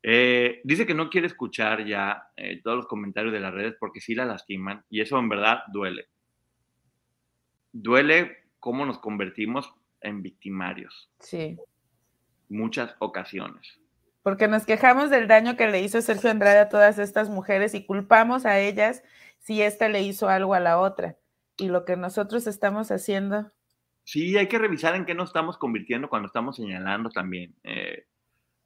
Eh, 0.00 0.60
dice 0.62 0.86
que 0.86 0.94
no 0.94 1.10
quiere 1.10 1.26
escuchar 1.26 1.84
ya 1.84 2.30
eh, 2.36 2.60
todos 2.62 2.76
los 2.76 2.86
comentarios 2.86 3.32
de 3.32 3.40
las 3.40 3.52
redes 3.52 3.74
porque 3.80 4.00
sí 4.00 4.14
la 4.14 4.24
lastiman 4.24 4.84
y 4.88 5.00
eso 5.00 5.18
en 5.18 5.28
verdad 5.28 5.64
duele. 5.72 6.06
Duele 7.72 8.44
cómo 8.60 8.86
nos 8.86 9.00
convertimos 9.00 9.74
en 10.00 10.22
victimarios. 10.22 11.10
Sí. 11.18 11.56
Muchas 12.48 12.94
ocasiones. 13.00 13.80
Porque 14.28 14.46
nos 14.46 14.66
quejamos 14.66 15.08
del 15.08 15.26
daño 15.26 15.56
que 15.56 15.68
le 15.68 15.80
hizo 15.80 16.02
Sergio 16.02 16.30
Andrade 16.30 16.58
a 16.58 16.68
todas 16.68 16.98
estas 16.98 17.30
mujeres 17.30 17.72
y 17.72 17.86
culpamos 17.86 18.44
a 18.44 18.60
ellas 18.60 19.02
si 19.38 19.62
ésta 19.62 19.88
le 19.88 20.02
hizo 20.02 20.28
algo 20.28 20.52
a 20.52 20.60
la 20.60 20.78
otra. 20.78 21.16
Y 21.56 21.68
lo 21.68 21.86
que 21.86 21.96
nosotros 21.96 22.46
estamos 22.46 22.90
haciendo. 22.90 23.50
Sí, 24.04 24.36
hay 24.36 24.46
que 24.46 24.58
revisar 24.58 24.94
en 24.96 25.06
qué 25.06 25.14
nos 25.14 25.30
estamos 25.30 25.56
convirtiendo 25.56 26.10
cuando 26.10 26.26
estamos 26.26 26.56
señalando 26.56 27.08
también. 27.08 27.56
Eh, 27.64 28.04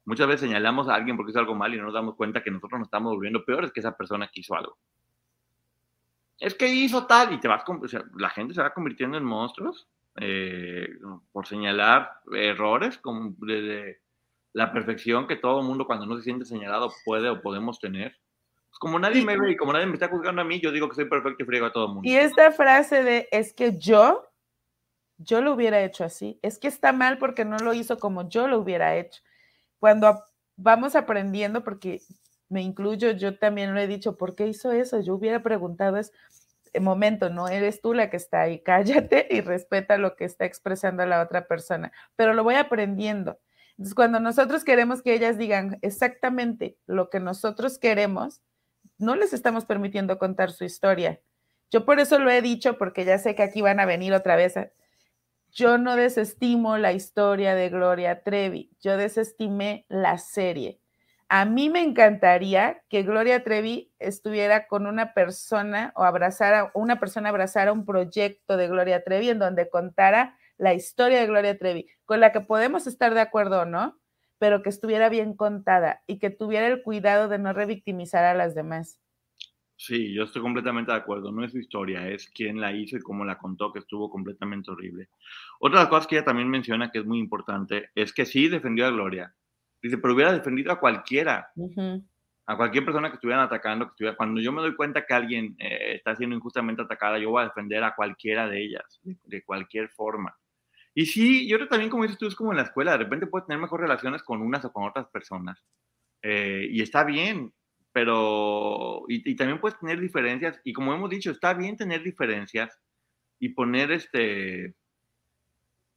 Muchas 0.03 0.27
veces 0.27 0.41
señalamos 0.41 0.89
a 0.89 0.95
alguien 0.95 1.15
porque 1.15 1.31
hizo 1.31 1.39
algo 1.39 1.55
mal 1.55 1.73
y 1.73 1.77
no 1.77 1.85
nos 1.85 1.93
damos 1.93 2.15
cuenta 2.15 2.43
que 2.43 2.51
nosotros 2.51 2.77
nos 2.79 2.87
estamos 2.87 3.13
volviendo 3.13 3.45
peores 3.45 3.71
que 3.71 3.79
esa 3.79 3.95
persona 3.95 4.29
que 4.31 4.41
hizo 4.41 4.53
algo. 4.53 4.77
Es 6.39 6.55
que 6.55 6.67
hizo 6.67 7.07
tal 7.07 7.31
y 7.31 7.39
te 7.39 7.47
vas, 7.47 7.63
o 7.65 7.87
sea, 7.87 8.03
la 8.17 8.29
gente 8.29 8.53
se 8.53 8.61
va 8.61 8.73
convirtiendo 8.73 9.17
en 9.17 9.23
monstruos 9.23 9.87
eh, 10.17 10.89
por 11.31 11.47
señalar 11.47 12.19
errores 12.33 12.97
como 12.97 13.33
de, 13.39 14.01
la 14.53 14.71
perfección 14.71 15.27
que 15.27 15.35
todo 15.35 15.59
el 15.59 15.67
mundo 15.67 15.85
cuando 15.85 16.05
no 16.05 16.15
se 16.17 16.23
siente 16.23 16.45
señalado 16.45 16.91
puede 17.05 17.29
o 17.29 17.41
podemos 17.41 17.79
tener. 17.79 18.15
Pues 18.69 18.79
como 18.79 18.97
nadie 18.99 19.23
me 19.23 19.37
ve 19.37 19.51
y 19.51 19.55
como 19.57 19.73
nadie 19.73 19.85
me 19.85 19.93
está 19.93 20.07
juzgando 20.07 20.41
a 20.41 20.45
mí, 20.45 20.59
yo 20.59 20.71
digo 20.71 20.89
que 20.89 20.95
soy 20.95 21.05
perfecto 21.05 21.43
y 21.43 21.45
friego 21.45 21.65
a 21.65 21.73
todo 21.73 21.87
mundo. 21.87 22.09
Y 22.09 22.15
esta 22.15 22.51
frase 22.51 23.03
de 23.03 23.27
es 23.31 23.53
que 23.53 23.77
yo, 23.77 24.27
yo 25.17 25.41
lo 25.41 25.53
hubiera 25.53 25.83
hecho 25.83 26.03
así, 26.03 26.39
es 26.41 26.57
que 26.57 26.67
está 26.67 26.91
mal 26.91 27.17
porque 27.17 27.45
no 27.45 27.57
lo 27.57 27.73
hizo 27.73 27.99
como 27.99 28.29
yo 28.29 28.47
lo 28.47 28.59
hubiera 28.59 28.95
hecho 28.95 29.21
cuando 29.83 30.23
vamos 30.55 30.95
aprendiendo, 30.95 31.65
porque 31.65 31.99
me 32.47 32.61
incluyo, 32.61 33.11
yo 33.11 33.37
también 33.37 33.73
lo 33.73 33.81
he 33.81 33.87
dicho, 33.87 34.15
¿por 34.15 34.33
qué 34.33 34.47
hizo 34.47 34.71
eso? 34.71 35.01
Yo 35.01 35.13
hubiera 35.13 35.43
preguntado 35.43 35.97
es, 35.97 36.13
momento, 36.79 37.29
no 37.29 37.49
eres 37.49 37.81
tú 37.81 37.93
la 37.93 38.09
que 38.09 38.15
está 38.15 38.43
ahí, 38.43 38.59
cállate 38.63 39.27
y 39.29 39.41
respeta 39.41 39.97
lo 39.97 40.15
que 40.15 40.23
está 40.23 40.45
expresando 40.45 41.05
la 41.05 41.21
otra 41.21 41.47
persona, 41.47 41.91
pero 42.15 42.33
lo 42.33 42.45
voy 42.45 42.55
aprendiendo. 42.55 43.39
Entonces, 43.73 43.95
cuando 43.95 44.19
nosotros 44.19 44.63
queremos 44.63 45.01
que 45.01 45.13
ellas 45.13 45.37
digan 45.37 45.79
exactamente 45.81 46.77
lo 46.85 47.09
que 47.09 47.19
nosotros 47.19 47.79
queremos, 47.79 48.41
no 48.97 49.15
les 49.15 49.33
estamos 49.33 49.65
permitiendo 49.65 50.19
contar 50.19 50.51
su 50.51 50.63
historia. 50.63 51.19
Yo 51.71 51.85
por 51.85 51.99
eso 51.99 52.19
lo 52.19 52.29
he 52.29 52.41
dicho, 52.41 52.77
porque 52.77 53.03
ya 53.03 53.17
sé 53.17 53.33
que 53.33 53.43
aquí 53.43 53.61
van 53.61 53.79
a 53.79 53.85
venir 53.85 54.13
otra 54.13 54.35
vez 54.35 54.55
yo 55.53 55.77
no 55.77 55.95
desestimo 55.95 56.77
la 56.77 56.93
historia 56.93 57.53
de 57.53 57.69
Gloria 57.69 58.23
Trevi, 58.23 58.71
yo 58.81 58.97
desestimé 58.97 59.85
la 59.87 60.17
serie. 60.17 60.79
A 61.29 61.45
mí 61.45 61.69
me 61.69 61.81
encantaría 61.81 62.81
que 62.89 63.03
Gloria 63.03 63.43
Trevi 63.43 63.91
estuviera 63.99 64.67
con 64.67 64.87
una 64.87 65.13
persona 65.13 65.93
o 65.95 66.03
abrazara, 66.03 66.71
una 66.73 66.99
persona 66.99 67.29
abrazara 67.29 67.71
un 67.71 67.85
proyecto 67.85 68.57
de 68.57 68.67
Gloria 68.67 69.03
Trevi 69.03 69.29
en 69.29 69.39
donde 69.39 69.69
contara 69.69 70.37
la 70.57 70.73
historia 70.73 71.19
de 71.19 71.27
Gloria 71.27 71.57
Trevi, 71.57 71.87
con 72.05 72.19
la 72.19 72.31
que 72.31 72.41
podemos 72.41 72.87
estar 72.87 73.13
de 73.13 73.21
acuerdo 73.21 73.61
o 73.61 73.65
no, 73.65 73.99
pero 74.37 74.61
que 74.61 74.69
estuviera 74.69 75.09
bien 75.09 75.35
contada 75.35 76.01
y 76.07 76.19
que 76.19 76.29
tuviera 76.29 76.67
el 76.67 76.83
cuidado 76.83 77.27
de 77.29 77.39
no 77.39 77.53
revictimizar 77.53 78.25
a 78.25 78.33
las 78.33 78.55
demás. 78.55 78.99
Sí, 79.75 80.13
yo 80.13 80.23
estoy 80.23 80.41
completamente 80.41 80.91
de 80.91 80.97
acuerdo. 80.97 81.31
No 81.31 81.43
es 81.43 81.51
su 81.51 81.57
historia, 81.57 82.07
es 82.07 82.29
quién 82.29 82.61
la 82.61 82.71
hizo 82.71 82.95
y 82.95 83.01
cómo 83.01 83.25
la 83.25 83.37
contó, 83.37 83.73
que 83.73 83.79
estuvo 83.79 84.09
completamente 84.09 84.71
horrible. 84.71 85.09
Otra 85.59 85.79
de 85.79 85.83
las 85.83 85.89
cosas 85.89 86.07
que 86.07 86.15
ella 86.15 86.25
también 86.25 86.49
menciona 86.49 86.91
que 86.91 86.99
es 86.99 87.05
muy 87.05 87.19
importante 87.19 87.89
es 87.95 88.13
que 88.13 88.25
sí 88.25 88.47
defendió 88.47 88.85
a 88.85 88.91
Gloria. 88.91 89.35
Dice, 89.81 89.97
pero 89.97 90.13
hubiera 90.13 90.31
defendido 90.31 90.71
a 90.71 90.79
cualquiera, 90.79 91.51
a 92.45 92.55
cualquier 92.55 92.85
persona 92.85 93.09
que 93.09 93.15
estuvieran 93.15 93.43
atacando. 93.43 93.87
Que 93.87 93.91
estuviera... 93.91 94.15
Cuando 94.15 94.39
yo 94.39 94.53
me 94.53 94.61
doy 94.61 94.75
cuenta 94.75 95.05
que 95.05 95.13
alguien 95.13 95.55
eh, 95.59 95.95
está 95.95 96.15
siendo 96.15 96.35
injustamente 96.35 96.83
atacada, 96.83 97.17
yo 97.17 97.31
voy 97.31 97.41
a 97.41 97.47
defender 97.47 97.83
a 97.83 97.93
cualquiera 97.93 98.47
de 98.47 98.63
ellas, 98.63 99.01
de, 99.03 99.43
cualquier 99.43 99.89
forma. 99.89 100.33
Y 100.95 101.05
sí, 101.07 101.47
yo 101.47 101.57
creo 101.57 101.67
también, 101.67 101.89
como 101.89 102.03
dices 102.03 102.19
tú, 102.19 102.27
es 102.27 102.35
como 102.35 102.51
en 102.51 102.57
la 102.57 102.63
escuela, 102.63 102.91
de 102.91 102.99
repente 102.99 103.27
puedes 103.27 103.47
tener 103.47 103.59
mejores 103.61 103.83
relaciones 103.87 104.21
con 104.23 104.41
unas 104.41 104.63
o 104.65 104.71
con 104.71 104.83
otras 104.83 105.07
personas. 105.07 105.63
Eh, 106.21 106.67
y 106.69 106.81
está 106.81 107.03
bien, 107.03 107.51
pero, 107.91 109.03
y, 109.07 109.35
también 109.35 109.59
puedes 109.59 109.79
tener 109.79 109.99
diferencias, 109.99 110.59
y 110.63 110.73
como 110.73 110.93
hemos 110.93 111.09
dicho, 111.09 111.31
está 111.31 111.53
bien 111.53 111.77
tener 111.77 112.03
diferencias 112.03 112.79
y 113.39 113.49
poner 113.49 113.91
este, 113.91 114.75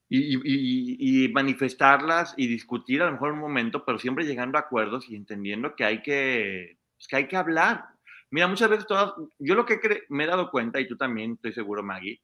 y, 0.09 1.25
y, 1.25 1.29
manifestarlas 1.33 2.35
y 2.37 2.47
discutir 2.47 3.03
a 3.03 3.07
lo 3.07 3.13
mejor 3.13 3.33
un 3.33 3.41
momento, 3.41 3.85
pero 3.85 3.99
siempre 3.99 4.25
llegando 4.25 4.59
a 4.59 4.63
acuerdos 4.63 5.09
y 5.11 5.17
entendiendo 5.17 5.75
que 5.77 5.85
hay 5.85 6.03
que, 6.03 6.79
pues, 6.97 7.09
que 7.09 7.17
hay 7.17 7.29
que 7.29 7.37
hablar. 7.37 7.85
Mira, 8.31 8.49
muchas 8.49 8.71
veces 8.71 8.87
todas, 8.87 9.13
yo 9.39 9.55
lo 9.55 9.67
que 9.67 9.79
me 10.09 10.25
he 10.25 10.27
dado 10.27 10.51
cuenta, 10.51 10.81
y 10.81 10.89
tú 10.89 10.97
también 10.97 11.33
estoy 11.33 11.53
seguro, 11.53 11.83
Maggie, 11.83 12.21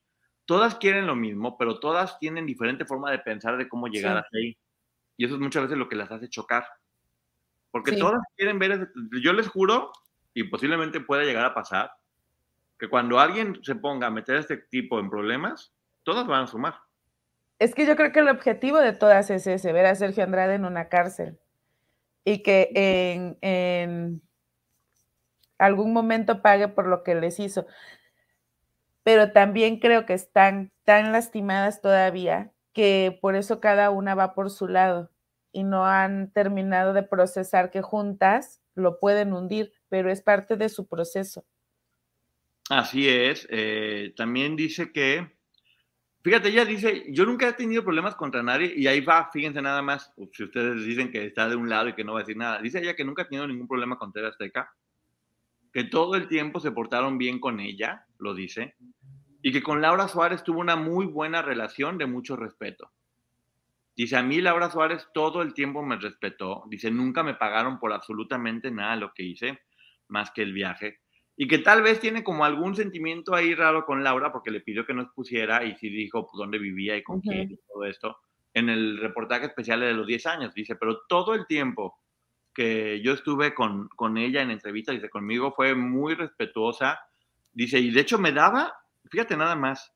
todas 0.53 0.75
quieren 0.75 1.07
lo 1.07 1.17
mismo, 1.17 1.57
pero 1.57 1.81
todas 1.81 2.19
tienen 2.19 2.45
diferente 2.45 2.85
forma 2.85 3.11
de 3.11 3.21
pensar 3.21 3.57
de 3.57 3.71
cómo 3.71 3.87
llegar 3.87 4.19
a 4.19 4.27
ahí. 4.35 4.55
Y 5.17 5.25
eso 5.25 5.37
es 5.37 5.41
muchas 5.41 5.63
veces 5.63 5.79
lo 5.79 5.89
que 5.89 5.97
las 5.97 6.13
hace 6.13 6.29
chocar. 6.29 6.67
Porque 7.71 7.93
todas 7.93 8.21
quieren 8.37 8.59
ver, 8.59 8.93
yo 9.23 9.33
les 9.33 9.49
juro, 9.49 9.93
y 10.35 10.45
posiblemente 10.45 11.01
pueda 11.01 11.23
llegar 11.23 11.47
a 11.47 11.55
pasar, 11.55 11.91
que 12.79 12.91
cuando 12.91 13.19
alguien 13.19 13.65
se 13.65 13.77
ponga 13.77 14.09
a 14.09 14.11
meter 14.11 14.37
a 14.37 14.41
este 14.41 14.59
tipo 14.59 15.01
en 15.01 15.09
problemas, 15.09 15.73
todas 16.03 16.27
van 16.27 16.45
a 16.45 16.47
sumar. 16.47 16.75
Es 17.59 17.75
que 17.75 17.87
yo 17.87 17.97
creo 17.97 18.13
que 18.13 18.21
el 18.21 18.29
objetivo 18.29 18.77
de 18.77 18.93
todas 18.93 19.31
es 19.31 19.47
ese, 19.47 19.73
ver 19.73 19.87
a 19.87 19.95
Sergio 19.95 20.23
Andrade 20.23 20.57
en 20.57 20.67
una 20.67 20.91
cárcel 20.91 21.39
y 22.27 22.43
que 22.43 22.69
en, 22.75 23.39
en 23.41 24.21
algún 25.57 25.95
momento 25.95 26.43
pague 26.43 26.69
por 26.69 26.89
lo 26.89 27.03
que 27.05 27.15
les 27.15 27.41
hizo. 27.41 27.67
Pero 29.05 29.33
también 29.33 29.79
creo 29.79 30.07
que 30.07 30.15
están 30.15 30.71
tan 30.85 31.13
lastimadas 31.13 31.81
todavía 31.81 32.53
que 32.73 33.19
por 33.21 33.35
eso 33.35 33.61
cada 33.61 33.91
una 33.91 34.15
va 34.15 34.35
por 34.35 34.51
su 34.51 34.69
lado 34.69 35.11
y 35.53 35.65
no 35.65 35.87
han 35.87 36.33
terminado 36.33 36.93
de 36.93 37.03
procesar 37.03 37.71
que 37.71 37.83
juntas 37.83 38.63
lo 38.75 38.99
pueden 38.99 39.33
hundir, 39.33 39.73
pero 39.89 40.11
es 40.11 40.23
parte 40.23 40.57
de 40.57 40.69
su 40.69 40.89
proceso. 40.89 41.45
Así 42.71 43.09
es. 43.09 43.47
Eh, 43.51 44.15
también 44.17 44.57
dice 44.57 44.93
que, 44.93 45.37
fíjate, 46.23 46.49
ella 46.49 46.65
dice, 46.65 47.05
yo 47.09 47.27
nunca 47.27 47.49
he 47.49 47.53
tenido 47.53 47.85
problemas 47.85 48.15
contra 48.15 48.43
nadie 48.43 48.73
y 48.75 48.87
ahí 48.87 49.01
va, 49.01 49.29
fíjense 49.31 49.61
nada 49.61 49.83
más, 49.83 50.13
si 50.33 50.45
ustedes 50.45 50.85
dicen 50.85 51.11
que 51.11 51.27
está 51.27 51.49
de 51.49 51.57
un 51.57 51.69
lado 51.69 51.89
y 51.89 51.95
que 51.95 52.05
no 52.05 52.15
va 52.15 52.21
a 52.21 52.23
decir 52.23 52.37
nada, 52.37 52.63
dice 52.63 52.79
ella 52.79 52.97
que 52.97 53.05
nunca 53.05 53.23
ha 53.23 53.29
tenido 53.29 53.47
ningún 53.47 53.69
problema 53.69 53.99
con 53.99 54.13
TV 54.13 54.29
Azteca. 54.29 54.75
Que 55.73 55.85
todo 55.85 56.17
el 56.17 56.29
tiempo 56.29 56.61
se 56.61 56.73
portaron 56.73 57.19
bien 57.19 57.41
con 57.41 57.61
ella, 57.61 58.07
lo 58.19 58.35
dice, 58.35 58.75
y 59.43 59.53
que 59.53 59.63
con 59.63 59.81
Laura 59.81 60.09
Suárez 60.09 60.45
tuvo 60.45 60.61
una 60.61 60.77
muy 60.77 61.07
buena 61.07 61.43
relación 61.43 61.99
de 61.99 62.07
mucho 62.07 62.37
respeto. 62.37 62.93
Dice, 63.97 64.17
a 64.17 64.23
mí 64.23 64.41
Laura 64.41 64.71
Suárez 64.71 65.09
todo 65.13 65.43
el 65.43 65.53
tiempo 65.53 65.83
me 65.83 65.97
respetó. 65.97 66.65
Dice, 66.69 66.91
nunca 66.91 67.23
me 67.23 67.35
pagaron 67.35 67.79
por 67.79 67.93
absolutamente 67.93 68.71
nada 68.71 68.97
lo 68.97 69.13
que 69.13 69.23
hice, 69.23 69.61
más 70.09 70.31
que 70.31 70.43
el 70.43 70.53
viaje. 70.53 71.01
Y 71.37 71.49
que 71.49 71.59
tal 71.59 71.83
vez 71.83 72.01
tiene 72.01 72.23
como 72.23 72.45
algún 72.45 72.77
sentimiento 72.77 73.35
ahí 73.35 73.55
raro 73.55 73.85
con 73.85 74.05
Laura 74.05 74.33
porque 74.33 74.51
le 74.51 74.61
pidió 74.61 74.87
que 74.87 74.95
nos 74.95 75.09
pusiera 75.13 75.65
y 75.65 75.77
sí 75.77 75.89
dijo 75.89 76.27
pues, 76.27 76.39
dónde 76.39 76.59
vivía 76.59 76.97
y 76.97 77.03
con 77.03 77.21
quién 77.21 77.51
y 77.51 77.57
todo 77.57 77.85
esto 77.85 78.17
en 78.55 78.69
el 78.69 78.99
reportaje 78.99 79.47
especial 79.47 79.81
de 79.81 79.95
los 79.95 80.07
10 80.07 80.27
años. 80.27 80.55
Dice, 80.55 80.77
pero 80.77 81.01
todo 81.09 81.35
el 81.35 81.47
tiempo 81.47 81.99
que 82.55 83.01
yo 83.03 83.13
estuve 83.13 83.55
con, 83.55 83.89
con 83.89 84.17
ella 84.17 84.43
en 84.43 84.51
entrevista, 84.51 84.93
dice, 84.93 85.11
conmigo 85.11 85.53
fue 85.53 85.75
muy 85.75 86.15
respetuosa. 86.15 87.01
Dice, 87.53 87.79
y 87.79 87.91
de 87.91 88.01
hecho 88.01 88.19
me 88.19 88.33
daba, 88.33 88.75
fíjate 89.11 89.37
nada 89.37 89.55
más, 89.57 89.93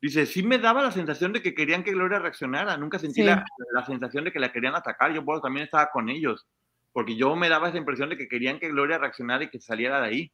dice, 0.00 0.26
sí 0.26 0.42
me 0.42 0.58
daba 0.58 0.82
la 0.82 0.92
sensación 0.92 1.32
de 1.32 1.42
que 1.42 1.54
querían 1.54 1.84
que 1.84 1.92
Gloria 1.92 2.18
reaccionara. 2.18 2.76
Nunca 2.76 2.98
sentí 2.98 3.22
la, 3.22 3.44
la, 3.72 3.86
sensación 3.86 4.24
de 4.24 4.32
que 4.32 4.40
la 4.40 4.52
querían 4.52 4.74
atacar. 4.74 5.12
Yo 5.12 5.24
por 5.24 5.40
también 5.40 5.64
estaba 5.64 5.90
con 5.90 6.08
ellos, 6.08 6.46
porque 6.92 7.16
yo 7.16 7.36
me 7.36 7.48
daba 7.48 7.68
esa 7.68 7.78
impresión 7.78 8.08
de 8.08 8.16
que 8.16 8.28
querían 8.28 8.58
que 8.58 8.68
Gloria 8.68 8.98
reaccionara 8.98 9.44
y 9.44 9.50
que 9.50 9.60
saliera 9.60 10.00
de 10.00 10.06
ahí. 10.06 10.32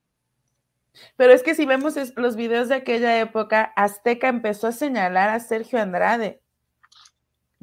Pero 1.17 1.33
es 1.33 1.43
que 1.43 1.57
si 1.57 1.67
vemos 1.67 1.97
los 2.17 2.37
videos 2.37 2.69
de 2.69 2.77
aquella 2.77 3.19
época, 3.21 3.73
Azteca 3.75 4.29
empezó 4.29 4.69
a 4.69 4.73
señalar 4.73 5.29
a 5.29 5.41
Sergio 5.41 5.81
Andrade 5.81 6.41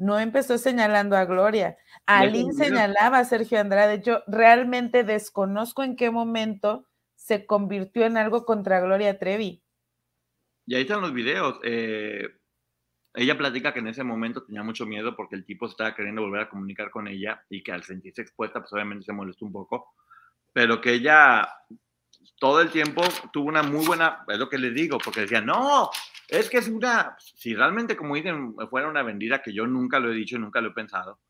no 0.02 0.18
empezó 0.18 0.58
señalando 0.58 1.16
a 1.16 1.24
Gloria. 1.24 1.78
Alín 2.06 2.52
señalaba 2.52 3.18
a 3.18 3.24
Sergio 3.24 3.60
Andrade. 3.60 4.02
Yo 4.02 4.22
realmente 4.26 5.04
desconozco 5.04 5.82
en 5.82 5.96
qué 5.96 6.10
momento 6.10 6.86
se 7.14 7.46
convirtió 7.46 8.04
en 8.04 8.16
algo 8.16 8.44
contra 8.44 8.80
Gloria 8.80 9.18
Trevi. 9.18 9.62
Y 10.66 10.74
ahí 10.74 10.82
están 10.82 11.00
los 11.00 11.12
videos. 11.12 11.58
Eh, 11.62 12.28
ella 13.14 13.36
platica 13.36 13.72
que 13.72 13.80
en 13.80 13.88
ese 13.88 14.04
momento 14.04 14.44
tenía 14.44 14.62
mucho 14.62 14.86
miedo 14.86 15.14
porque 15.14 15.36
el 15.36 15.44
tipo 15.44 15.66
estaba 15.66 15.94
queriendo 15.94 16.22
volver 16.22 16.42
a 16.42 16.48
comunicar 16.48 16.90
con 16.90 17.08
ella 17.08 17.44
y 17.48 17.62
que 17.62 17.72
al 17.72 17.84
sentirse 17.84 18.22
expuesta, 18.22 18.60
pues 18.60 18.72
obviamente 18.72 19.04
se 19.04 19.12
molestó 19.12 19.44
un 19.44 19.52
poco. 19.52 19.94
Pero 20.52 20.80
que 20.80 20.92
ella 20.92 21.48
todo 22.38 22.60
el 22.60 22.70
tiempo 22.70 23.02
tuvo 23.32 23.48
una 23.48 23.62
muy 23.62 23.84
buena, 23.86 24.24
es 24.28 24.38
lo 24.38 24.48
que 24.48 24.58
le 24.58 24.70
digo, 24.70 24.98
porque 24.98 25.22
decía, 25.22 25.40
no, 25.40 25.90
es 26.28 26.48
que 26.48 26.58
es 26.58 26.68
una, 26.68 27.16
si 27.18 27.54
realmente 27.54 27.96
como 27.96 28.14
dicen, 28.14 28.54
fuera 28.68 28.88
una 28.88 29.02
vendida 29.02 29.42
que 29.42 29.52
yo 29.52 29.66
nunca 29.66 29.98
lo 29.98 30.12
he 30.12 30.14
dicho, 30.14 30.38
nunca 30.38 30.60
lo 30.60 30.70
he 30.70 30.74
pensado, 30.74 31.20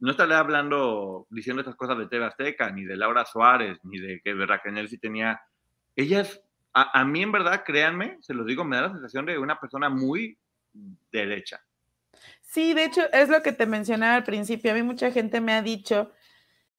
no 0.00 0.10
estaré 0.10 0.34
hablando, 0.34 1.26
diciendo 1.30 1.60
estas 1.60 1.76
cosas 1.76 1.98
de 1.98 2.06
TV 2.06 2.24
Azteca, 2.24 2.70
ni 2.70 2.84
de 2.84 2.96
Laura 2.96 3.24
Suárez, 3.24 3.78
ni 3.84 3.98
de 3.98 4.20
que 4.22 4.34
Raquel 4.34 4.88
sí 4.88 4.98
tenía, 4.98 5.40
ella 5.94 6.22
es, 6.22 6.42
a, 6.72 7.00
a, 7.00 7.04
mí 7.04 7.22
en 7.22 7.32
verdad, 7.32 7.62
créanme, 7.64 8.16
se 8.20 8.34
los 8.34 8.46
digo, 8.46 8.64
me 8.64 8.76
da 8.76 8.82
la 8.82 8.92
sensación 8.92 9.26
de 9.26 9.38
una 9.38 9.60
persona 9.60 9.88
muy 9.88 10.38
derecha. 11.12 11.60
Sí, 12.40 12.74
de 12.74 12.84
hecho, 12.84 13.02
es 13.12 13.28
lo 13.28 13.42
que 13.42 13.52
te 13.52 13.66
mencionaba 13.66 14.16
al 14.16 14.24
principio, 14.24 14.72
a 14.72 14.74
mí 14.74 14.82
mucha 14.82 15.12
gente 15.12 15.40
me 15.40 15.52
ha 15.52 15.62
dicho 15.62 16.12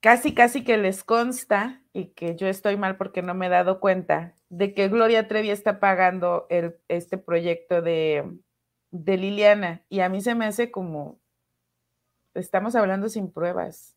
Casi, 0.00 0.34
casi 0.34 0.64
que 0.64 0.76
les 0.76 1.04
consta, 1.04 1.82
y 1.96 2.08
que 2.08 2.36
yo 2.36 2.46
estoy 2.46 2.76
mal 2.76 2.98
porque 2.98 3.22
no 3.22 3.34
me 3.34 3.46
he 3.46 3.48
dado 3.48 3.80
cuenta, 3.80 4.34
de 4.50 4.74
que 4.74 4.88
Gloria 4.88 5.28
Trevi 5.28 5.50
está 5.50 5.80
pagando 5.80 6.46
este 6.88 7.16
proyecto 7.16 7.80
de, 7.80 8.38
de 8.90 9.16
Liliana. 9.16 9.82
Y 9.88 10.00
a 10.00 10.10
mí 10.10 10.20
se 10.20 10.34
me 10.34 10.44
hace 10.44 10.70
como, 10.70 11.18
estamos 12.34 12.76
hablando 12.76 13.08
sin 13.08 13.32
pruebas. 13.32 13.96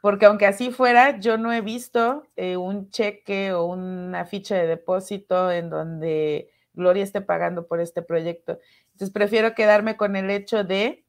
Porque 0.00 0.26
aunque 0.26 0.46
así 0.46 0.70
fuera, 0.70 1.18
yo 1.18 1.38
no 1.38 1.52
he 1.52 1.60
visto 1.60 2.24
eh, 2.36 2.56
un 2.56 2.90
cheque 2.90 3.52
o 3.52 3.64
una 3.64 4.26
ficha 4.26 4.54
de 4.56 4.66
depósito 4.66 5.50
en 5.50 5.70
donde 5.70 6.50
Gloria 6.74 7.02
esté 7.02 7.20
pagando 7.20 7.66
por 7.66 7.80
este 7.80 8.02
proyecto. 8.02 8.58
Entonces 8.92 9.10
prefiero 9.10 9.54
quedarme 9.54 9.96
con 9.96 10.14
el 10.14 10.30
hecho 10.30 10.62
de 10.62 11.04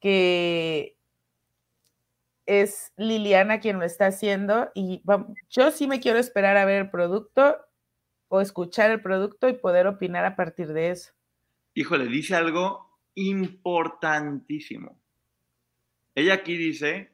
que 0.00 0.96
es 2.46 2.92
Liliana 2.96 3.60
quien 3.60 3.78
lo 3.78 3.84
está 3.84 4.06
haciendo 4.06 4.70
y 4.74 5.02
yo 5.48 5.70
sí 5.70 5.86
me 5.86 6.00
quiero 6.00 6.18
esperar 6.18 6.56
a 6.56 6.64
ver 6.64 6.82
el 6.82 6.90
producto 6.90 7.56
o 8.28 8.40
escuchar 8.40 8.90
el 8.90 9.02
producto 9.02 9.48
y 9.48 9.52
poder 9.52 9.86
opinar 9.86 10.24
a 10.24 10.36
partir 10.36 10.68
de 10.72 10.90
eso. 10.90 11.12
Híjole, 11.74 12.06
dice 12.06 12.34
algo 12.34 12.98
importantísimo. 13.14 14.98
Ella 16.14 16.34
aquí 16.34 16.56
dice 16.56 17.12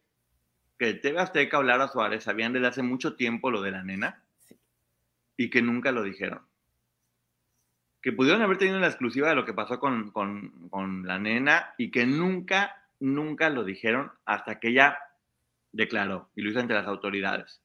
que 0.78 0.94
TV 0.94 1.18
Azteca 1.18 1.58
o 1.58 1.62
Lara 1.62 1.88
Suárez 1.88 2.24
sabían 2.24 2.52
desde 2.52 2.68
hace 2.68 2.82
mucho 2.82 3.16
tiempo 3.16 3.50
lo 3.50 3.62
de 3.62 3.72
la 3.72 3.82
nena 3.82 4.22
y 5.36 5.50
que 5.50 5.60
nunca 5.60 5.92
lo 5.92 6.02
dijeron. 6.02 6.42
Que 8.00 8.12
pudieron 8.12 8.42
haber 8.42 8.58
tenido 8.58 8.78
la 8.78 8.86
exclusiva 8.86 9.28
de 9.28 9.34
lo 9.34 9.44
que 9.44 9.52
pasó 9.52 9.80
con, 9.80 10.10
con 10.12 11.06
la 11.06 11.18
nena 11.18 11.74
y 11.78 11.90
que 11.90 12.06
nunca, 12.06 12.88
nunca 13.00 13.50
lo 13.50 13.64
dijeron 13.64 14.12
hasta 14.24 14.60
que 14.60 14.68
ella 14.68 14.98
declaró 15.72 16.30
y 16.34 16.42
lo 16.42 16.50
hizo 16.50 16.60
ante 16.60 16.74
las 16.74 16.86
autoridades. 16.86 17.62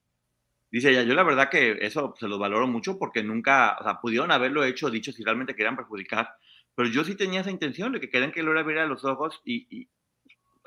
Dice 0.71 0.89
ella, 0.89 1.03
yo 1.03 1.13
la 1.13 1.23
verdad 1.23 1.49
que 1.49 1.77
eso 1.81 2.15
se 2.19 2.27
lo 2.27 2.39
valoro 2.39 2.67
mucho 2.67 2.97
porque 2.97 3.23
nunca, 3.23 3.77
o 3.79 3.83
sea, 3.83 4.01
pudieron 4.01 4.31
haberlo 4.31 4.63
hecho, 4.63 4.89
dicho 4.89 5.11
si 5.11 5.23
realmente 5.23 5.55
querían 5.55 5.75
perjudicar, 5.75 6.35
pero 6.75 6.89
yo 6.89 7.03
sí 7.03 7.15
tenía 7.15 7.41
esa 7.41 7.51
intención 7.51 7.91
de 7.91 7.99
que 7.99 8.09
querían 8.09 8.31
que 8.31 8.41
Gloria 8.41 8.63
viera 8.63 8.85
los 8.87 9.05
ojos 9.05 9.39
y, 9.45 9.67
y 9.69 9.89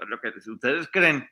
lo 0.07 0.20
que 0.20 0.28
ustedes 0.49 0.89
creen, 0.93 1.28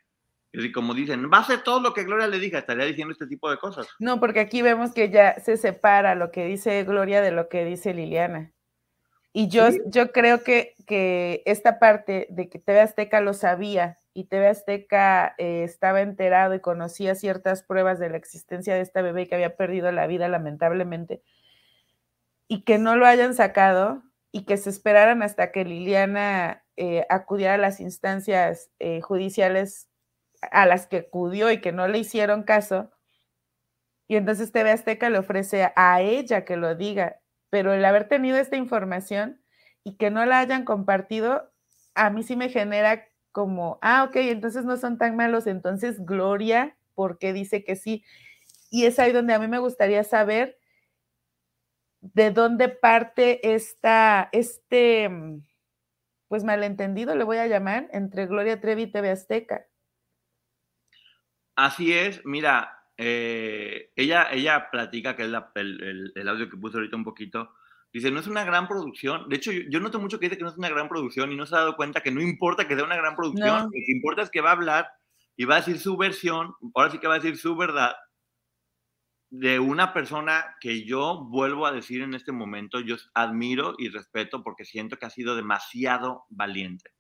y 0.53 0.73
como 0.73 0.95
dicen, 0.95 1.31
va 1.33 1.39
a 1.39 1.41
hacer 1.41 1.63
todo 1.63 1.81
lo 1.81 1.95
que 1.95 2.05
Gloria 2.05 2.27
le 2.27 2.39
diga, 2.39 2.59
estaría 2.59 2.85
diciendo 2.85 3.13
este 3.13 3.27
tipo 3.27 3.51
de 3.51 3.59
cosas. 3.59 3.89
No, 3.99 4.21
porque 4.21 4.41
aquí 4.41 4.63
vemos 4.63 4.93
que 4.93 5.11
ya 5.11 5.39
se 5.41 5.57
separa 5.57 6.15
lo 6.15 6.31
que 6.31 6.45
dice 6.45 6.83
Gloria 6.85 7.23
de 7.23 7.33
lo 7.33 7.49
que 7.49 7.65
dice 7.65 7.95
Liliana. 7.95 8.53
Y 9.33 9.49
yo, 9.49 9.69
yo 9.87 10.13
creo 10.13 10.45
que, 10.45 10.75
que 10.87 11.43
esta 11.45 11.81
parte 11.81 12.29
de 12.31 12.49
que 12.49 12.61
TV 12.61 12.81
Azteca 12.81 13.21
lo 13.21 13.35
sabía 13.35 13.99
y 14.15 14.25
TV 14.25 14.49
Azteca 14.49 15.35
eh, 15.39 15.65
estaba 15.65 16.01
enterado 16.01 16.55
y 16.55 16.61
conocía 16.61 17.15
ciertas 17.17 17.63
pruebas 17.65 17.99
de 17.99 18.09
la 18.09 18.17
existencia 18.17 18.75
de 18.75 18.81
esta 18.81 19.03
bebé 19.03 19.29
que 19.29 19.35
había 19.35 19.57
perdido 19.57 19.91
la 19.93 20.07
vida 20.07 20.29
lamentablemente, 20.29 21.23
y 22.49 22.63
que 22.63 22.79
no 22.79 22.97
lo 22.97 23.07
hayan 23.07 23.35
sacado 23.35 24.03
y 24.31 24.45
que 24.45 24.57
se 24.57 24.71
esperaran 24.71 25.23
hasta 25.23 25.53
que 25.53 25.65
Liliana 25.65 26.65
eh, 26.77 27.05
acudiera 27.09 27.55
a 27.55 27.59
las 27.59 27.81
instancias 27.81 28.71
eh, 28.79 29.01
judiciales 29.01 29.89
a 30.41 30.67
las 30.67 30.87
que 30.87 30.99
acudió 30.99 31.51
y 31.51 31.61
que 31.61 31.73
no 31.73 31.89
le 31.89 31.99
hicieron 31.99 32.43
caso, 32.45 32.91
y 34.07 34.17
entonces 34.17 34.53
TV 34.53 34.71
Azteca 34.71 35.11
le 35.11 35.19
ofrece 35.19 35.73
a 35.77 36.01
ella 36.03 36.45
que 36.45 36.57
lo 36.57 36.75
diga, 36.75 37.21
pero 37.51 37.73
el 37.73 37.85
haber 37.85 38.09
tenido 38.09 38.37
esta 38.37 38.57
información 38.57 39.43
y 39.83 39.97
que 39.97 40.11
no 40.11 40.25
la 40.27 40.41
hayan 40.41 40.65
compartido, 40.65 41.53
a 41.95 42.11
mí 42.11 42.23
sí 42.23 42.37
me 42.37 42.49
genera 42.49 43.09
como, 43.35 43.81
ah, 43.83 44.05
ok, 44.05 44.15
entonces 44.17 44.65
no 44.65 44.77
son 44.77 44.97
tan 44.97 45.17
malos, 45.17 45.49
entonces 45.49 46.07
Gloria, 46.07 46.77
¿por 46.95 47.19
qué 47.19 47.33
dice 47.33 47.65
que 47.65 47.75
sí? 47.75 48.05
Y 48.71 48.87
es 48.87 49.01
ahí 49.01 49.11
donde 49.11 49.35
a 49.35 49.41
mí 49.41 49.49
me 49.49 49.59
gustaría 49.59 50.05
saber 50.05 50.57
de 52.01 52.31
dónde 52.31 52.69
parte 52.69 53.55
esta, 53.55 54.29
este, 54.31 55.09
mm, 55.09 55.45
pues 56.29 56.45
malentendido, 56.45 57.17
le 57.17 57.25
voy 57.25 57.39
a 57.39 57.49
llamar, 57.49 57.89
entre 57.91 58.27
Gloria 58.27 58.61
Trevi 58.61 58.83
y 58.83 58.93
TV 58.93 59.11
Azteca. 59.11 59.67
Así 61.57 61.93
es, 61.93 62.25
mira, 62.25 62.85
eh, 62.97 63.91
ella, 63.97 64.29
ella 64.31 64.71
platica, 64.71 65.17
que 65.17 65.25
es 65.25 65.33
el, 65.57 66.13
el, 66.15 66.29
audio 66.29 66.49
que 66.49 66.57
puse 66.57 66.77
ahorita 66.77 66.97
un 66.97 67.05
poquito, 67.05 67.53
Dice, 67.95 68.11
no 68.11 68.19
es 68.19 68.27
una 68.27 68.43
gran 68.43 68.67
producción. 68.67 69.29
De 69.29 69.37
hecho, 69.37 69.53
yo, 69.53 69.79
noto 69.79 70.01
mucho 70.01 70.19
que 70.19 70.27
dice 70.27 70.37
que 70.37 70.43
no 70.43 70.51
es 70.51 70.59
una 70.59 70.69
gran 70.69 70.89
producción 70.89 71.31
y 71.31 71.37
no 71.37 71.47
se 71.47 71.55
ha 71.55 71.61
dado 71.61 71.77
cuenta 71.77 72.03
que 72.03 72.11
no 72.11 72.21
importa 72.21 72.67
que 72.67 72.75
sea 72.75 72.83
una 72.83 72.97
gran 72.97 73.15
producción. 73.15 73.67
Lo 73.67 73.71
que 73.71 73.93
importa 73.93 74.23
es 74.23 74.31
que 74.31 74.41
va 74.41 74.51
a 74.51 74.55
hablar 74.55 74.89
y 75.37 75.45
va 75.45 75.55
a 75.55 75.59
decir 75.59 75.79
su 75.79 75.97
versión, 75.97 76.57
ahora 76.75 76.91
sí 76.91 76.99
que 76.99 77.07
va 77.07 77.15
a 77.15 77.21
decir 77.21 77.39
su 77.39 77.55
verdad, 77.55 77.95
de 79.31 79.61
una 79.61 79.93
persona 79.95 80.57
que 80.61 80.85
yo 80.85 81.25
vuelvo 81.31 81.67
a 81.67 81.73
decir 81.73 82.03
en 82.03 82.15
este 82.15 82.33
momento, 82.33 82.81
yo 82.81 82.97
admiro 83.15 83.77
y 83.79 83.91
respeto 83.91 84.43
porque 84.43 84.65
siento 84.65 84.97
que 84.97 85.07
ha 85.07 85.11
sido 85.11 85.37
demasiado 85.37 86.25
valiente. 86.31 86.91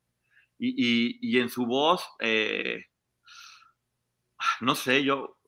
Y, 0.61 1.19
y, 1.21 1.41
en 1.41 1.49
su 1.49 1.67
voz, 1.67 2.09
eh, 2.21 2.85
no 4.61 4.77
sé, 4.77 5.03
yo, 5.03 5.39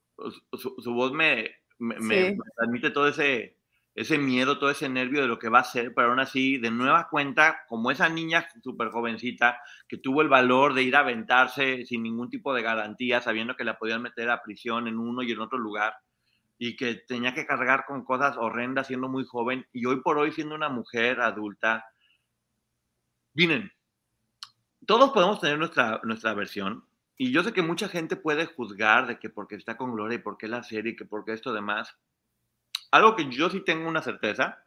su, 0.52 0.92
voz 0.92 1.12
me, 1.12 1.52
me, 1.78 2.36
transmite 2.56 2.90
todo 2.90 3.06
ese, 3.06 3.55
ese 3.96 4.18
miedo, 4.18 4.58
todo 4.58 4.68
ese 4.68 4.90
nervio 4.90 5.22
de 5.22 5.26
lo 5.26 5.38
que 5.38 5.48
va 5.48 5.60
a 5.60 5.64
ser, 5.64 5.94
pero 5.94 6.10
aún 6.10 6.20
así, 6.20 6.58
de 6.58 6.70
nueva 6.70 7.08
cuenta, 7.08 7.64
como 7.66 7.90
esa 7.90 8.10
niña 8.10 8.46
súper 8.62 8.90
jovencita 8.90 9.58
que 9.88 9.96
tuvo 9.96 10.20
el 10.20 10.28
valor 10.28 10.74
de 10.74 10.82
ir 10.82 10.94
a 10.96 11.00
aventarse 11.00 11.86
sin 11.86 12.02
ningún 12.02 12.28
tipo 12.28 12.52
de 12.52 12.60
garantía, 12.60 13.22
sabiendo 13.22 13.56
que 13.56 13.64
la 13.64 13.78
podían 13.78 14.02
meter 14.02 14.28
a 14.28 14.42
prisión 14.42 14.86
en 14.86 14.98
uno 14.98 15.22
y 15.22 15.32
en 15.32 15.40
otro 15.40 15.56
lugar, 15.56 15.94
y 16.58 16.76
que 16.76 16.96
tenía 17.08 17.32
que 17.32 17.46
cargar 17.46 17.86
con 17.86 18.04
cosas 18.04 18.36
horrendas 18.36 18.88
siendo 18.88 19.08
muy 19.08 19.24
joven, 19.24 19.66
y 19.72 19.86
hoy 19.86 20.02
por 20.02 20.18
hoy 20.18 20.30
siendo 20.30 20.54
una 20.54 20.68
mujer 20.68 21.22
adulta. 21.22 21.86
Miren, 23.32 23.72
todos 24.86 25.10
podemos 25.10 25.40
tener 25.40 25.58
nuestra, 25.58 26.00
nuestra 26.04 26.34
versión, 26.34 26.84
y 27.16 27.32
yo 27.32 27.42
sé 27.42 27.54
que 27.54 27.62
mucha 27.62 27.88
gente 27.88 28.16
puede 28.16 28.44
juzgar 28.44 29.06
de 29.06 29.18
que 29.18 29.30
porque 29.30 29.54
está 29.54 29.78
con 29.78 29.92
Gloria 29.92 30.16
y 30.16 30.22
porque 30.22 30.48
la 30.48 30.62
serie 30.62 30.96
que 30.96 31.06
porque 31.06 31.32
esto 31.32 31.54
demás. 31.54 31.96
Algo 32.90 33.16
que 33.16 33.30
yo 33.30 33.50
sí 33.50 33.60
tengo 33.60 33.88
una 33.88 34.02
certeza 34.02 34.64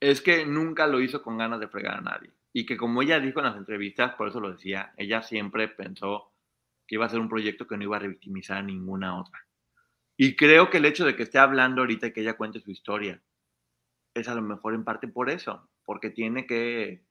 es 0.00 0.20
que 0.20 0.44
nunca 0.44 0.86
lo 0.86 1.00
hizo 1.00 1.22
con 1.22 1.38
ganas 1.38 1.60
de 1.60 1.68
fregar 1.68 1.98
a 1.98 2.00
nadie. 2.00 2.30
Y 2.52 2.66
que 2.66 2.76
como 2.76 3.02
ella 3.02 3.20
dijo 3.20 3.40
en 3.40 3.46
las 3.46 3.56
entrevistas, 3.56 4.14
por 4.14 4.28
eso 4.28 4.40
lo 4.40 4.52
decía, 4.52 4.92
ella 4.96 5.22
siempre 5.22 5.68
pensó 5.68 6.32
que 6.86 6.94
iba 6.94 7.06
a 7.06 7.10
ser 7.10 7.20
un 7.20 7.28
proyecto 7.28 7.66
que 7.66 7.76
no 7.76 7.84
iba 7.84 7.96
a 7.96 8.00
revictimizar 8.00 8.58
a 8.58 8.62
ninguna 8.62 9.18
otra. 9.18 9.46
Y 10.16 10.36
creo 10.36 10.70
que 10.70 10.78
el 10.78 10.86
hecho 10.86 11.04
de 11.04 11.16
que 11.16 11.24
esté 11.24 11.38
hablando 11.38 11.82
ahorita 11.82 12.06
y 12.06 12.12
que 12.12 12.22
ella 12.22 12.36
cuente 12.36 12.60
su 12.60 12.70
historia 12.70 13.20
es 14.14 14.28
a 14.28 14.34
lo 14.34 14.42
mejor 14.42 14.74
en 14.74 14.84
parte 14.84 15.08
por 15.08 15.28
eso, 15.28 15.68
porque 15.84 16.10
tiene 16.10 16.46
que 16.46 17.04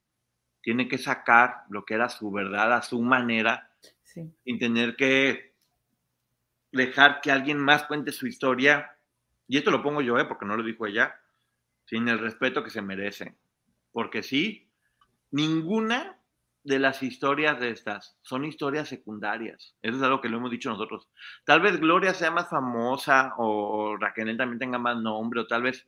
tiene 0.60 0.88
que 0.88 0.98
sacar 0.98 1.62
lo 1.70 1.84
que 1.84 1.94
era 1.94 2.08
su 2.08 2.32
verdad 2.32 2.72
a 2.72 2.82
su 2.82 3.00
manera, 3.00 3.70
sin 4.02 4.58
tener 4.58 4.96
que 4.96 5.54
dejar 6.72 7.20
que 7.20 7.30
alguien 7.30 7.58
más 7.58 7.84
cuente 7.84 8.10
su 8.10 8.26
historia. 8.26 8.95
Y 9.48 9.58
esto 9.58 9.70
lo 9.70 9.82
pongo 9.82 10.00
yo, 10.00 10.18
¿eh? 10.18 10.24
porque 10.24 10.46
no 10.46 10.56
lo 10.56 10.62
dijo 10.62 10.86
ella, 10.86 11.14
sin 11.84 12.08
el 12.08 12.18
respeto 12.18 12.64
que 12.64 12.70
se 12.70 12.82
merece. 12.82 13.36
Porque 13.92 14.22
sí, 14.22 14.68
ninguna 15.30 16.18
de 16.64 16.80
las 16.80 17.02
historias 17.04 17.60
de 17.60 17.70
estas 17.70 18.18
son 18.22 18.44
historias 18.44 18.88
secundarias. 18.88 19.76
Eso 19.82 19.96
es 19.96 20.02
algo 20.02 20.20
que 20.20 20.28
lo 20.28 20.38
hemos 20.38 20.50
dicho 20.50 20.68
nosotros. 20.68 21.08
Tal 21.44 21.60
vez 21.60 21.78
Gloria 21.78 22.12
sea 22.12 22.32
más 22.32 22.50
famosa 22.50 23.34
o 23.38 23.96
Raquel 23.96 24.36
también 24.36 24.58
tenga 24.58 24.78
más 24.78 24.96
nombre 25.00 25.40
o 25.40 25.46
tal 25.46 25.62
vez 25.62 25.86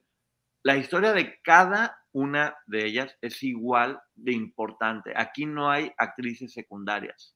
la 0.62 0.76
historia 0.76 1.12
de 1.12 1.40
cada 1.42 1.98
una 2.12 2.56
de 2.66 2.86
ellas 2.86 3.16
es 3.20 3.42
igual 3.42 4.00
de 4.14 4.32
importante. 4.32 5.12
Aquí 5.16 5.46
no 5.46 5.70
hay 5.70 5.92
actrices 5.96 6.52
secundarias. 6.52 7.34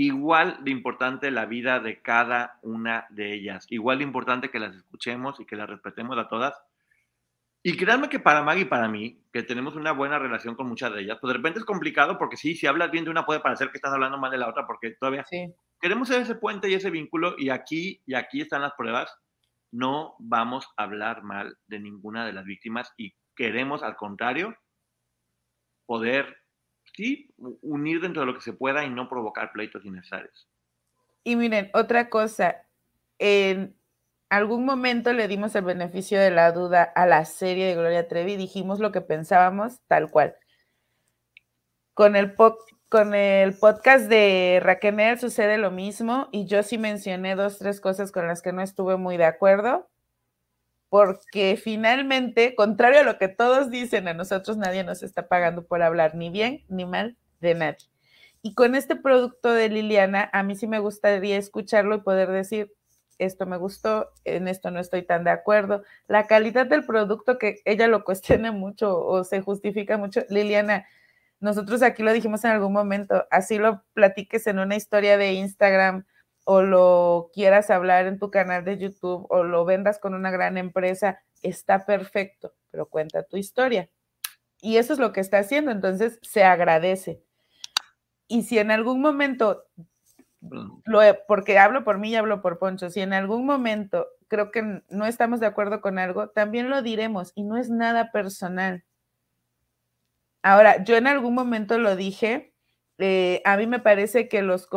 Igual 0.00 0.58
de 0.62 0.70
importante 0.70 1.30
la 1.32 1.46
vida 1.46 1.80
de 1.80 2.00
cada 2.00 2.60
una 2.62 3.06
de 3.10 3.34
ellas. 3.34 3.66
Igual 3.68 3.98
de 3.98 4.04
importante 4.04 4.48
que 4.48 4.60
las 4.60 4.76
escuchemos 4.76 5.40
y 5.40 5.44
que 5.44 5.56
las 5.56 5.68
respetemos 5.68 6.16
a 6.18 6.28
todas. 6.28 6.54
Y 7.64 7.76
créanme 7.76 8.08
que 8.08 8.20
para 8.20 8.42
Maggie 8.42 8.62
y 8.62 8.66
para 8.66 8.86
mí, 8.86 9.20
que 9.32 9.42
tenemos 9.42 9.74
una 9.74 9.90
buena 9.90 10.20
relación 10.20 10.54
con 10.54 10.68
muchas 10.68 10.94
de 10.94 11.00
ellas, 11.00 11.18
pues 11.20 11.32
de 11.32 11.38
repente 11.38 11.58
es 11.58 11.64
complicado 11.64 12.16
porque 12.16 12.36
sí, 12.36 12.54
si 12.54 12.68
hablas 12.68 12.92
bien 12.92 13.04
de 13.04 13.10
una 13.10 13.26
puede 13.26 13.40
parecer 13.40 13.70
que 13.70 13.78
estás 13.78 13.92
hablando 13.92 14.18
mal 14.18 14.30
de 14.30 14.38
la 14.38 14.48
otra 14.48 14.68
porque 14.68 14.92
todavía 14.92 15.24
queremos 15.80 16.06
ser 16.06 16.22
ese 16.22 16.36
puente 16.36 16.70
y 16.70 16.74
ese 16.74 16.90
vínculo 16.90 17.34
y 17.36 17.50
aquí, 17.50 18.00
y 18.06 18.14
aquí 18.14 18.40
están 18.40 18.62
las 18.62 18.74
pruebas 18.74 19.12
no 19.70 20.14
vamos 20.18 20.66
a 20.76 20.84
hablar 20.84 21.22
mal 21.22 21.58
de 21.66 21.80
ninguna 21.80 22.24
de 22.24 22.32
las 22.32 22.44
víctimas 22.44 22.92
y 22.96 23.14
queremos, 23.34 23.82
al 23.82 23.96
contrario, 23.96 24.56
poder, 25.86 26.37
sí, 26.98 27.32
unir 27.62 28.00
dentro 28.00 28.22
de 28.22 28.26
lo 28.26 28.34
que 28.34 28.40
se 28.40 28.52
pueda 28.52 28.84
y 28.84 28.90
no 28.90 29.08
provocar 29.08 29.52
pleitos 29.52 29.84
innecesarios. 29.84 30.48
Y 31.22 31.36
miren, 31.36 31.70
otra 31.72 32.10
cosa, 32.10 32.66
en 33.20 33.76
algún 34.30 34.64
momento 34.64 35.12
le 35.12 35.28
dimos 35.28 35.54
el 35.54 35.62
beneficio 35.62 36.18
de 36.18 36.32
la 36.32 36.50
duda 36.50 36.82
a 36.82 37.06
la 37.06 37.24
serie 37.24 37.66
de 37.66 37.76
Gloria 37.76 38.08
Trevi, 38.08 38.34
dijimos 38.34 38.80
lo 38.80 38.90
que 38.90 39.00
pensábamos 39.00 39.80
tal 39.86 40.10
cual. 40.10 40.34
Con 41.94 42.16
el, 42.16 42.34
con 42.88 43.14
el 43.14 43.56
podcast 43.56 44.08
de 44.08 44.58
Raquel 44.60 45.20
sucede 45.20 45.56
lo 45.56 45.70
mismo 45.70 46.28
y 46.32 46.46
yo 46.46 46.64
sí 46.64 46.78
mencioné 46.78 47.36
dos, 47.36 47.58
tres 47.58 47.80
cosas 47.80 48.10
con 48.10 48.26
las 48.26 48.42
que 48.42 48.52
no 48.52 48.60
estuve 48.60 48.96
muy 48.96 49.16
de 49.16 49.26
acuerdo, 49.26 49.88
porque 50.88 51.58
finalmente, 51.62 52.54
contrario 52.54 53.00
a 53.00 53.04
lo 53.04 53.18
que 53.18 53.28
todos 53.28 53.70
dicen, 53.70 54.08
a 54.08 54.14
nosotros 54.14 54.56
nadie 54.56 54.84
nos 54.84 55.02
está 55.02 55.28
pagando 55.28 55.66
por 55.66 55.82
hablar 55.82 56.14
ni 56.14 56.30
bien 56.30 56.64
ni 56.68 56.84
mal 56.86 57.16
de 57.40 57.54
nadie. 57.54 57.88
Y 58.42 58.54
con 58.54 58.74
este 58.74 58.96
producto 58.96 59.52
de 59.52 59.68
Liliana, 59.68 60.30
a 60.32 60.42
mí 60.42 60.56
sí 60.56 60.66
me 60.66 60.78
gustaría 60.78 61.36
escucharlo 61.36 61.96
y 61.96 62.00
poder 62.00 62.30
decir, 62.30 62.72
esto 63.18 63.46
me 63.46 63.56
gustó, 63.56 64.10
en 64.24 64.48
esto 64.48 64.70
no 64.70 64.80
estoy 64.80 65.02
tan 65.02 65.24
de 65.24 65.30
acuerdo. 65.30 65.82
La 66.06 66.26
calidad 66.26 66.66
del 66.66 66.86
producto 66.86 67.36
que 67.36 67.60
ella 67.64 67.88
lo 67.88 68.04
cuestiona 68.04 68.52
mucho 68.52 69.04
o 69.04 69.24
se 69.24 69.40
justifica 69.40 69.98
mucho, 69.98 70.22
Liliana, 70.28 70.86
nosotros 71.40 71.82
aquí 71.82 72.02
lo 72.02 72.12
dijimos 72.12 72.44
en 72.44 72.52
algún 72.52 72.72
momento, 72.72 73.26
así 73.30 73.58
lo 73.58 73.84
platiques 73.92 74.46
en 74.46 74.58
una 74.58 74.76
historia 74.76 75.16
de 75.16 75.32
Instagram 75.32 76.04
o 76.50 76.62
lo 76.62 77.30
quieras 77.34 77.68
hablar 77.68 78.06
en 78.06 78.18
tu 78.18 78.30
canal 78.30 78.64
de 78.64 78.78
YouTube 78.78 79.26
o 79.28 79.44
lo 79.44 79.66
vendas 79.66 79.98
con 79.98 80.14
una 80.14 80.30
gran 80.30 80.56
empresa, 80.56 81.20
está 81.42 81.84
perfecto, 81.84 82.54
pero 82.70 82.86
cuenta 82.88 83.22
tu 83.22 83.36
historia. 83.36 83.90
Y 84.62 84.78
eso 84.78 84.94
es 84.94 84.98
lo 84.98 85.12
que 85.12 85.20
está 85.20 85.38
haciendo, 85.38 85.70
entonces 85.70 86.18
se 86.22 86.44
agradece. 86.44 87.22
Y 88.28 88.44
si 88.44 88.58
en 88.58 88.70
algún 88.70 89.02
momento, 89.02 89.66
lo, 90.40 91.00
porque 91.26 91.58
hablo 91.58 91.84
por 91.84 91.98
mí 91.98 92.10
y 92.12 92.16
hablo 92.16 92.40
por 92.40 92.58
Poncho, 92.58 92.88
si 92.88 93.02
en 93.02 93.12
algún 93.12 93.44
momento 93.44 94.06
creo 94.28 94.50
que 94.50 94.82
no 94.88 95.04
estamos 95.04 95.40
de 95.40 95.46
acuerdo 95.46 95.82
con 95.82 95.98
algo, 95.98 96.30
también 96.30 96.70
lo 96.70 96.80
diremos 96.80 97.32
y 97.34 97.44
no 97.44 97.58
es 97.58 97.68
nada 97.68 98.10
personal 98.10 98.84
Ahora, 100.42 100.82
yo 100.84 100.96
en 100.96 101.06
algún 101.06 101.34
momento 101.34 101.78
lo 101.78 101.96
dije, 101.96 102.54
eh, 102.98 103.42
a 103.44 103.56
mí 103.56 103.66
me 103.66 103.78
parece 103.78 104.28
que 104.28 104.42
los 104.42 104.68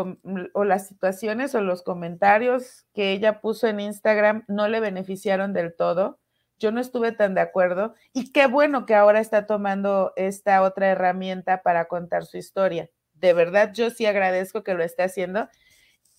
o 0.54 0.64
las 0.64 0.88
situaciones 0.88 1.56
o 1.56 1.62
los 1.62 1.82
comentarios 1.82 2.86
que 2.94 3.12
ella 3.14 3.42
puso 3.42 3.68
en 3.68 3.80
Instagram 3.80 4.44
no 4.48 4.68
le 4.68 4.80
beneficiaron 4.80 5.54
del 5.54 5.76
todo. 5.76 6.20
Yo 6.60 6.72
no 6.72 6.80
estuve 6.80 7.12
tan 7.12 7.34
de 7.34 7.42
acuerdo 7.42 7.96
y 8.14 8.32
qué 8.32 8.46
bueno 8.46 8.86
que 8.86 8.94
ahora 8.94 9.20
está 9.20 9.48
tomando 9.48 10.14
esta 10.16 10.62
otra 10.62 10.90
herramienta 10.90 11.64
para 11.64 11.86
contar 11.86 12.26
su 12.26 12.38
historia. 12.38 12.90
De 13.16 13.34
verdad, 13.34 13.72
yo 13.74 13.90
sí 13.90 14.06
agradezco 14.06 14.64
que 14.64 14.76
lo 14.76 14.84
esté 14.84 15.04
haciendo. 15.04 15.50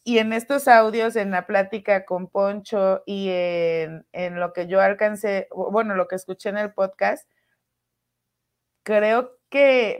Y 0.04 0.18
en 0.18 0.32
estos 0.32 0.66
audios, 0.66 1.14
en 1.14 1.30
la 1.30 1.46
plática 1.46 2.04
con 2.04 2.26
Poncho 2.28 3.04
y 3.06 3.28
en, 3.30 4.06
en 4.12 4.40
lo 4.40 4.52
que 4.52 4.66
yo 4.66 4.80
alcancé, 4.80 5.48
bueno, 5.52 5.94
lo 5.94 6.08
que 6.08 6.16
escuché 6.16 6.48
en 6.48 6.58
el 6.58 6.72
podcast, 6.72 7.28
creo 8.82 9.30
que 9.30 9.41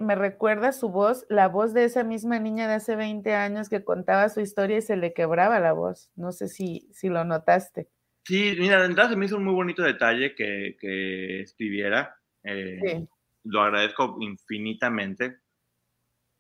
me 0.01 0.15
recuerda 0.15 0.73
su 0.73 0.89
voz, 0.89 1.27
la 1.29 1.49
voz 1.49 1.75
de 1.75 1.85
esa 1.85 2.05
misma 2.05 2.39
niña 2.39 2.69
de 2.69 2.75
hace 2.75 2.97
20 2.97 3.35
años 3.35 3.69
que 3.69 3.85
contaba 3.85 4.29
su 4.29 4.41
historia 4.41 4.79
y 4.79 4.83
se 4.83 4.97
le 4.97 5.13
quebraba 5.13 5.61
la 5.61 5.73
voz. 5.73 6.11
No 6.17 6.33
sé 6.33 6.49
si, 6.49 6.89
si 6.93 7.09
lo 7.09 7.25
notaste. 7.25 7.89
Sí, 8.25 8.57
mira, 8.59 8.81
de 8.81 8.87
entrada 8.87 9.11
se 9.11 9.17
me 9.17 9.27
hizo 9.27 9.37
un 9.37 9.45
muy 9.45 9.55
bonito 9.55 9.83
detalle 9.83 10.35
que, 10.35 10.77
que 10.81 11.41
escribiera. 11.41 12.17
Eh, 12.45 13.07
lo 13.45 13.61
agradezco 13.63 14.17
infinitamente. 14.21 15.39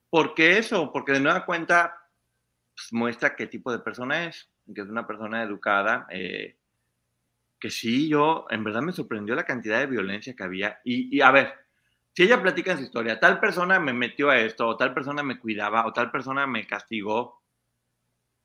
¿Por 0.08 0.34
qué 0.34 0.58
eso? 0.58 0.92
Porque 0.92 1.12
de 1.12 1.20
nueva 1.20 1.44
cuenta 1.44 1.94
pues, 2.74 2.92
muestra 2.92 3.34
qué 3.34 3.46
tipo 3.46 3.72
de 3.72 3.80
persona 3.80 4.26
es, 4.26 4.50
que 4.74 4.80
es 4.80 4.88
una 4.88 5.06
persona 5.06 5.42
educada, 5.42 6.06
eh, 6.10 6.56
que 7.58 7.70
sí, 7.70 8.08
yo, 8.08 8.46
en 8.50 8.64
verdad 8.64 8.82
me 8.82 8.92
sorprendió 8.92 9.34
la 9.34 9.44
cantidad 9.44 9.80
de 9.80 9.86
violencia 9.86 10.34
que 10.34 10.44
había. 10.44 10.80
Y, 10.84 11.16
y 11.16 11.20
a 11.20 11.30
ver, 11.30 11.61
si 12.14 12.24
ella 12.24 12.42
platica 12.42 12.72
en 12.72 12.78
su 12.78 12.84
historia, 12.84 13.18
tal 13.18 13.40
persona 13.40 13.80
me 13.80 13.92
metió 13.92 14.30
a 14.30 14.38
esto, 14.38 14.68
o 14.68 14.76
tal 14.76 14.92
persona 14.92 15.22
me 15.22 15.38
cuidaba, 15.38 15.86
o 15.86 15.92
tal 15.92 16.10
persona 16.10 16.46
me 16.46 16.66
castigó, 16.66 17.42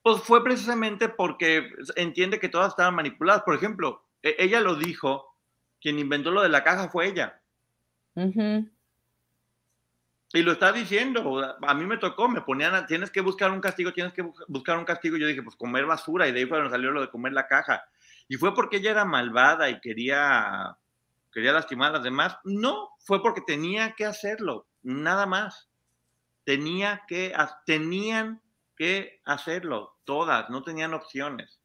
pues 0.01 0.21
fue 0.21 0.41
precisamente 0.41 1.09
porque 1.09 1.69
entiende 1.95 2.39
que 2.39 2.47
todas 2.47 2.69
estaban 2.69 2.95
manipuladas. 2.95 3.43
Por 3.43 3.55
ejemplo, 3.55 4.05
e, 4.23 4.37
ella 4.39 4.61
lo 4.61 4.75
dijo, 4.75 5.35
quien 5.81 5.99
inventó 5.99 6.31
lo 6.31 6.41
de 6.41 6.49
la 6.49 6.63
caja 6.63 6.87
fue 6.87 7.07
ella. 7.07 7.41
Y 10.33 10.41
lo 10.43 10.53
está 10.53 10.71
diciendo, 10.71 11.57
a 11.61 11.73
mí 11.73 11.85
me 11.85 11.97
tocó, 11.97 12.29
me 12.29 12.41
ponían, 12.41 12.85
tienes 12.87 13.11
que 13.11 13.21
buscar 13.21 13.51
un 13.51 13.59
castigo, 13.59 13.91
tienes 13.91 14.13
que 14.13 14.23
buscar 14.47 14.77
un 14.77 14.85
castigo. 14.85 15.17
Yo 15.17 15.27
dije, 15.27 15.43
pues 15.43 15.55
comer 15.57 15.85
basura, 15.85 16.27
y 16.27 16.31
de 16.31 16.39
ahí 16.39 16.45
fue 16.45 16.57
donde 16.57 16.71
salió 16.71 16.91
lo 16.91 17.01
de 17.01 17.09
comer 17.09 17.33
la 17.33 17.47
caja. 17.47 17.83
Y 18.29 18.35
fue 18.35 18.55
porque 18.55 18.77
ella 18.77 18.91
era 18.91 19.05
malvada 19.05 19.69
y 19.69 19.79
quería 19.81 20.77
quería 21.37 21.53
lastimar 21.53 21.89
a 21.89 21.97
las 21.97 22.03
demás. 22.03 22.35
No, 22.45 22.89
fue 23.05 23.21
porque 23.21 23.41
tenía 23.45 23.93
que 23.95 24.05
hacerlo, 24.05 24.65
nada 24.81 25.27
más. 25.27 25.69
Tenía 26.45 27.03
que, 27.07 27.31
tenían 27.67 28.41
que 28.75 29.21
hacerlo, 29.23 29.99
todas, 30.03 30.49
no 30.49 30.63
tenían 30.63 30.95
opciones. 30.95 31.59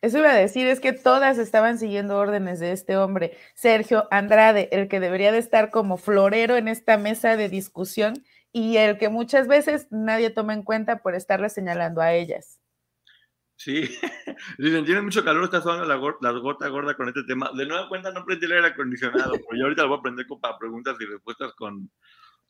Eso 0.00 0.18
iba 0.18 0.30
a 0.30 0.36
decir, 0.36 0.68
es 0.68 0.78
que 0.78 0.92
todas 0.92 1.38
estaban 1.38 1.76
siguiendo 1.78 2.16
órdenes 2.16 2.60
de 2.60 2.70
este 2.70 2.96
hombre, 2.96 3.36
Sergio 3.54 4.06
Andrade, 4.12 4.68
el 4.70 4.86
que 4.86 5.00
debería 5.00 5.32
de 5.32 5.38
estar 5.38 5.72
como 5.72 5.96
florero 5.96 6.56
en 6.56 6.68
esta 6.68 6.96
mesa 6.96 7.36
de 7.36 7.48
discusión 7.48 8.22
y 8.52 8.76
el 8.76 8.96
que 8.96 9.08
muchas 9.08 9.48
veces 9.48 9.88
nadie 9.90 10.30
toma 10.30 10.54
en 10.54 10.62
cuenta 10.62 11.02
por 11.02 11.16
estarle 11.16 11.50
señalando 11.50 12.00
a 12.00 12.12
ellas. 12.12 12.60
Sí, 13.56 13.82
dicen, 14.58 14.84
tiene 14.84 15.00
mucho 15.00 15.24
calor, 15.24 15.44
está 15.44 15.62
sonando 15.62 15.86
la, 15.86 15.96
la, 16.20 16.38
gota 16.38 16.68
gorda 16.68 16.94
con 16.94 17.08
este 17.08 17.24
tema. 17.24 17.50
De 17.54 17.66
nueva 17.66 17.88
cuenta, 17.88 18.12
no 18.12 18.24
prendí 18.24 18.46
el 18.46 18.52
aire 18.52 18.68
acondicionado, 18.68 19.32
pero 19.32 19.58
yo 19.58 19.64
ahorita 19.64 19.82
lo 19.82 19.88
voy 19.88 19.98
a 19.98 20.02
prender 20.02 20.26
para 20.40 20.58
preguntas 20.58 20.96
y 21.00 21.06
respuestas 21.06 21.52
con, 21.54 21.90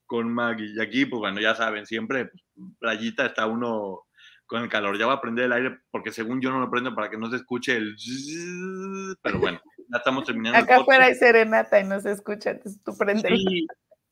con 0.05 0.33
Maggie. 0.33 0.75
Y 0.75 0.81
aquí, 0.81 1.07
pues 1.07 1.21
bueno, 1.21 1.41
ya 1.41 1.55
saben, 1.55 1.87
siempre 1.87 2.27
pues, 2.27 2.43
playita 2.81 3.27
está 3.27 3.47
uno 3.47 4.07
con 4.47 4.63
el 4.63 4.69
calor. 4.69 4.99
Ya 4.99 5.07
voy 5.07 5.15
a 5.15 5.21
prender 5.21 5.47
el 5.47 5.53
aire 5.53 5.79
porque 5.91 6.11
según 6.11 6.41
yo 6.41 6.51
no 6.51 6.61
lo 6.61 6.71
prendo 6.71 6.95
para 6.95 7.09
que 7.09 7.19
no 7.19 7.31
se 7.31 7.37
escuche 7.37 7.77
el... 7.77 7.97
Pero 9.23 9.39
bueno, 9.39 9.61
ya 9.77 9.99
estamos 9.99 10.25
terminando. 10.25 10.59
Acá 10.59 10.79
afuera 10.79 11.07
hay 11.07 11.15
serenata 11.15 11.81
y 11.81 11.85
no 11.85 12.01
se 12.01 12.13
escucha, 12.13 12.51
entonces 12.51 12.83
tú 12.83 12.97
prendes. 12.97 13.31
Sí, 13.31 13.67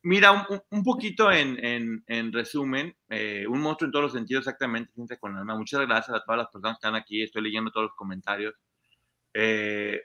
Mira, 0.05 0.33
un, 0.33 0.61
un 0.71 0.85
poquito 0.85 1.33
en, 1.33 1.59
en, 1.65 2.05
en 2.07 2.31
resumen, 2.31 2.95
eh, 3.09 3.47
un 3.49 3.59
monstruo 3.63 3.87
en 3.87 3.93
todos 3.93 4.03
los 4.03 4.13
sentidos, 4.13 4.43
exactamente, 4.43 4.93
gente 4.95 5.19
con 5.19 5.35
alma. 5.35 5.57
Muchas 5.57 5.81
gracias 5.81 6.15
a 6.15 6.23
todas 6.23 6.41
las 6.41 6.49
personas 6.49 6.77
que 6.77 6.87
están 6.87 6.95
aquí, 6.95 7.23
estoy 7.23 7.41
leyendo 7.41 7.71
todos 7.71 7.87
los 7.87 7.97
comentarios. 7.97 8.55
Eh, 9.33 10.03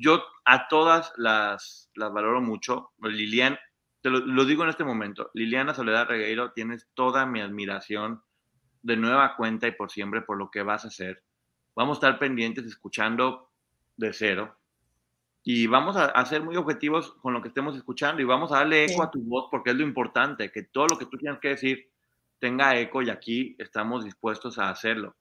yo 0.00 0.24
a 0.46 0.66
todas 0.66 1.12
las, 1.18 1.90
las 1.94 2.10
valoro 2.10 2.40
mucho. 2.40 2.92
Lilian, 3.02 3.58
te 4.00 4.08
lo, 4.08 4.20
lo, 4.20 4.46
digo 4.46 4.62
en 4.62 4.70
este 4.70 4.84
momento, 4.84 5.30
Liliana 5.34 5.74
Soledad 5.74 6.08
Regueiro, 6.08 6.52
tienes 6.52 6.88
toda 6.94 7.26
mi 7.26 7.42
admiración 7.42 8.22
de 8.80 8.96
nueva 8.96 9.36
cuenta 9.36 9.68
y 9.68 9.72
por 9.72 9.90
siempre 9.90 10.22
por 10.22 10.38
lo 10.38 10.50
que 10.50 10.62
vas 10.62 10.86
a 10.86 10.88
hacer. 10.88 11.22
Vamos 11.76 11.96
a 11.96 11.98
estar 11.98 12.18
pendientes 12.18 12.64
escuchando 12.64 13.50
de 13.98 14.14
cero 14.14 14.56
y 15.44 15.66
vamos 15.66 15.96
a, 15.96 16.24
ser 16.24 16.42
muy 16.42 16.56
objetivos 16.56 17.14
con 17.20 17.32
lo 17.32 17.42
que 17.42 17.48
estemos 17.48 17.76
escuchando 17.76 18.22
y 18.22 18.24
vamos 18.24 18.52
a 18.52 18.58
darle 18.58 18.84
eco 18.84 19.02
a 19.02 19.10
tu 19.10 19.20
voz 19.22 19.48
porque 19.50 19.70
es 19.70 19.76
lo 19.76 19.82
importante, 19.82 20.52
que 20.52 20.62
todo 20.62 20.86
lo 20.86 20.98
que 20.98 21.06
tú 21.06 21.18
tienes 21.18 21.40
que 21.40 21.48
decir 21.48 21.90
tenga 22.38 22.76
eco 22.76 23.02
y 23.02 23.10
aquí 23.10 23.56
estamos 23.58 24.04
dispuestos 24.04 24.58
a 24.58 24.70
hacerlo. 24.70 25.16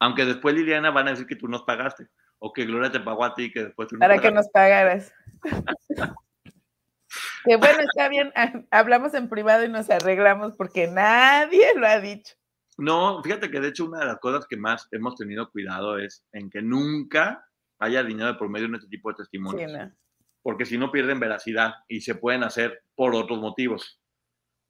Aunque 0.00 0.24
después 0.24 0.54
Liliana 0.54 0.90
van 0.90 1.06
a 1.06 1.10
decir 1.12 1.26
que 1.26 1.36
tú 1.36 1.46
nos 1.46 1.62
pagaste 1.62 2.08
o 2.38 2.52
que 2.52 2.64
Gloria 2.64 2.90
te 2.90 3.00
pagó 3.00 3.24
a 3.24 3.34
ti 3.34 3.52
que 3.52 3.64
después 3.64 3.88
tú 3.88 3.98
Para 3.98 4.18
que 4.18 4.32
nos 4.32 4.48
pagaras. 4.48 5.12
que 7.44 7.56
bueno, 7.56 7.80
está 7.80 8.08
bien, 8.08 8.32
hablamos 8.72 9.14
en 9.14 9.28
privado 9.28 9.64
y 9.64 9.68
nos 9.68 9.88
arreglamos 9.88 10.54
porque 10.56 10.88
nadie 10.88 11.74
lo 11.76 11.86
ha 11.86 12.00
dicho. 12.00 12.34
No, 12.76 13.22
fíjate 13.22 13.52
que 13.52 13.60
de 13.60 13.68
hecho 13.68 13.84
una 13.84 14.00
de 14.00 14.06
las 14.06 14.18
cosas 14.18 14.46
que 14.48 14.56
más 14.56 14.88
hemos 14.90 15.14
tenido 15.14 15.48
cuidado 15.50 15.96
es 15.96 16.24
en 16.32 16.50
que 16.50 16.60
nunca 16.60 17.48
haya 17.78 18.02
dinero 18.02 18.38
por 18.38 18.48
medio 18.48 18.68
de 18.68 18.76
este 18.76 18.88
tipo 18.88 19.10
de 19.10 19.16
testimonios. 19.16 19.72
Porque 20.42 20.66
si 20.66 20.76
no 20.76 20.92
pierden 20.92 21.20
veracidad 21.20 21.74
y 21.88 22.00
se 22.00 22.14
pueden 22.14 22.44
hacer 22.44 22.82
por 22.94 23.14
otros 23.14 23.40
motivos. 23.40 24.00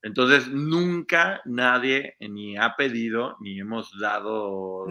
Entonces, 0.03 0.49
nunca 0.49 1.41
nadie 1.47 2.15
ni 2.21 2.57
ha 2.57 2.77
pedido 2.77 3.37
ni 3.41 3.59
hemos 3.59 3.91
dado 3.99 4.87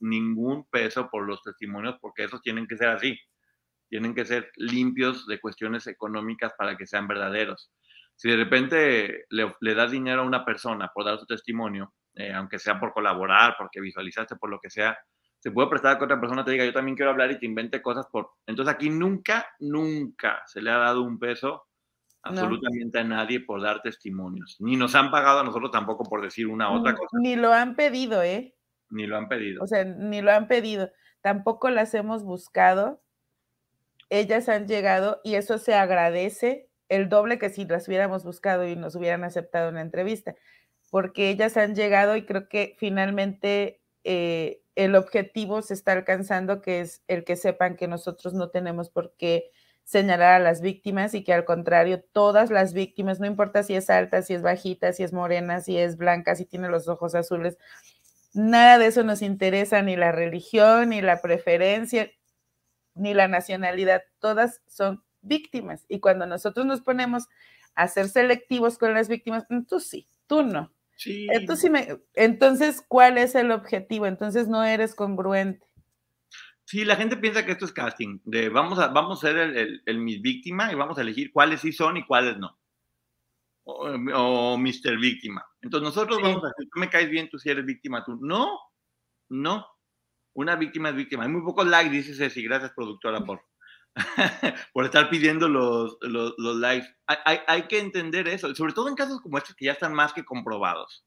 ningún 0.00 0.64
peso 0.70 1.08
por 1.10 1.26
los 1.26 1.42
testimonios 1.42 1.96
porque 2.00 2.24
esos 2.24 2.40
tienen 2.40 2.66
que 2.66 2.76
ser 2.76 2.88
así. 2.88 3.18
Tienen 3.88 4.14
que 4.14 4.24
ser 4.24 4.50
limpios 4.56 5.26
de 5.26 5.40
cuestiones 5.40 5.86
económicas 5.86 6.52
para 6.56 6.76
que 6.76 6.86
sean 6.86 7.08
verdaderos. 7.08 7.72
Si 8.14 8.28
de 8.28 8.36
repente 8.36 9.26
le, 9.30 9.74
das 9.74 9.90
dinero 9.90 10.22
a 10.22 10.26
una 10.26 10.44
persona 10.44 10.90
por 10.94 11.04
dar 11.04 11.18
su 11.18 11.26
testimonio, 11.26 11.94
eh, 12.14 12.32
aunque 12.32 12.58
sea 12.58 12.78
por 12.78 12.92
colaborar, 12.92 13.54
porque 13.58 13.80
visualizaste, 13.80 14.36
por 14.36 14.50
lo 14.50 14.58
que 14.60 14.70
sea, 14.70 14.98
se 15.38 15.50
puede 15.50 15.68
prestar 15.68 15.92
a 15.92 15.98
que 15.98 16.04
otra 16.04 16.20
persona 16.20 16.44
te 16.44 16.50
diga, 16.50 16.64
yo 16.64 16.72
también 16.72 16.96
quiero 16.96 17.10
hablar 17.10 17.30
y 17.30 17.38
te 17.38 17.46
invente 17.46 17.80
cosas 17.80 18.06
por... 18.06 18.30
Entonces 18.46 18.74
aquí 18.74 18.90
nunca, 18.90 19.46
nunca 19.60 20.42
se 20.46 20.60
le 20.60 20.70
ha 20.70 20.78
dado 20.78 21.02
un 21.02 21.18
peso 21.18 21.66
absolutamente 22.22 22.98
a 22.98 23.04
nadie 23.04 23.40
por 23.40 23.62
dar 23.62 23.80
testimonios. 23.80 24.56
Ni 24.58 24.76
nos 24.76 24.94
han 24.94 25.10
pagado 25.10 25.40
a 25.40 25.44
nosotros 25.44 25.70
tampoco 25.70 26.04
por 26.04 26.22
decir 26.22 26.46
una 26.48 26.70
otra 26.70 26.94
cosa. 26.94 27.16
Ni 27.20 27.36
lo 27.36 27.52
han 27.52 27.76
pedido, 27.76 28.22
¿eh? 28.22 28.54
Ni 28.90 29.06
lo 29.06 29.16
han 29.16 29.28
pedido. 29.28 29.62
O 29.62 29.66
sea, 29.66 29.84
ni 29.84 30.20
lo 30.20 30.32
han 30.32 30.48
pedido. 30.48 30.90
Tampoco 31.20 31.70
las 31.70 31.94
hemos 31.94 32.24
buscado. 32.24 33.02
Ellas 34.10 34.48
han 34.48 34.66
llegado 34.66 35.20
y 35.22 35.34
eso 35.34 35.58
se 35.58 35.74
agradece 35.74 36.68
el 36.88 37.08
doble 37.08 37.38
que 37.38 37.50
si 37.50 37.64
las 37.66 37.86
hubiéramos 37.86 38.24
buscado 38.24 38.66
y 38.66 38.74
nos 38.74 38.94
hubieran 38.96 39.22
aceptado 39.22 39.68
una 39.68 39.82
entrevista, 39.82 40.34
porque 40.90 41.28
ellas 41.28 41.56
han 41.58 41.74
llegado 41.74 42.16
y 42.16 42.24
creo 42.24 42.48
que 42.48 42.76
finalmente 42.78 43.82
eh, 44.04 44.60
el 44.74 44.94
objetivo 44.94 45.62
se 45.62 45.74
está 45.74 45.92
alcanzando, 45.92 46.60
que 46.60 46.80
es 46.80 47.02
el 47.08 47.24
que 47.24 47.36
sepan 47.36 47.76
que 47.76 47.88
nosotros 47.88 48.34
no 48.34 48.50
tenemos 48.50 48.90
por 48.90 49.14
qué 49.16 49.50
señalar 49.84 50.34
a 50.34 50.38
las 50.38 50.60
víctimas 50.60 51.14
y 51.14 51.24
que 51.24 51.32
al 51.32 51.44
contrario, 51.44 52.04
todas 52.12 52.50
las 52.50 52.74
víctimas, 52.74 53.20
no 53.20 53.26
importa 53.26 53.62
si 53.62 53.74
es 53.74 53.88
alta, 53.90 54.22
si 54.22 54.34
es 54.34 54.42
bajita, 54.42 54.92
si 54.92 55.02
es 55.02 55.12
morena, 55.12 55.60
si 55.60 55.78
es 55.78 55.96
blanca, 55.96 56.36
si 56.36 56.44
tiene 56.44 56.68
los 56.68 56.88
ojos 56.88 57.14
azules, 57.14 57.56
nada 58.34 58.78
de 58.78 58.86
eso 58.86 59.02
nos 59.02 59.22
interesa, 59.22 59.82
ni 59.82 59.96
la 59.96 60.12
religión, 60.12 60.90
ni 60.90 61.00
la 61.00 61.20
preferencia, 61.22 62.10
ni 62.94 63.14
la 63.14 63.28
nacionalidad, 63.28 64.02
todas 64.18 64.62
son 64.66 65.02
víctimas. 65.22 65.84
Y 65.88 66.00
cuando 66.00 66.26
nosotros 66.26 66.66
nos 66.66 66.82
ponemos 66.82 67.28
a 67.74 67.88
ser 67.88 68.08
selectivos 68.08 68.78
con 68.78 68.94
las 68.94 69.08
víctimas, 69.08 69.44
mm, 69.48 69.62
tú 69.64 69.80
sí, 69.80 70.08
tú 70.26 70.42
no. 70.42 70.72
Entonces, 71.04 71.70
me, 71.70 72.00
entonces, 72.14 72.84
¿cuál 72.86 73.18
es 73.18 73.34
el 73.34 73.50
objetivo? 73.52 74.06
Entonces 74.06 74.48
no 74.48 74.64
eres 74.64 74.94
congruente. 74.94 75.66
Sí, 76.64 76.84
la 76.84 76.96
gente 76.96 77.16
piensa 77.16 77.46
que 77.46 77.52
esto 77.52 77.64
es 77.64 77.72
casting, 77.72 78.20
de 78.24 78.50
vamos 78.50 78.78
a, 78.78 78.88
vamos 78.88 79.24
a 79.24 79.28
ser 79.28 79.38
el, 79.38 79.82
el, 79.86 79.98
mis 79.98 80.20
víctima 80.20 80.70
y 80.70 80.74
vamos 80.74 80.98
a 80.98 81.00
elegir 81.00 81.32
cuáles 81.32 81.62
sí 81.62 81.72
son 81.72 81.96
y 81.96 82.06
cuáles 82.06 82.36
no. 82.36 82.58
O, 83.64 83.86
o 83.86 84.58
Mr. 84.58 84.98
Víctima. 84.98 85.44
Entonces 85.62 85.88
nosotros 85.88 86.20
vamos 86.20 86.44
a 86.44 86.48
decir, 86.48 86.68
tú 86.70 86.80
me 86.80 86.90
caes 86.90 87.08
bien, 87.08 87.28
tú 87.30 87.38
si 87.38 87.48
eres 87.48 87.64
víctima, 87.64 88.04
tú. 88.04 88.18
No, 88.20 88.58
no. 89.30 89.66
Una 90.34 90.56
víctima 90.56 90.90
es 90.90 90.94
víctima. 90.94 91.24
Hay 91.24 91.30
muy 91.30 91.42
pocos 91.42 91.66
likes, 91.66 91.90
dice 91.90 92.14
Ceci. 92.14 92.42
Gracias, 92.42 92.72
productora, 92.74 93.20
por, 93.24 93.42
por 94.72 94.84
estar 94.84 95.10
pidiendo 95.10 95.48
los, 95.48 95.98
los, 96.02 96.34
los 96.38 96.56
likes. 96.56 96.88
Hay, 97.06 97.40
hay, 97.46 97.62
que 97.62 97.78
entender 97.78 98.28
eso, 98.28 98.54
sobre 98.54 98.72
todo 98.72 98.88
en 98.88 98.94
casos 98.94 99.20
como 99.20 99.38
estos 99.38 99.54
que 99.54 99.66
ya 99.66 99.72
están 99.72 99.94
más 99.94 100.12
que 100.12 100.24
comprobados. 100.24 101.04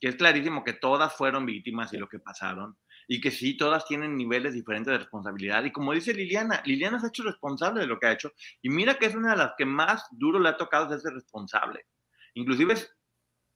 Que 0.00 0.08
es 0.08 0.16
clarísimo 0.16 0.64
que 0.64 0.74
todas 0.74 1.14
fueron 1.14 1.46
víctimas 1.46 1.90
de 1.90 1.98
lo 1.98 2.08
que 2.08 2.18
pasaron 2.18 2.76
y 3.08 3.20
que 3.20 3.30
sí, 3.30 3.56
todas 3.56 3.86
tienen 3.86 4.16
niveles 4.16 4.52
diferentes 4.52 4.92
de 4.92 4.98
responsabilidad. 4.98 5.64
Y 5.64 5.72
como 5.72 5.94
dice 5.94 6.12
Liliana, 6.12 6.62
Liliana 6.66 7.00
se 7.00 7.06
ha 7.06 7.08
hecho 7.08 7.24
responsable 7.24 7.80
de 7.80 7.86
lo 7.86 7.98
que 7.98 8.06
ha 8.06 8.12
hecho. 8.12 8.32
Y 8.60 8.68
mira 8.68 8.98
que 8.98 9.06
es 9.06 9.14
una 9.14 9.30
de 9.30 9.38
las 9.38 9.52
que 9.56 9.64
más 9.64 10.06
duro 10.10 10.38
le 10.38 10.50
ha 10.50 10.56
tocado 10.56 10.96
ser 10.98 11.14
responsable. 11.14 11.86
Inclusive 12.34 12.76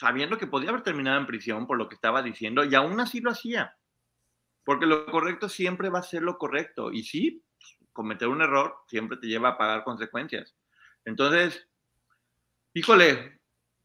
sabiendo 0.00 0.38
que 0.38 0.46
podía 0.46 0.70
haber 0.70 0.82
terminado 0.82 1.20
en 1.20 1.26
prisión 1.26 1.66
por 1.66 1.78
lo 1.78 1.88
que 1.88 1.94
estaba 1.94 2.22
diciendo 2.22 2.64
y 2.64 2.74
aún 2.74 2.98
así 2.98 3.20
lo 3.20 3.30
hacía. 3.30 3.76
Porque 4.64 4.86
lo 4.86 5.06
correcto 5.06 5.48
siempre 5.48 5.90
va 5.90 5.98
a 5.98 6.02
ser 6.02 6.22
lo 6.22 6.38
correcto. 6.38 6.90
Y 6.90 7.02
sí, 7.02 7.44
cometer 7.92 8.28
un 8.28 8.42
error 8.42 8.76
siempre 8.88 9.18
te 9.18 9.26
lleva 9.26 9.50
a 9.50 9.58
pagar 9.58 9.84
consecuencias. 9.84 10.54
Entonces, 11.04 11.68
híjole, 12.74 13.40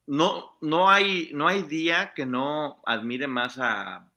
no, 0.07 0.57
no, 0.61 0.89
hay, 0.89 1.31
no 1.33 1.47
hay 1.47 1.63
día 1.63 2.13
que 2.15 2.25
no 2.25 2.81
admire 2.85 3.27
más 3.27 3.57
a, 3.59 4.09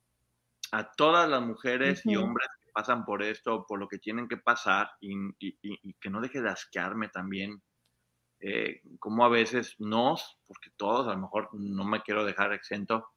a 0.72 0.93
todas 0.93 1.28
las 1.28 1.43
mujeres 1.43 2.03
y 2.05 2.16
hombres 2.16 2.49
que 2.62 2.70
pasan 2.72 3.05
por 3.05 3.22
esto, 3.22 3.66
por 3.66 3.78
lo 3.78 3.88
que 3.88 3.99
tienen 3.99 4.28
que 4.28 4.36
pasar 4.36 4.91
y, 5.01 5.14
y, 5.38 5.95
que 5.95 6.11
no 6.11 6.20
deje 6.20 6.41
de 6.41 6.51
asquearme 6.51 7.09
también. 7.09 7.61
Eh, 8.43 8.80
como 8.99 9.24
a 9.24 9.28
veces 9.28 9.74
nos, 9.78 10.38
porque 10.47 10.70
todos 10.76 11.07
a 11.09 11.12
lo 11.12 11.18
mejor 11.18 11.51
no 11.53 11.84
me 11.84 12.01
quiero 12.01 12.24
dejar 12.24 12.55
exento, 12.55 13.11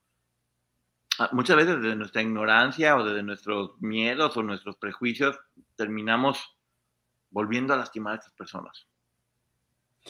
ah, 1.19 1.29
muchas 1.31 1.55
veces 1.55 1.81
desde 1.81 1.95
nuestra 1.95 2.23
ignorancia 2.23 2.97
o 2.97 3.05
desde 3.05 3.23
nuestros 3.23 3.79
miedos 3.81 4.35
o 4.35 4.43
nuestros 4.43 4.75
prejuicios 4.75 5.39
terminamos 5.77 6.57
volviendo 7.33 7.73
a 7.73 7.77
lastimar 7.77 8.13
a 8.13 8.17
estas 8.19 8.33
personas. 8.33 8.87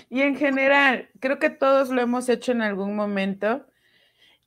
Y 0.09 0.21
en 0.21 0.35
general, 0.35 1.09
creo 1.19 1.39
que 1.39 1.49
todos 1.49 1.89
lo 1.89 2.01
hemos 2.01 2.29
hecho 2.29 2.51
en 2.51 2.61
algún 2.61 2.95
momento, 2.95 3.65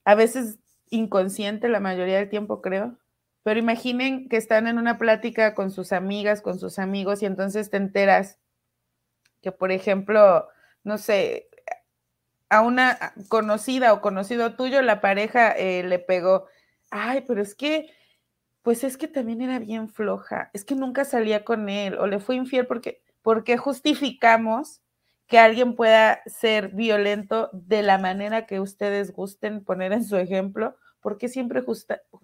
a 0.05 0.15
veces 0.15 0.59
inconsciente 0.91 1.69
la 1.69 1.81
mayoría 1.81 2.19
del 2.19 2.29
tiempo, 2.29 2.63
creo, 2.63 2.97
pero 3.43 3.59
imaginen 3.59 4.29
que 4.29 4.37
están 4.37 4.67
en 4.67 4.79
una 4.79 4.99
plática 4.99 5.55
con 5.55 5.71
sus 5.71 5.93
amigas, 5.93 6.43
con 6.43 6.59
sus 6.59 6.79
amigos, 6.79 7.23
y 7.23 7.27
entonces 7.27 7.71
te 7.71 7.77
enteras 7.77 8.39
que, 9.41 9.53
por 9.53 9.73
ejemplo, 9.73 10.49
no 10.85 10.99
sé, 10.99 11.49
a 12.49 12.61
una 12.61 13.15
conocida 13.29 13.93
o 13.93 14.01
conocido 14.01 14.55
tuyo, 14.55 14.83
la 14.83 15.01
pareja 15.01 15.53
eh, 15.53 15.83
le 15.85 15.99
pegó, 15.99 16.47
ay, 16.91 17.25
pero 17.27 17.41
es 17.41 17.55
que 17.55 17.91
pues 18.67 18.83
es 18.83 18.97
que 18.97 19.07
también 19.07 19.43
era 19.43 19.61
bien 19.61 19.89
floja, 19.89 20.51
es 20.53 20.65
que 20.65 20.75
nunca 20.75 21.05
salía 21.05 21.45
con 21.45 21.69
él 21.69 21.97
o 22.01 22.09
le 22.09 22.19
fue 22.19 22.35
infiel 22.35 22.67
porque, 22.67 23.01
porque 23.23 23.57
justificamos 23.57 24.83
que 25.29 25.39
alguien 25.39 25.77
pueda 25.77 26.21
ser 26.27 26.71
violento 26.71 27.49
de 27.53 27.83
la 27.83 27.97
manera 27.99 28.45
que 28.45 28.59
ustedes 28.59 29.13
gusten 29.13 29.63
poner 29.63 29.93
en 29.93 30.03
su 30.03 30.17
ejemplo, 30.17 30.75
porque 31.01 31.29
siempre 31.29 31.63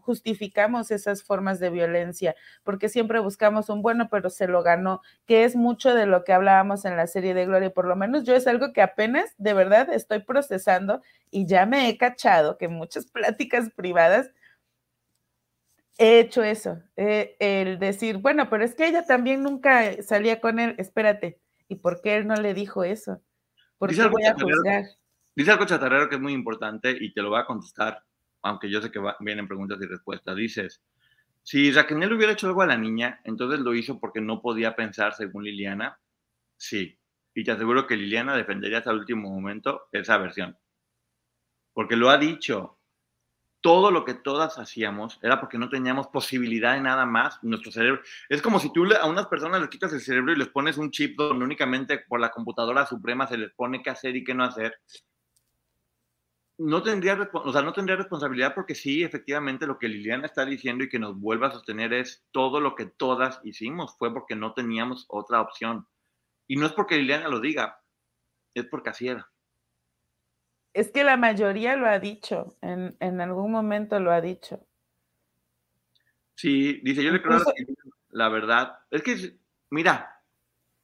justificamos 0.01 0.91
esas 0.91 1.23
formas 1.23 1.61
de 1.61 1.71
violencia, 1.71 2.35
porque 2.65 2.89
siempre 2.89 3.21
buscamos 3.21 3.69
un 3.69 3.81
bueno, 3.81 4.09
pero 4.11 4.29
se 4.29 4.49
lo 4.49 4.65
ganó, 4.65 5.01
que 5.27 5.45
es 5.45 5.55
mucho 5.55 5.95
de 5.95 6.07
lo 6.07 6.25
que 6.25 6.33
hablábamos 6.33 6.85
en 6.85 6.97
la 6.97 7.07
serie 7.07 7.35
de 7.35 7.47
Gloria, 7.47 7.71
por 7.73 7.87
lo 7.87 7.95
menos 7.95 8.25
yo 8.25 8.35
es 8.35 8.49
algo 8.49 8.73
que 8.73 8.83
apenas 8.83 9.33
de 9.39 9.55
verdad 9.55 9.91
estoy 9.93 10.19
procesando 10.25 11.03
y 11.31 11.47
ya 11.47 11.67
me 11.67 11.89
he 11.89 11.97
cachado 11.97 12.59
que 12.59 12.67
muchas 12.67 13.07
pláticas 13.07 13.71
privadas 13.77 14.33
he 15.99 16.21
hecho 16.21 16.43
eso, 16.43 16.79
eh, 16.97 17.37
el 17.41 17.79
decir, 17.79 18.19
bueno, 18.19 18.49
pero 18.51 18.65
es 18.65 18.75
que 18.75 18.87
ella 18.89 19.05
también 19.07 19.43
nunca 19.43 20.03
salía 20.03 20.41
con 20.41 20.59
él, 20.59 20.75
espérate, 20.79 21.41
¿y 21.69 21.77
por 21.77 22.01
qué 22.03 22.17
él 22.17 22.27
no 22.27 22.35
le 22.37 22.55
dijo 22.55 22.85
eso? 22.85 23.23
¿Por 23.79 23.91
Dice 23.91 24.01
qué 24.01 24.03
algo 24.07 24.17
voy 24.19 24.25
a 24.27 24.35
juzgar? 24.35 24.85
Dice 25.37 25.51
algo 25.53 25.67
chatarrero 25.67 26.09
que 26.09 26.17
es 26.17 26.21
muy 26.21 26.33
importante 26.33 26.97
y 26.99 27.13
te 27.13 27.23
lo 27.23 27.31
voy 27.31 27.41
a 27.41 27.47
contestar, 27.47 28.03
aunque 28.43 28.71
yo 28.71 28.81
sé 28.83 28.91
que 28.91 28.99
va- 28.99 29.17
vienen 29.21 29.49
preguntas 29.49 29.79
y 29.83 29.87
respuestas. 29.87 30.37
Dices, 30.37 30.83
si 31.43 31.73
Raquel 31.73 32.13
hubiera 32.13 32.33
hecho 32.35 32.49
algo 32.49 32.63
a 32.63 32.67
la 32.67 32.77
niña, 32.79 33.21
entonces 33.25 33.61
lo 33.61 33.75
hizo 33.75 34.01
porque 34.01 34.21
no 34.21 34.43
podía 34.43 34.77
pensar 34.77 35.15
según 35.15 35.45
Liliana. 35.45 36.01
Sí, 36.57 36.99
y 37.35 37.45
te 37.45 37.53
aseguro 37.53 37.87
que 37.87 37.97
Liliana 37.97 38.37
defendería 38.37 38.79
hasta 38.79 38.93
el 38.93 38.99
último 39.01 39.31
momento 39.31 39.83
esa 39.93 40.19
versión. 40.19 40.59
Porque 41.75 41.97
lo 41.97 42.09
ha 42.09 42.17
dicho, 42.17 42.79
todo 43.63 43.91
lo 43.91 44.05
que 44.05 44.15
todas 44.15 44.59
hacíamos 44.59 45.19
era 45.23 45.41
porque 45.41 45.57
no 45.57 45.71
teníamos 45.71 46.09
posibilidad 46.09 46.75
de 46.75 46.81
nada 46.81 47.07
más. 47.07 47.39
Nuestro 47.43 47.73
cerebro. 47.73 48.03
Es 48.29 48.43
como 48.43 48.59
si 48.59 48.73
tú 48.73 48.85
a 48.93 49.07
unas 49.07 49.29
personas 49.29 49.61
les 49.61 49.71
quitas 49.71 49.93
el 49.93 50.01
cerebro 50.01 50.33
y 50.33 50.37
les 50.37 50.49
pones 50.49 50.77
un 50.77 50.91
chip 50.91 51.17
donde 51.17 51.45
únicamente 51.45 52.01
por 52.01 52.21
la 52.21 52.31
computadora 52.31 52.85
suprema 52.85 53.27
se 53.27 53.39
les 53.39 53.53
pone 53.53 53.83
qué 53.83 53.91
hacer 53.91 54.17
y 54.17 54.25
qué 54.25 54.35
no 54.35 54.45
hacer. 54.45 54.75
No 56.59 56.83
tendría, 56.83 57.31
o 57.33 57.53
sea, 57.53 57.63
no 57.63 57.73
tendría 57.73 57.97
responsabilidad 57.97 58.55
porque 58.55 58.75
sí, 58.75 59.03
efectivamente, 59.03 59.67
lo 59.67 59.79
que 59.79 59.89
Liliana 59.89 60.27
está 60.27 60.45
diciendo 60.45 60.85
y 60.85 60.89
que 60.89 60.99
nos 60.99 61.19
vuelve 61.19 61.47
a 61.47 61.53
sostener 61.53 61.93
es 61.93 62.25
todo 62.31 62.61
lo 62.61 62.75
que 62.75 62.87
todas 62.87 63.41
hicimos 63.43 63.97
fue 63.97 64.13
porque 64.13 64.37
no 64.37 64.53
teníamos 64.53 65.07
otra 65.09 65.41
opción. 65.41 65.87
Y 66.47 66.57
no 66.57 66.67
es 66.67 66.73
porque 66.73 66.97
Liliana 66.97 67.29
lo 67.29 67.41
diga, 67.41 67.81
es 68.55 68.67
porque 68.67 68.91
así 68.91 69.09
era. 69.09 69.32
Es 70.75 70.91
que 70.91 71.05
la 71.05 71.17
mayoría 71.17 71.77
lo 71.77 71.87
ha 71.87 71.99
dicho, 71.99 72.57
en, 72.63 72.97
en 73.01 73.21
algún 73.21 73.53
momento 73.53 74.01
lo 74.01 74.11
ha 74.11 74.21
dicho. 74.21 74.67
Sí, 76.35 76.81
dice, 76.83 77.05
yo 77.05 77.13
le 77.13 77.21
creo 77.23 77.39
Incluso- 77.39 77.55
la 78.11 78.29
verdad. 78.29 78.79
Es 78.91 79.03
que, 79.03 79.39
mira, 79.71 80.21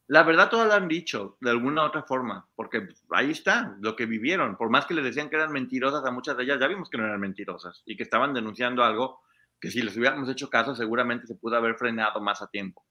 la 0.07 0.23
verdad 0.23 0.51
todas 0.51 0.69
la 0.69 0.77
han 0.77 0.89
dicho 0.89 1.37
de 1.41 1.51
alguna 1.51 1.83
u 1.83 1.87
otra 1.87 2.03
forma, 2.03 2.49
porque 2.55 2.83
pues, 2.83 3.03
ahí 3.11 3.31
está 3.31 3.77
lo 3.81 3.97
que 3.97 4.07
vivieron. 4.07 4.57
Por 4.57 4.71
más 4.71 4.87
que 4.87 4.95
le 4.95 5.03
decían 5.03 5.29
que 5.29 5.37
eran 5.37 5.53
mentirosas 5.53 6.05
a 6.05 6.11
muchas 6.11 6.37
de 6.37 6.45
ellas, 6.45 6.59
ya 6.61 6.67
vimos 6.69 6.89
que 6.91 6.99
no 6.99 7.05
eran 7.07 7.21
mentirosas 7.21 7.83
y 7.87 7.97
que 7.97 8.03
estaban 8.03 8.35
denunciando 8.35 8.85
algo 8.85 9.21
que 9.61 9.71
si 9.71 9.83
les 9.83 9.97
hubiéramos 9.97 10.29
hecho 10.29 10.49
caso 10.49 10.75
seguramente 10.77 11.27
se 11.27 11.35
pudo 11.35 11.57
haber 11.57 11.75
frenado 11.77 12.21
más 12.21 12.41
a 12.43 12.47
tiempo. 12.49 12.85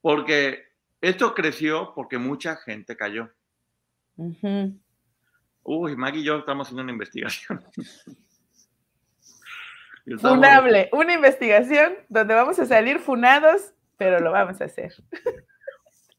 Porque 0.00 0.64
esto 1.00 1.34
creció 1.34 1.92
porque 1.94 2.18
mucha 2.18 2.56
gente 2.56 2.96
cayó. 2.96 3.30
Ujú. 4.16 4.80
Uy, 5.68 5.96
Maggie 5.96 6.20
y 6.20 6.24
yo 6.24 6.36
estamos 6.38 6.68
haciendo 6.68 6.82
una 6.84 6.92
investigación. 6.92 7.60
Estamos- 10.06 10.36
Funable, 10.36 10.88
una 10.92 11.14
investigación 11.14 11.94
donde 12.08 12.34
vamos 12.34 12.56
a 12.60 12.66
salir 12.66 13.00
funados, 13.00 13.74
pero 13.96 14.20
lo 14.20 14.30
vamos 14.30 14.60
a 14.60 14.66
hacer. 14.66 14.94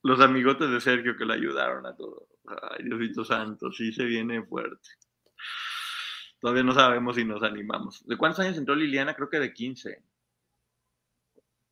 los 0.03 0.19
amigotes 0.19 0.69
de 0.69 0.81
Sergio 0.81 1.15
que 1.15 1.23
le 1.23 1.35
ayudaron 1.35 1.85
a 1.85 1.95
todo. 1.95 2.27
Ay, 2.45 2.83
Diosito 2.83 3.23
Santo, 3.23 3.71
sí 3.71 3.93
se 3.93 4.03
viene 4.03 4.43
fuerte. 4.43 4.89
Todavía 6.41 6.63
no 6.63 6.73
sabemos 6.73 7.15
si 7.15 7.23
nos 7.23 7.41
animamos. 7.43 8.05
¿De 8.05 8.17
cuántos 8.17 8.41
años 8.41 8.57
entró 8.57 8.75
Liliana? 8.75 9.13
Creo 9.15 9.29
que 9.29 9.39
de 9.39 9.53
15. 9.53 10.03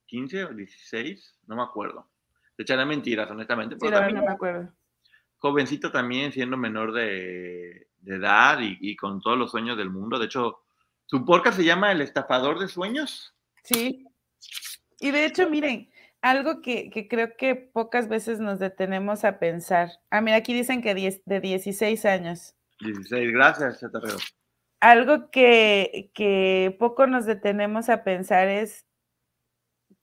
¿15 0.10 0.50
o 0.50 0.54
16? 0.54 1.40
No 1.48 1.58
me 1.58 1.64
acuerdo. 1.64 2.10
Te 2.56 2.64
echaré 2.64 2.86
mentiras, 2.86 3.30
honestamente. 3.30 3.76
Sí, 3.76 3.80
Pero 3.82 3.92
verdad 3.92 4.06
también 4.08 4.24
no 4.24 4.30
me 4.30 4.34
acuerdo. 4.36 4.74
Jovencito 5.50 5.92
también, 5.92 6.32
siendo 6.32 6.58
menor 6.58 6.92
de, 6.94 7.88
de 8.00 8.16
edad 8.16 8.60
y, 8.62 8.78
y 8.82 8.96
con 8.96 9.22
todos 9.22 9.38
los 9.38 9.52
sueños 9.52 9.78
del 9.78 9.90
mundo. 9.90 10.18
De 10.20 10.26
hecho, 10.26 10.62
su 11.06 11.24
podcast 11.26 11.58
se 11.58 11.64
llama 11.66 11.92
El 11.92 12.02
Estafador 12.02 12.60
de 12.60 12.68
Sueños. 12.68 13.34
Sí. 13.64 14.08
Y 15.00 15.12
de 15.12 15.26
hecho, 15.26 15.50
miren, 15.50 15.90
algo 16.22 16.62
que, 16.62 16.90
que 16.90 17.08
creo 17.08 17.36
que 17.38 17.56
pocas 17.56 18.08
veces 18.08 18.40
nos 18.40 18.58
detenemos 18.60 19.24
a 19.26 19.38
pensar. 19.40 19.92
Ah, 20.10 20.22
mira, 20.22 20.38
aquí 20.38 20.54
dicen 20.54 20.82
que 20.82 20.96
diez- 20.96 21.22
de 21.26 21.40
16 21.40 22.06
años. 22.06 22.56
16, 22.80 23.32
gracias, 23.32 23.80
Chatarrero. 23.80 24.18
Algo 24.80 25.30
que, 25.32 26.12
que 26.14 26.76
poco 26.80 27.08
nos 27.08 27.26
detenemos 27.26 27.90
a 27.90 28.04
pensar 28.04 28.48
es, 28.48 28.86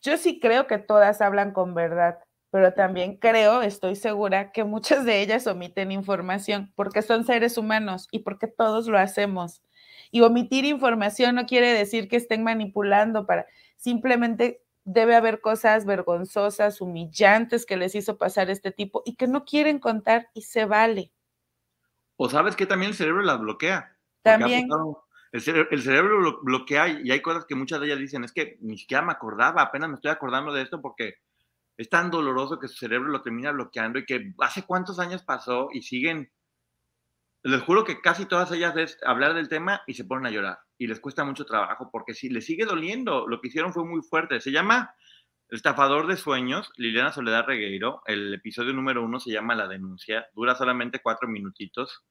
yo 0.01 0.17
sí 0.17 0.41
creo 0.41 0.67
que 0.67 0.79
todas 0.79 1.21
hablan 1.21 1.53
con 1.53 1.75
verdad, 1.75 2.19
pero 2.53 2.75
también 2.75 3.17
creo, 3.17 3.63
estoy 3.63 3.97
segura, 3.97 4.53
que 4.53 4.63
muchas 4.63 5.07
de 5.07 5.23
ellas 5.23 5.47
omiten 5.47 5.91
información 5.91 6.71
porque 6.77 7.01
son 7.01 7.25
seres 7.25 7.57
humanos 7.57 8.09
y 8.11 8.19
porque 8.19 8.47
todos 8.47 8.89
lo 8.89 8.99
hacemos. 8.99 9.63
Y 10.11 10.21
omitir 10.21 10.67
información 10.67 11.35
no 11.35 11.47
quiere 11.47 11.73
decir 11.73 12.09
que 12.09 12.17
estén 12.17 12.45
manipulando 12.45 13.27
para, 13.27 13.47
simplemente 13.79 14.63
debe 14.85 15.17
haber 15.17 15.41
cosas 15.41 15.87
vergonzosas, 15.87 16.83
humillantes 16.83 17.65
que 17.65 17.79
les 17.79 17.95
hizo 17.95 18.19
pasar 18.19 18.51
este 18.51 18.71
tipo 18.71 19.03
y 19.07 19.17
que 19.17 19.29
no 19.29 19.47
quieren 19.47 19.79
contar 19.79 20.29
y 20.35 20.43
se 20.43 20.67
vale. 20.67 21.11
O 22.17 22.29
sabes 22.29 22.55
que 22.55 22.67
también 22.67 22.91
el 22.91 22.97
cerebro 22.97 23.23
las 23.23 23.41
bloquea. 23.41 23.97
También. 24.21 24.69
El 25.33 25.41
cerebro, 25.41 25.71
el 25.71 25.81
cerebro 25.81 26.21
lo 26.21 26.43
bloquea 26.43 27.01
y 27.03 27.11
hay 27.11 27.23
cosas 27.23 27.47
que 27.47 27.55
muchas 27.55 27.81
de 27.81 27.87
ellas 27.87 27.99
dicen, 27.99 28.25
es 28.25 28.33
que 28.33 28.59
ni 28.61 28.77
siquiera 28.77 29.03
me 29.03 29.13
acordaba, 29.13 29.63
apenas 29.63 29.89
me 29.89 29.95
estoy 29.95 30.11
acordando 30.11 30.53
de 30.53 30.61
esto 30.61 30.83
porque 30.83 31.15
es 31.77 31.89
tan 31.89 32.11
doloroso 32.11 32.59
que 32.59 32.69
su 32.69 32.77
cerebro 32.77 33.09
lo 33.09 33.23
termina 33.23 33.53
bloqueando 33.53 33.99
y 33.99 34.05
que 34.05 34.33
hace 34.39 34.65
cuántos 34.65 34.99
años 34.99 35.23
pasó 35.23 35.69
y 35.73 35.83
siguen, 35.83 36.31
les 37.43 37.63
juro 37.63 37.85
que 37.85 38.01
casi 38.01 38.27
todas 38.27 38.53
ellas 38.53 38.77
es 38.77 38.99
hablar 39.05 39.35
del 39.35 39.49
tema 39.49 39.83
y 39.87 39.95
se 39.95 40.05
ponen 40.05 40.27
a 40.27 40.31
llorar 40.31 40.59
y 40.83 40.87
les 40.87 41.01
cuesta 41.01 41.25
mucho 41.25 41.45
trabajo 41.45 41.91
porque 41.93 42.13
si 42.13 42.29
les 42.29 42.45
sigue 42.45 42.65
doliendo, 42.65 43.29
lo 43.29 43.41
que 43.41 43.49
hicieron 43.49 43.73
fue 43.73 43.85
muy 43.85 44.03
fuerte. 44.03 44.41
Se 44.41 44.51
llama 44.51 44.95
El 45.49 45.57
estafador 45.57 46.09
de 46.09 46.17
sueños, 46.17 46.73
Liliana 46.77 47.13
Soledad 47.13 47.47
Regueiro, 47.47 48.03
el 48.07 48.35
episodio 48.35 48.73
número 48.73 49.05
uno 49.05 49.21
se 49.21 49.31
llama 49.31 49.55
La 49.55 49.69
denuncia, 49.69 50.27
dura 50.35 50.57
solamente 50.57 51.01
cuatro 51.01 51.29
minutitos. 51.29 52.03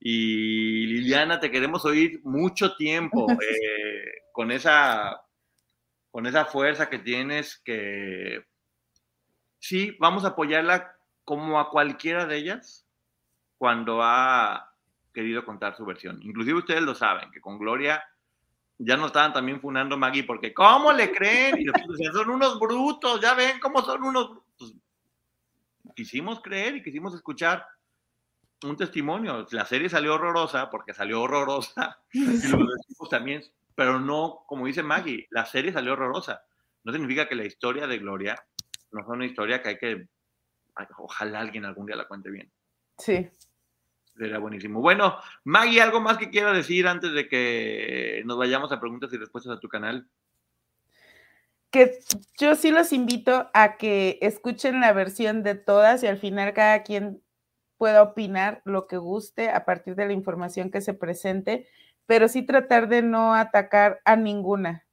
Y 0.00 0.86
Liliana, 0.86 1.40
te 1.40 1.50
queremos 1.50 1.84
oír 1.84 2.20
mucho 2.24 2.74
tiempo 2.76 3.26
eh, 3.42 4.12
con, 4.32 4.50
esa, 4.50 5.20
con 6.10 6.26
esa 6.26 6.46
fuerza 6.46 6.88
que 6.88 6.98
tienes, 6.98 7.60
que 7.64 8.44
sí, 9.58 9.96
vamos 9.98 10.24
a 10.24 10.28
apoyarla 10.28 10.96
como 11.24 11.58
a 11.58 11.70
cualquiera 11.70 12.26
de 12.26 12.36
ellas 12.36 12.86
cuando 13.58 14.02
ha 14.02 14.72
querido 15.12 15.44
contar 15.44 15.76
su 15.76 15.84
versión. 15.84 16.20
Inclusive 16.22 16.58
ustedes 16.58 16.82
lo 16.82 16.94
saben, 16.94 17.30
que 17.30 17.40
con 17.40 17.58
Gloria 17.58 18.02
ya 18.78 18.96
no 18.96 19.06
estaban 19.06 19.32
también 19.32 19.60
funando 19.60 19.96
Maggie 19.96 20.24
porque 20.24 20.52
¿cómo 20.52 20.92
le 20.92 21.10
creen? 21.10 21.58
Y 21.58 21.64
después 21.64 21.86
decían, 21.88 22.12
son 22.12 22.30
unos 22.30 22.60
brutos, 22.60 23.20
ya 23.20 23.34
ven 23.34 23.58
cómo 23.58 23.82
son 23.82 24.04
unos 24.04 24.30
brutos. 24.30 24.74
Quisimos 25.94 26.40
creer 26.42 26.76
y 26.76 26.82
quisimos 26.82 27.14
escuchar 27.14 27.66
un 28.62 28.76
testimonio. 28.76 29.46
La 29.50 29.64
serie 29.64 29.88
salió 29.88 30.14
horrorosa 30.14 30.70
porque 30.70 30.92
salió 30.92 31.22
horrorosa. 31.22 31.98
Y 32.12 32.24
lo 32.24 32.66
decimos 32.66 33.08
también, 33.10 33.42
pero 33.74 33.98
no, 33.98 34.44
como 34.46 34.66
dice 34.66 34.82
Maggie, 34.82 35.26
la 35.30 35.46
serie 35.46 35.72
salió 35.72 35.94
horrorosa. 35.94 36.42
No 36.84 36.92
significa 36.92 37.28
que 37.28 37.34
la 37.34 37.44
historia 37.44 37.86
de 37.86 37.98
Gloria 37.98 38.36
no 38.96 39.04
sea 39.04 39.14
una 39.14 39.26
historia 39.26 39.62
que 39.62 39.68
hay 39.68 39.78
que, 39.78 40.08
ojalá 40.98 41.40
alguien 41.40 41.64
algún 41.64 41.86
día 41.86 41.96
la 41.96 42.08
cuente 42.08 42.30
bien. 42.30 42.50
Sí. 42.98 43.28
Sería 44.16 44.38
buenísimo. 44.38 44.80
Bueno, 44.80 45.18
Maggie, 45.44 45.82
¿algo 45.82 46.00
más 46.00 46.16
que 46.18 46.30
quiera 46.30 46.52
decir 46.52 46.88
antes 46.88 47.12
de 47.12 47.28
que 47.28 48.22
nos 48.24 48.38
vayamos 48.38 48.72
a 48.72 48.80
preguntas 48.80 49.12
y 49.12 49.18
respuestas 49.18 49.56
a 49.56 49.60
tu 49.60 49.68
canal? 49.68 50.08
que 51.70 51.98
yo 52.38 52.54
sí 52.54 52.70
los 52.70 52.92
invito 52.92 53.50
a 53.52 53.76
que 53.76 54.18
escuchen 54.22 54.80
la 54.80 54.94
versión 54.94 55.42
de 55.42 55.54
todas 55.54 56.02
y 56.02 56.06
al 56.06 56.16
final 56.16 56.54
cada 56.54 56.82
quien 56.82 57.22
pueda 57.76 58.02
opinar 58.02 58.62
lo 58.64 58.86
que 58.86 58.96
guste 58.96 59.50
a 59.50 59.66
partir 59.66 59.94
de 59.94 60.06
la 60.06 60.14
información 60.14 60.70
que 60.70 60.80
se 60.80 60.94
presente, 60.94 61.68
pero 62.06 62.28
sí 62.28 62.42
tratar 62.42 62.88
de 62.88 63.02
no 63.02 63.34
atacar 63.34 64.00
a 64.06 64.16
ninguna, 64.16 64.86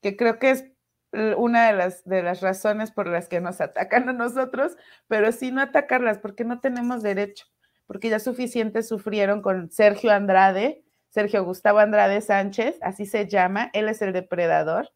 que 0.00 0.16
creo 0.16 0.38
que 0.38 0.50
es 0.50 0.71
una 1.12 1.66
de 1.66 1.72
las, 1.74 2.04
de 2.04 2.22
las 2.22 2.40
razones 2.40 2.90
por 2.90 3.06
las 3.06 3.28
que 3.28 3.40
nos 3.40 3.60
atacan 3.60 4.08
a 4.08 4.12
nosotros, 4.12 4.76
pero 5.08 5.30
sí 5.32 5.52
no 5.52 5.60
atacarlas 5.60 6.18
porque 6.18 6.44
no 6.44 6.60
tenemos 6.60 7.02
derecho, 7.02 7.46
porque 7.86 8.08
ya 8.08 8.18
suficiente 8.18 8.82
sufrieron 8.82 9.42
con 9.42 9.70
Sergio 9.70 10.12
Andrade, 10.12 10.84
Sergio 11.10 11.44
Gustavo 11.44 11.78
Andrade 11.78 12.20
Sánchez, 12.22 12.78
así 12.80 13.04
se 13.04 13.28
llama, 13.28 13.70
él 13.74 13.88
es 13.88 14.00
el 14.00 14.12
depredador 14.12 14.90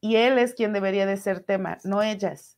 y 0.00 0.16
él 0.16 0.38
es 0.38 0.54
quien 0.54 0.72
debería 0.72 1.06
de 1.06 1.16
ser 1.16 1.40
tema, 1.40 1.78
no 1.84 2.02
ellas. 2.02 2.56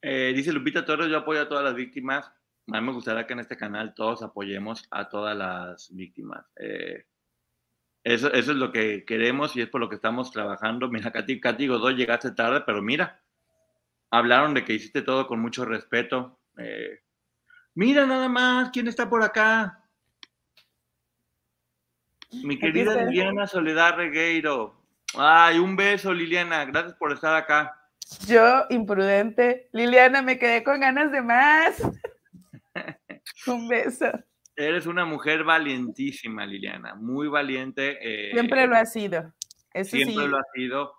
Eh, 0.00 0.32
dice 0.34 0.52
Lupita 0.52 0.84
Torres, 0.84 1.08
yo 1.08 1.18
apoyo 1.18 1.42
a 1.42 1.48
todas 1.48 1.64
las 1.64 1.74
víctimas. 1.74 2.26
A 2.70 2.80
mí 2.80 2.86
me 2.86 2.92
gustaría 2.92 3.26
que 3.26 3.32
en 3.32 3.40
este 3.40 3.56
canal 3.56 3.94
todos 3.94 4.22
apoyemos 4.22 4.86
a 4.90 5.08
todas 5.08 5.36
las 5.36 5.94
víctimas. 5.94 6.46
Eh, 6.56 7.04
eso, 8.14 8.32
eso 8.32 8.52
es 8.52 8.56
lo 8.56 8.72
que 8.72 9.04
queremos 9.04 9.54
y 9.54 9.60
es 9.60 9.68
por 9.68 9.82
lo 9.82 9.88
que 9.90 9.96
estamos 9.96 10.30
trabajando. 10.32 10.88
Mira, 10.90 11.12
Katy, 11.12 11.40
Katy 11.40 11.68
Godoy, 11.68 11.94
llegaste 11.94 12.30
tarde, 12.30 12.62
pero 12.64 12.80
mira, 12.80 13.20
hablaron 14.10 14.54
de 14.54 14.64
que 14.64 14.72
hiciste 14.72 15.02
todo 15.02 15.26
con 15.26 15.40
mucho 15.40 15.66
respeto. 15.66 16.38
Eh, 16.56 17.00
mira 17.74 18.06
nada 18.06 18.28
más, 18.28 18.70
¿quién 18.70 18.88
está 18.88 19.08
por 19.08 19.22
acá? 19.22 19.84
Mi 22.30 22.58
querida 22.58 23.04
Liliana 23.04 23.46
Soledad 23.46 23.96
Regueiro. 23.96 24.82
Ay, 25.14 25.58
un 25.58 25.76
beso, 25.76 26.12
Liliana. 26.12 26.64
Gracias 26.64 26.94
por 26.94 27.12
estar 27.12 27.34
acá. 27.34 27.74
Yo, 28.26 28.64
imprudente. 28.70 29.68
Liliana, 29.72 30.22
me 30.22 30.38
quedé 30.38 30.64
con 30.64 30.80
ganas 30.80 31.12
de 31.12 31.22
más. 31.22 31.82
un 33.46 33.68
beso. 33.68 34.10
Eres 34.60 34.86
una 34.86 35.04
mujer 35.04 35.44
valientísima, 35.44 36.44
Liliana. 36.44 36.96
Muy 36.96 37.28
valiente. 37.28 37.96
Eh, 38.02 38.32
siempre 38.32 38.66
lo 38.66 38.74
ha 38.74 38.84
sido. 38.86 39.32
siempre 39.84 40.26
lo 40.26 40.36
ha 40.36 40.42
sido. 40.52 40.94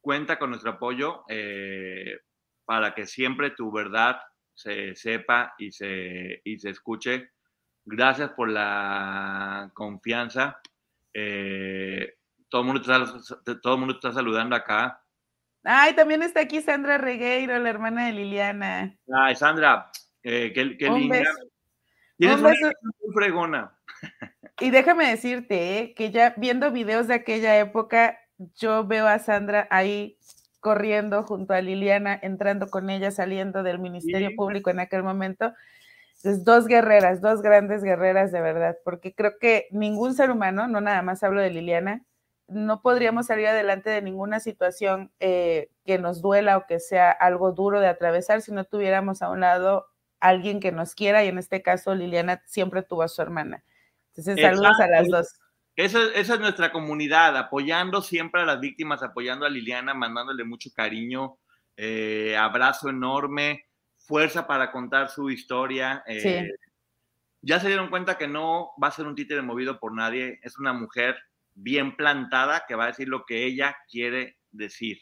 Cuenta 0.00 0.38
con 0.38 0.50
nuestro 0.50 0.70
apoyo 0.70 1.24
eh, 1.28 2.20
para 2.64 2.94
que 2.94 3.04
siempre 3.06 3.50
tu 3.50 3.72
verdad 3.72 4.20
se 4.54 4.94
sepa 4.94 5.54
y 5.58 5.72
se, 5.72 6.40
y 6.44 6.56
se 6.60 6.70
escuche. 6.70 7.32
Gracias 7.84 8.30
por 8.30 8.48
la 8.48 9.72
confianza. 9.74 10.60
Eh, 11.12 12.14
todo, 12.48 12.60
el 12.60 12.66
mundo 12.68 12.80
está, 12.80 13.58
todo 13.60 13.74
el 13.74 13.80
mundo 13.80 13.94
está 13.94 14.12
saludando 14.12 14.54
acá. 14.54 15.02
Ay, 15.64 15.96
también 15.96 16.22
está 16.22 16.42
aquí 16.42 16.62
Sandra 16.62 16.96
Regueiro, 16.96 17.58
la 17.58 17.70
hermana 17.70 18.06
de 18.06 18.12
Liliana. 18.12 18.96
Ay, 19.12 19.34
Sandra, 19.34 19.90
eh, 20.22 20.52
qué, 20.54 20.76
qué 20.78 20.88
linda. 20.90 21.24
Tienes 22.18 22.40
una 22.40 22.50
muy 22.50 23.14
fregona. 23.14 23.72
Y 24.60 24.70
déjame 24.70 25.08
decirte 25.08 25.78
eh, 25.78 25.94
que 25.94 26.10
ya 26.10 26.34
viendo 26.36 26.72
videos 26.72 27.06
de 27.06 27.14
aquella 27.14 27.58
época, 27.58 28.18
yo 28.56 28.84
veo 28.84 29.06
a 29.06 29.18
Sandra 29.20 29.68
ahí 29.70 30.18
corriendo 30.60 31.22
junto 31.22 31.54
a 31.54 31.60
Liliana, 31.60 32.18
entrando 32.20 32.68
con 32.68 32.90
ella, 32.90 33.12
saliendo 33.12 33.62
del 33.62 33.78
Ministerio 33.78 34.30
Público 34.36 34.70
en 34.70 34.80
aquel 34.80 35.04
momento. 35.04 35.52
Es 36.24 36.44
dos 36.44 36.66
guerreras, 36.66 37.20
dos 37.20 37.40
grandes 37.42 37.84
guerreras 37.84 38.32
de 38.32 38.40
verdad, 38.40 38.76
porque 38.84 39.14
creo 39.14 39.38
que 39.38 39.68
ningún 39.70 40.14
ser 40.14 40.32
humano, 40.32 40.66
no 40.66 40.80
nada 40.80 41.02
más 41.02 41.22
hablo 41.22 41.40
de 41.40 41.50
Liliana, 41.50 42.04
no 42.48 42.82
podríamos 42.82 43.26
salir 43.26 43.46
adelante 43.46 43.90
de 43.90 44.02
ninguna 44.02 44.40
situación 44.40 45.12
eh, 45.20 45.70
que 45.84 45.98
nos 45.98 46.20
duela 46.20 46.56
o 46.56 46.66
que 46.66 46.80
sea 46.80 47.10
algo 47.10 47.52
duro 47.52 47.78
de 47.78 47.86
atravesar 47.86 48.40
si 48.42 48.50
no 48.52 48.64
tuviéramos 48.64 49.22
a 49.22 49.30
un 49.30 49.40
lado 49.40 49.86
alguien 50.20 50.60
que 50.60 50.72
nos 50.72 50.94
quiera 50.94 51.24
y 51.24 51.28
en 51.28 51.38
este 51.38 51.62
caso 51.62 51.94
Liliana 51.94 52.42
siempre 52.46 52.82
tuvo 52.82 53.02
a 53.02 53.08
su 53.08 53.22
hermana. 53.22 53.64
Entonces, 54.14 54.40
saludos 54.40 54.80
a 54.80 54.88
las 54.88 55.08
dos. 55.08 55.38
Esa, 55.76 56.00
esa, 56.14 56.34
es 56.34 56.40
nuestra 56.40 56.72
comunidad, 56.72 57.36
apoyando 57.36 58.02
siempre 58.02 58.42
a 58.42 58.44
las 58.44 58.58
víctimas, 58.58 59.02
apoyando 59.02 59.46
a 59.46 59.48
Liliana, 59.48 59.94
mandándole 59.94 60.42
mucho 60.42 60.70
cariño, 60.74 61.38
eh, 61.76 62.36
abrazo 62.36 62.88
enorme, 62.88 63.66
fuerza 63.96 64.46
para 64.48 64.72
contar 64.72 65.08
su 65.08 65.30
historia. 65.30 66.02
Eh, 66.06 66.50
ya 67.42 67.60
se 67.60 67.68
dieron 67.68 67.90
cuenta 67.90 68.18
que 68.18 68.26
no 68.26 68.72
va 68.82 68.88
a 68.88 68.92
ser 68.92 69.06
un 69.06 69.14
títere 69.14 69.42
movido 69.42 69.78
por 69.78 69.94
nadie, 69.94 70.40
es 70.42 70.58
una 70.58 70.72
mujer 70.72 71.16
bien 71.54 71.96
plantada 71.96 72.64
que 72.66 72.74
va 72.74 72.84
a 72.84 72.88
decir 72.88 73.08
lo 73.08 73.24
que 73.24 73.44
ella 73.44 73.76
quiere 73.88 74.38
decir. 74.50 74.98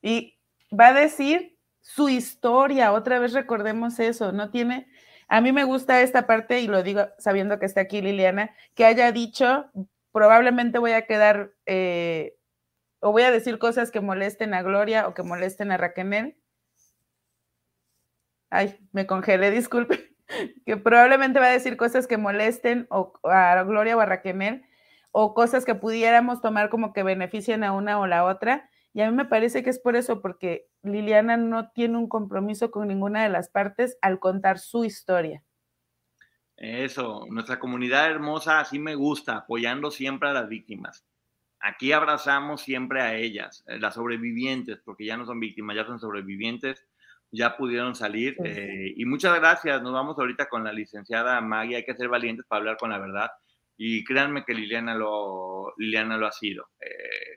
Y 0.00 0.38
va 0.72 0.88
a 0.88 0.94
decir 0.94 1.55
su 1.86 2.08
historia, 2.08 2.92
otra 2.92 3.20
vez 3.20 3.32
recordemos 3.32 4.00
eso, 4.00 4.32
no 4.32 4.50
tiene, 4.50 4.88
a 5.28 5.40
mí 5.40 5.52
me 5.52 5.62
gusta 5.62 6.02
esta 6.02 6.26
parte 6.26 6.60
y 6.60 6.66
lo 6.66 6.82
digo 6.82 7.06
sabiendo 7.16 7.60
que 7.60 7.66
está 7.66 7.82
aquí 7.82 8.02
Liliana, 8.02 8.50
que 8.74 8.84
haya 8.84 9.12
dicho, 9.12 9.70
probablemente 10.10 10.78
voy 10.80 10.92
a 10.92 11.06
quedar, 11.06 11.52
eh, 11.64 12.36
o 12.98 13.12
voy 13.12 13.22
a 13.22 13.30
decir 13.30 13.60
cosas 13.60 13.92
que 13.92 14.00
molesten 14.00 14.52
a 14.52 14.62
Gloria 14.62 15.06
o 15.06 15.14
que 15.14 15.22
molesten 15.22 15.70
a 15.70 15.76
Raquel. 15.76 16.36
Ay, 18.50 18.76
me 18.90 19.06
congelé, 19.06 19.50
disculpe. 19.52 20.10
que 20.66 20.76
probablemente 20.76 21.38
va 21.38 21.46
a 21.46 21.50
decir 21.50 21.76
cosas 21.76 22.08
que 22.08 22.16
molesten 22.16 22.88
o, 22.90 23.12
a 23.22 23.62
Gloria 23.62 23.96
o 23.96 24.00
a 24.00 24.06
Raquel 24.06 24.64
o 25.12 25.34
cosas 25.34 25.64
que 25.64 25.76
pudiéramos 25.76 26.40
tomar 26.40 26.68
como 26.68 26.92
que 26.92 27.04
beneficien 27.04 27.62
a 27.62 27.72
una 27.72 28.00
o 28.00 28.08
la 28.08 28.24
otra. 28.24 28.68
Y 28.96 29.02
a 29.02 29.10
mí 29.10 29.14
me 29.14 29.26
parece 29.26 29.62
que 29.62 29.68
es 29.68 29.78
por 29.78 29.94
eso, 29.94 30.22
porque 30.22 30.70
Liliana 30.82 31.36
no 31.36 31.70
tiene 31.72 31.98
un 31.98 32.08
compromiso 32.08 32.70
con 32.70 32.88
ninguna 32.88 33.24
de 33.24 33.28
las 33.28 33.50
partes 33.50 33.98
al 34.00 34.18
contar 34.18 34.58
su 34.58 34.86
historia. 34.86 35.44
Eso, 36.56 37.26
nuestra 37.28 37.58
comunidad 37.58 38.10
hermosa 38.10 38.58
así 38.58 38.78
me 38.78 38.94
gusta, 38.94 39.36
apoyando 39.36 39.90
siempre 39.90 40.30
a 40.30 40.32
las 40.32 40.48
víctimas. 40.48 41.04
Aquí 41.60 41.92
abrazamos 41.92 42.62
siempre 42.62 43.02
a 43.02 43.14
ellas, 43.16 43.64
eh, 43.66 43.78
las 43.78 43.96
sobrevivientes, 43.96 44.80
porque 44.82 45.04
ya 45.04 45.18
no 45.18 45.26
son 45.26 45.40
víctimas, 45.40 45.76
ya 45.76 45.84
son 45.84 46.00
sobrevivientes, 46.00 46.82
ya 47.30 47.58
pudieron 47.58 47.94
salir. 47.94 48.34
Eh, 48.46 48.94
y 48.96 49.04
muchas 49.04 49.38
gracias, 49.38 49.82
nos 49.82 49.92
vamos 49.92 50.18
ahorita 50.18 50.48
con 50.48 50.64
la 50.64 50.72
licenciada 50.72 51.38
Maggie, 51.42 51.76
hay 51.76 51.84
que 51.84 51.96
ser 51.96 52.08
valientes 52.08 52.46
para 52.48 52.60
hablar 52.60 52.78
con 52.78 52.88
la 52.88 52.98
verdad. 52.98 53.28
Y 53.76 54.04
créanme 54.04 54.42
que 54.46 54.54
Liliana 54.54 54.94
lo, 54.94 55.74
Liliana 55.76 56.16
lo 56.16 56.26
ha 56.26 56.32
sido. 56.32 56.70
Eh, 56.80 57.35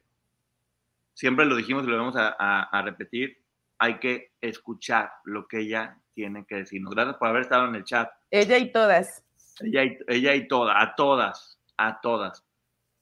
siempre 1.20 1.46
lo 1.46 1.58
dijimos 1.58 1.84
y 1.84 1.88
lo 1.88 1.98
vamos 1.98 2.16
a, 2.18 2.82
repetir. 2.82 3.44
Hay 3.78 4.00
que 4.00 4.32
escuchar 4.40 5.12
lo 5.26 5.48
que 5.48 5.60
ella 5.60 6.00
tiene 6.14 6.46
que 6.46 6.56
decirnos. 6.56 6.96
Gracias 6.96 7.18
por 7.18 7.28
haber 7.28 7.42
estado 7.42 7.68
en 7.68 7.76
el 7.76 7.84
chat. 7.84 8.10
Ella 8.32 8.58
y 8.58 8.72
todas. 8.72 9.26
Ella 9.60 9.84
y, 9.84 10.00
ella 10.08 10.36
y 10.36 10.48
todas, 10.48 10.76
a 10.80 10.96
todas, 10.96 11.60
a 11.76 12.00
todas. 12.00 12.46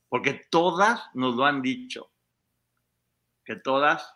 Porque 0.09 0.41
todas 0.49 1.03
nos 1.13 1.35
lo 1.35 1.45
han 1.45 1.61
dicho. 1.61 2.09
Que 3.45 3.55
todas 3.55 4.15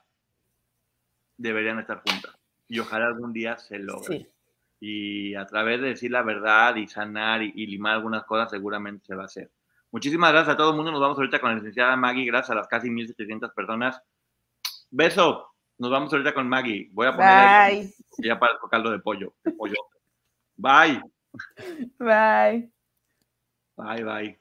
deberían 1.38 1.78
estar 1.78 2.02
juntas. 2.04 2.36
Y 2.68 2.80
ojalá 2.80 3.06
algún 3.06 3.34
día 3.34 3.60
se 3.60 3.78
logre. 3.78 4.18
Sí 4.18 4.32
y 4.84 5.36
a 5.36 5.45
través 5.45 5.80
de 5.80 5.89
decir 5.89 6.10
la 6.10 6.24
verdad 6.24 6.76
y 6.76 6.88
sanar 6.88 7.43
y, 7.43 7.68
limar 7.68 7.93
algunas 7.93 8.24
cosas 8.24 8.49
seguramente 8.49 9.06
se 9.06 9.16
va 9.16 9.22
a 9.22 9.26
hacer. 9.28 9.52
Muchísimas 9.92 10.32
gracias 10.32 10.54
a 10.54 10.58
todo 10.58 10.72
el 10.72 10.76
mundo. 10.76 10.92
Nos 10.92 11.02
vamos 11.02 11.18
ahorita 11.18 11.39
con 11.39 11.52
la 11.52 11.58
licenciada 11.58 11.96
Maggie. 11.96 12.26
Gracias 12.26 12.52
a 12.52 12.56
las 12.56 12.68
casi 12.68 12.89
1.700 12.89 13.54
personas. 13.54 14.02
Beso. 14.89 15.48
Nos 15.78 15.92
vamos 15.92 16.14
ahorita 16.14 16.34
con 16.34 16.48
Maggie. 16.48 16.89
Voy 16.92 17.08
a 17.08 17.16
poner 17.16 17.88
ya 18.20 18.39
para 18.39 18.54
el 18.54 18.70
caldo 18.70 18.92
de 18.92 19.00
pollo. 19.00 19.34
pollo. 19.58 19.76
Bye. 20.56 21.02
Bye. 21.98 22.72
Bye, 23.76 24.04
bye. 24.04 24.41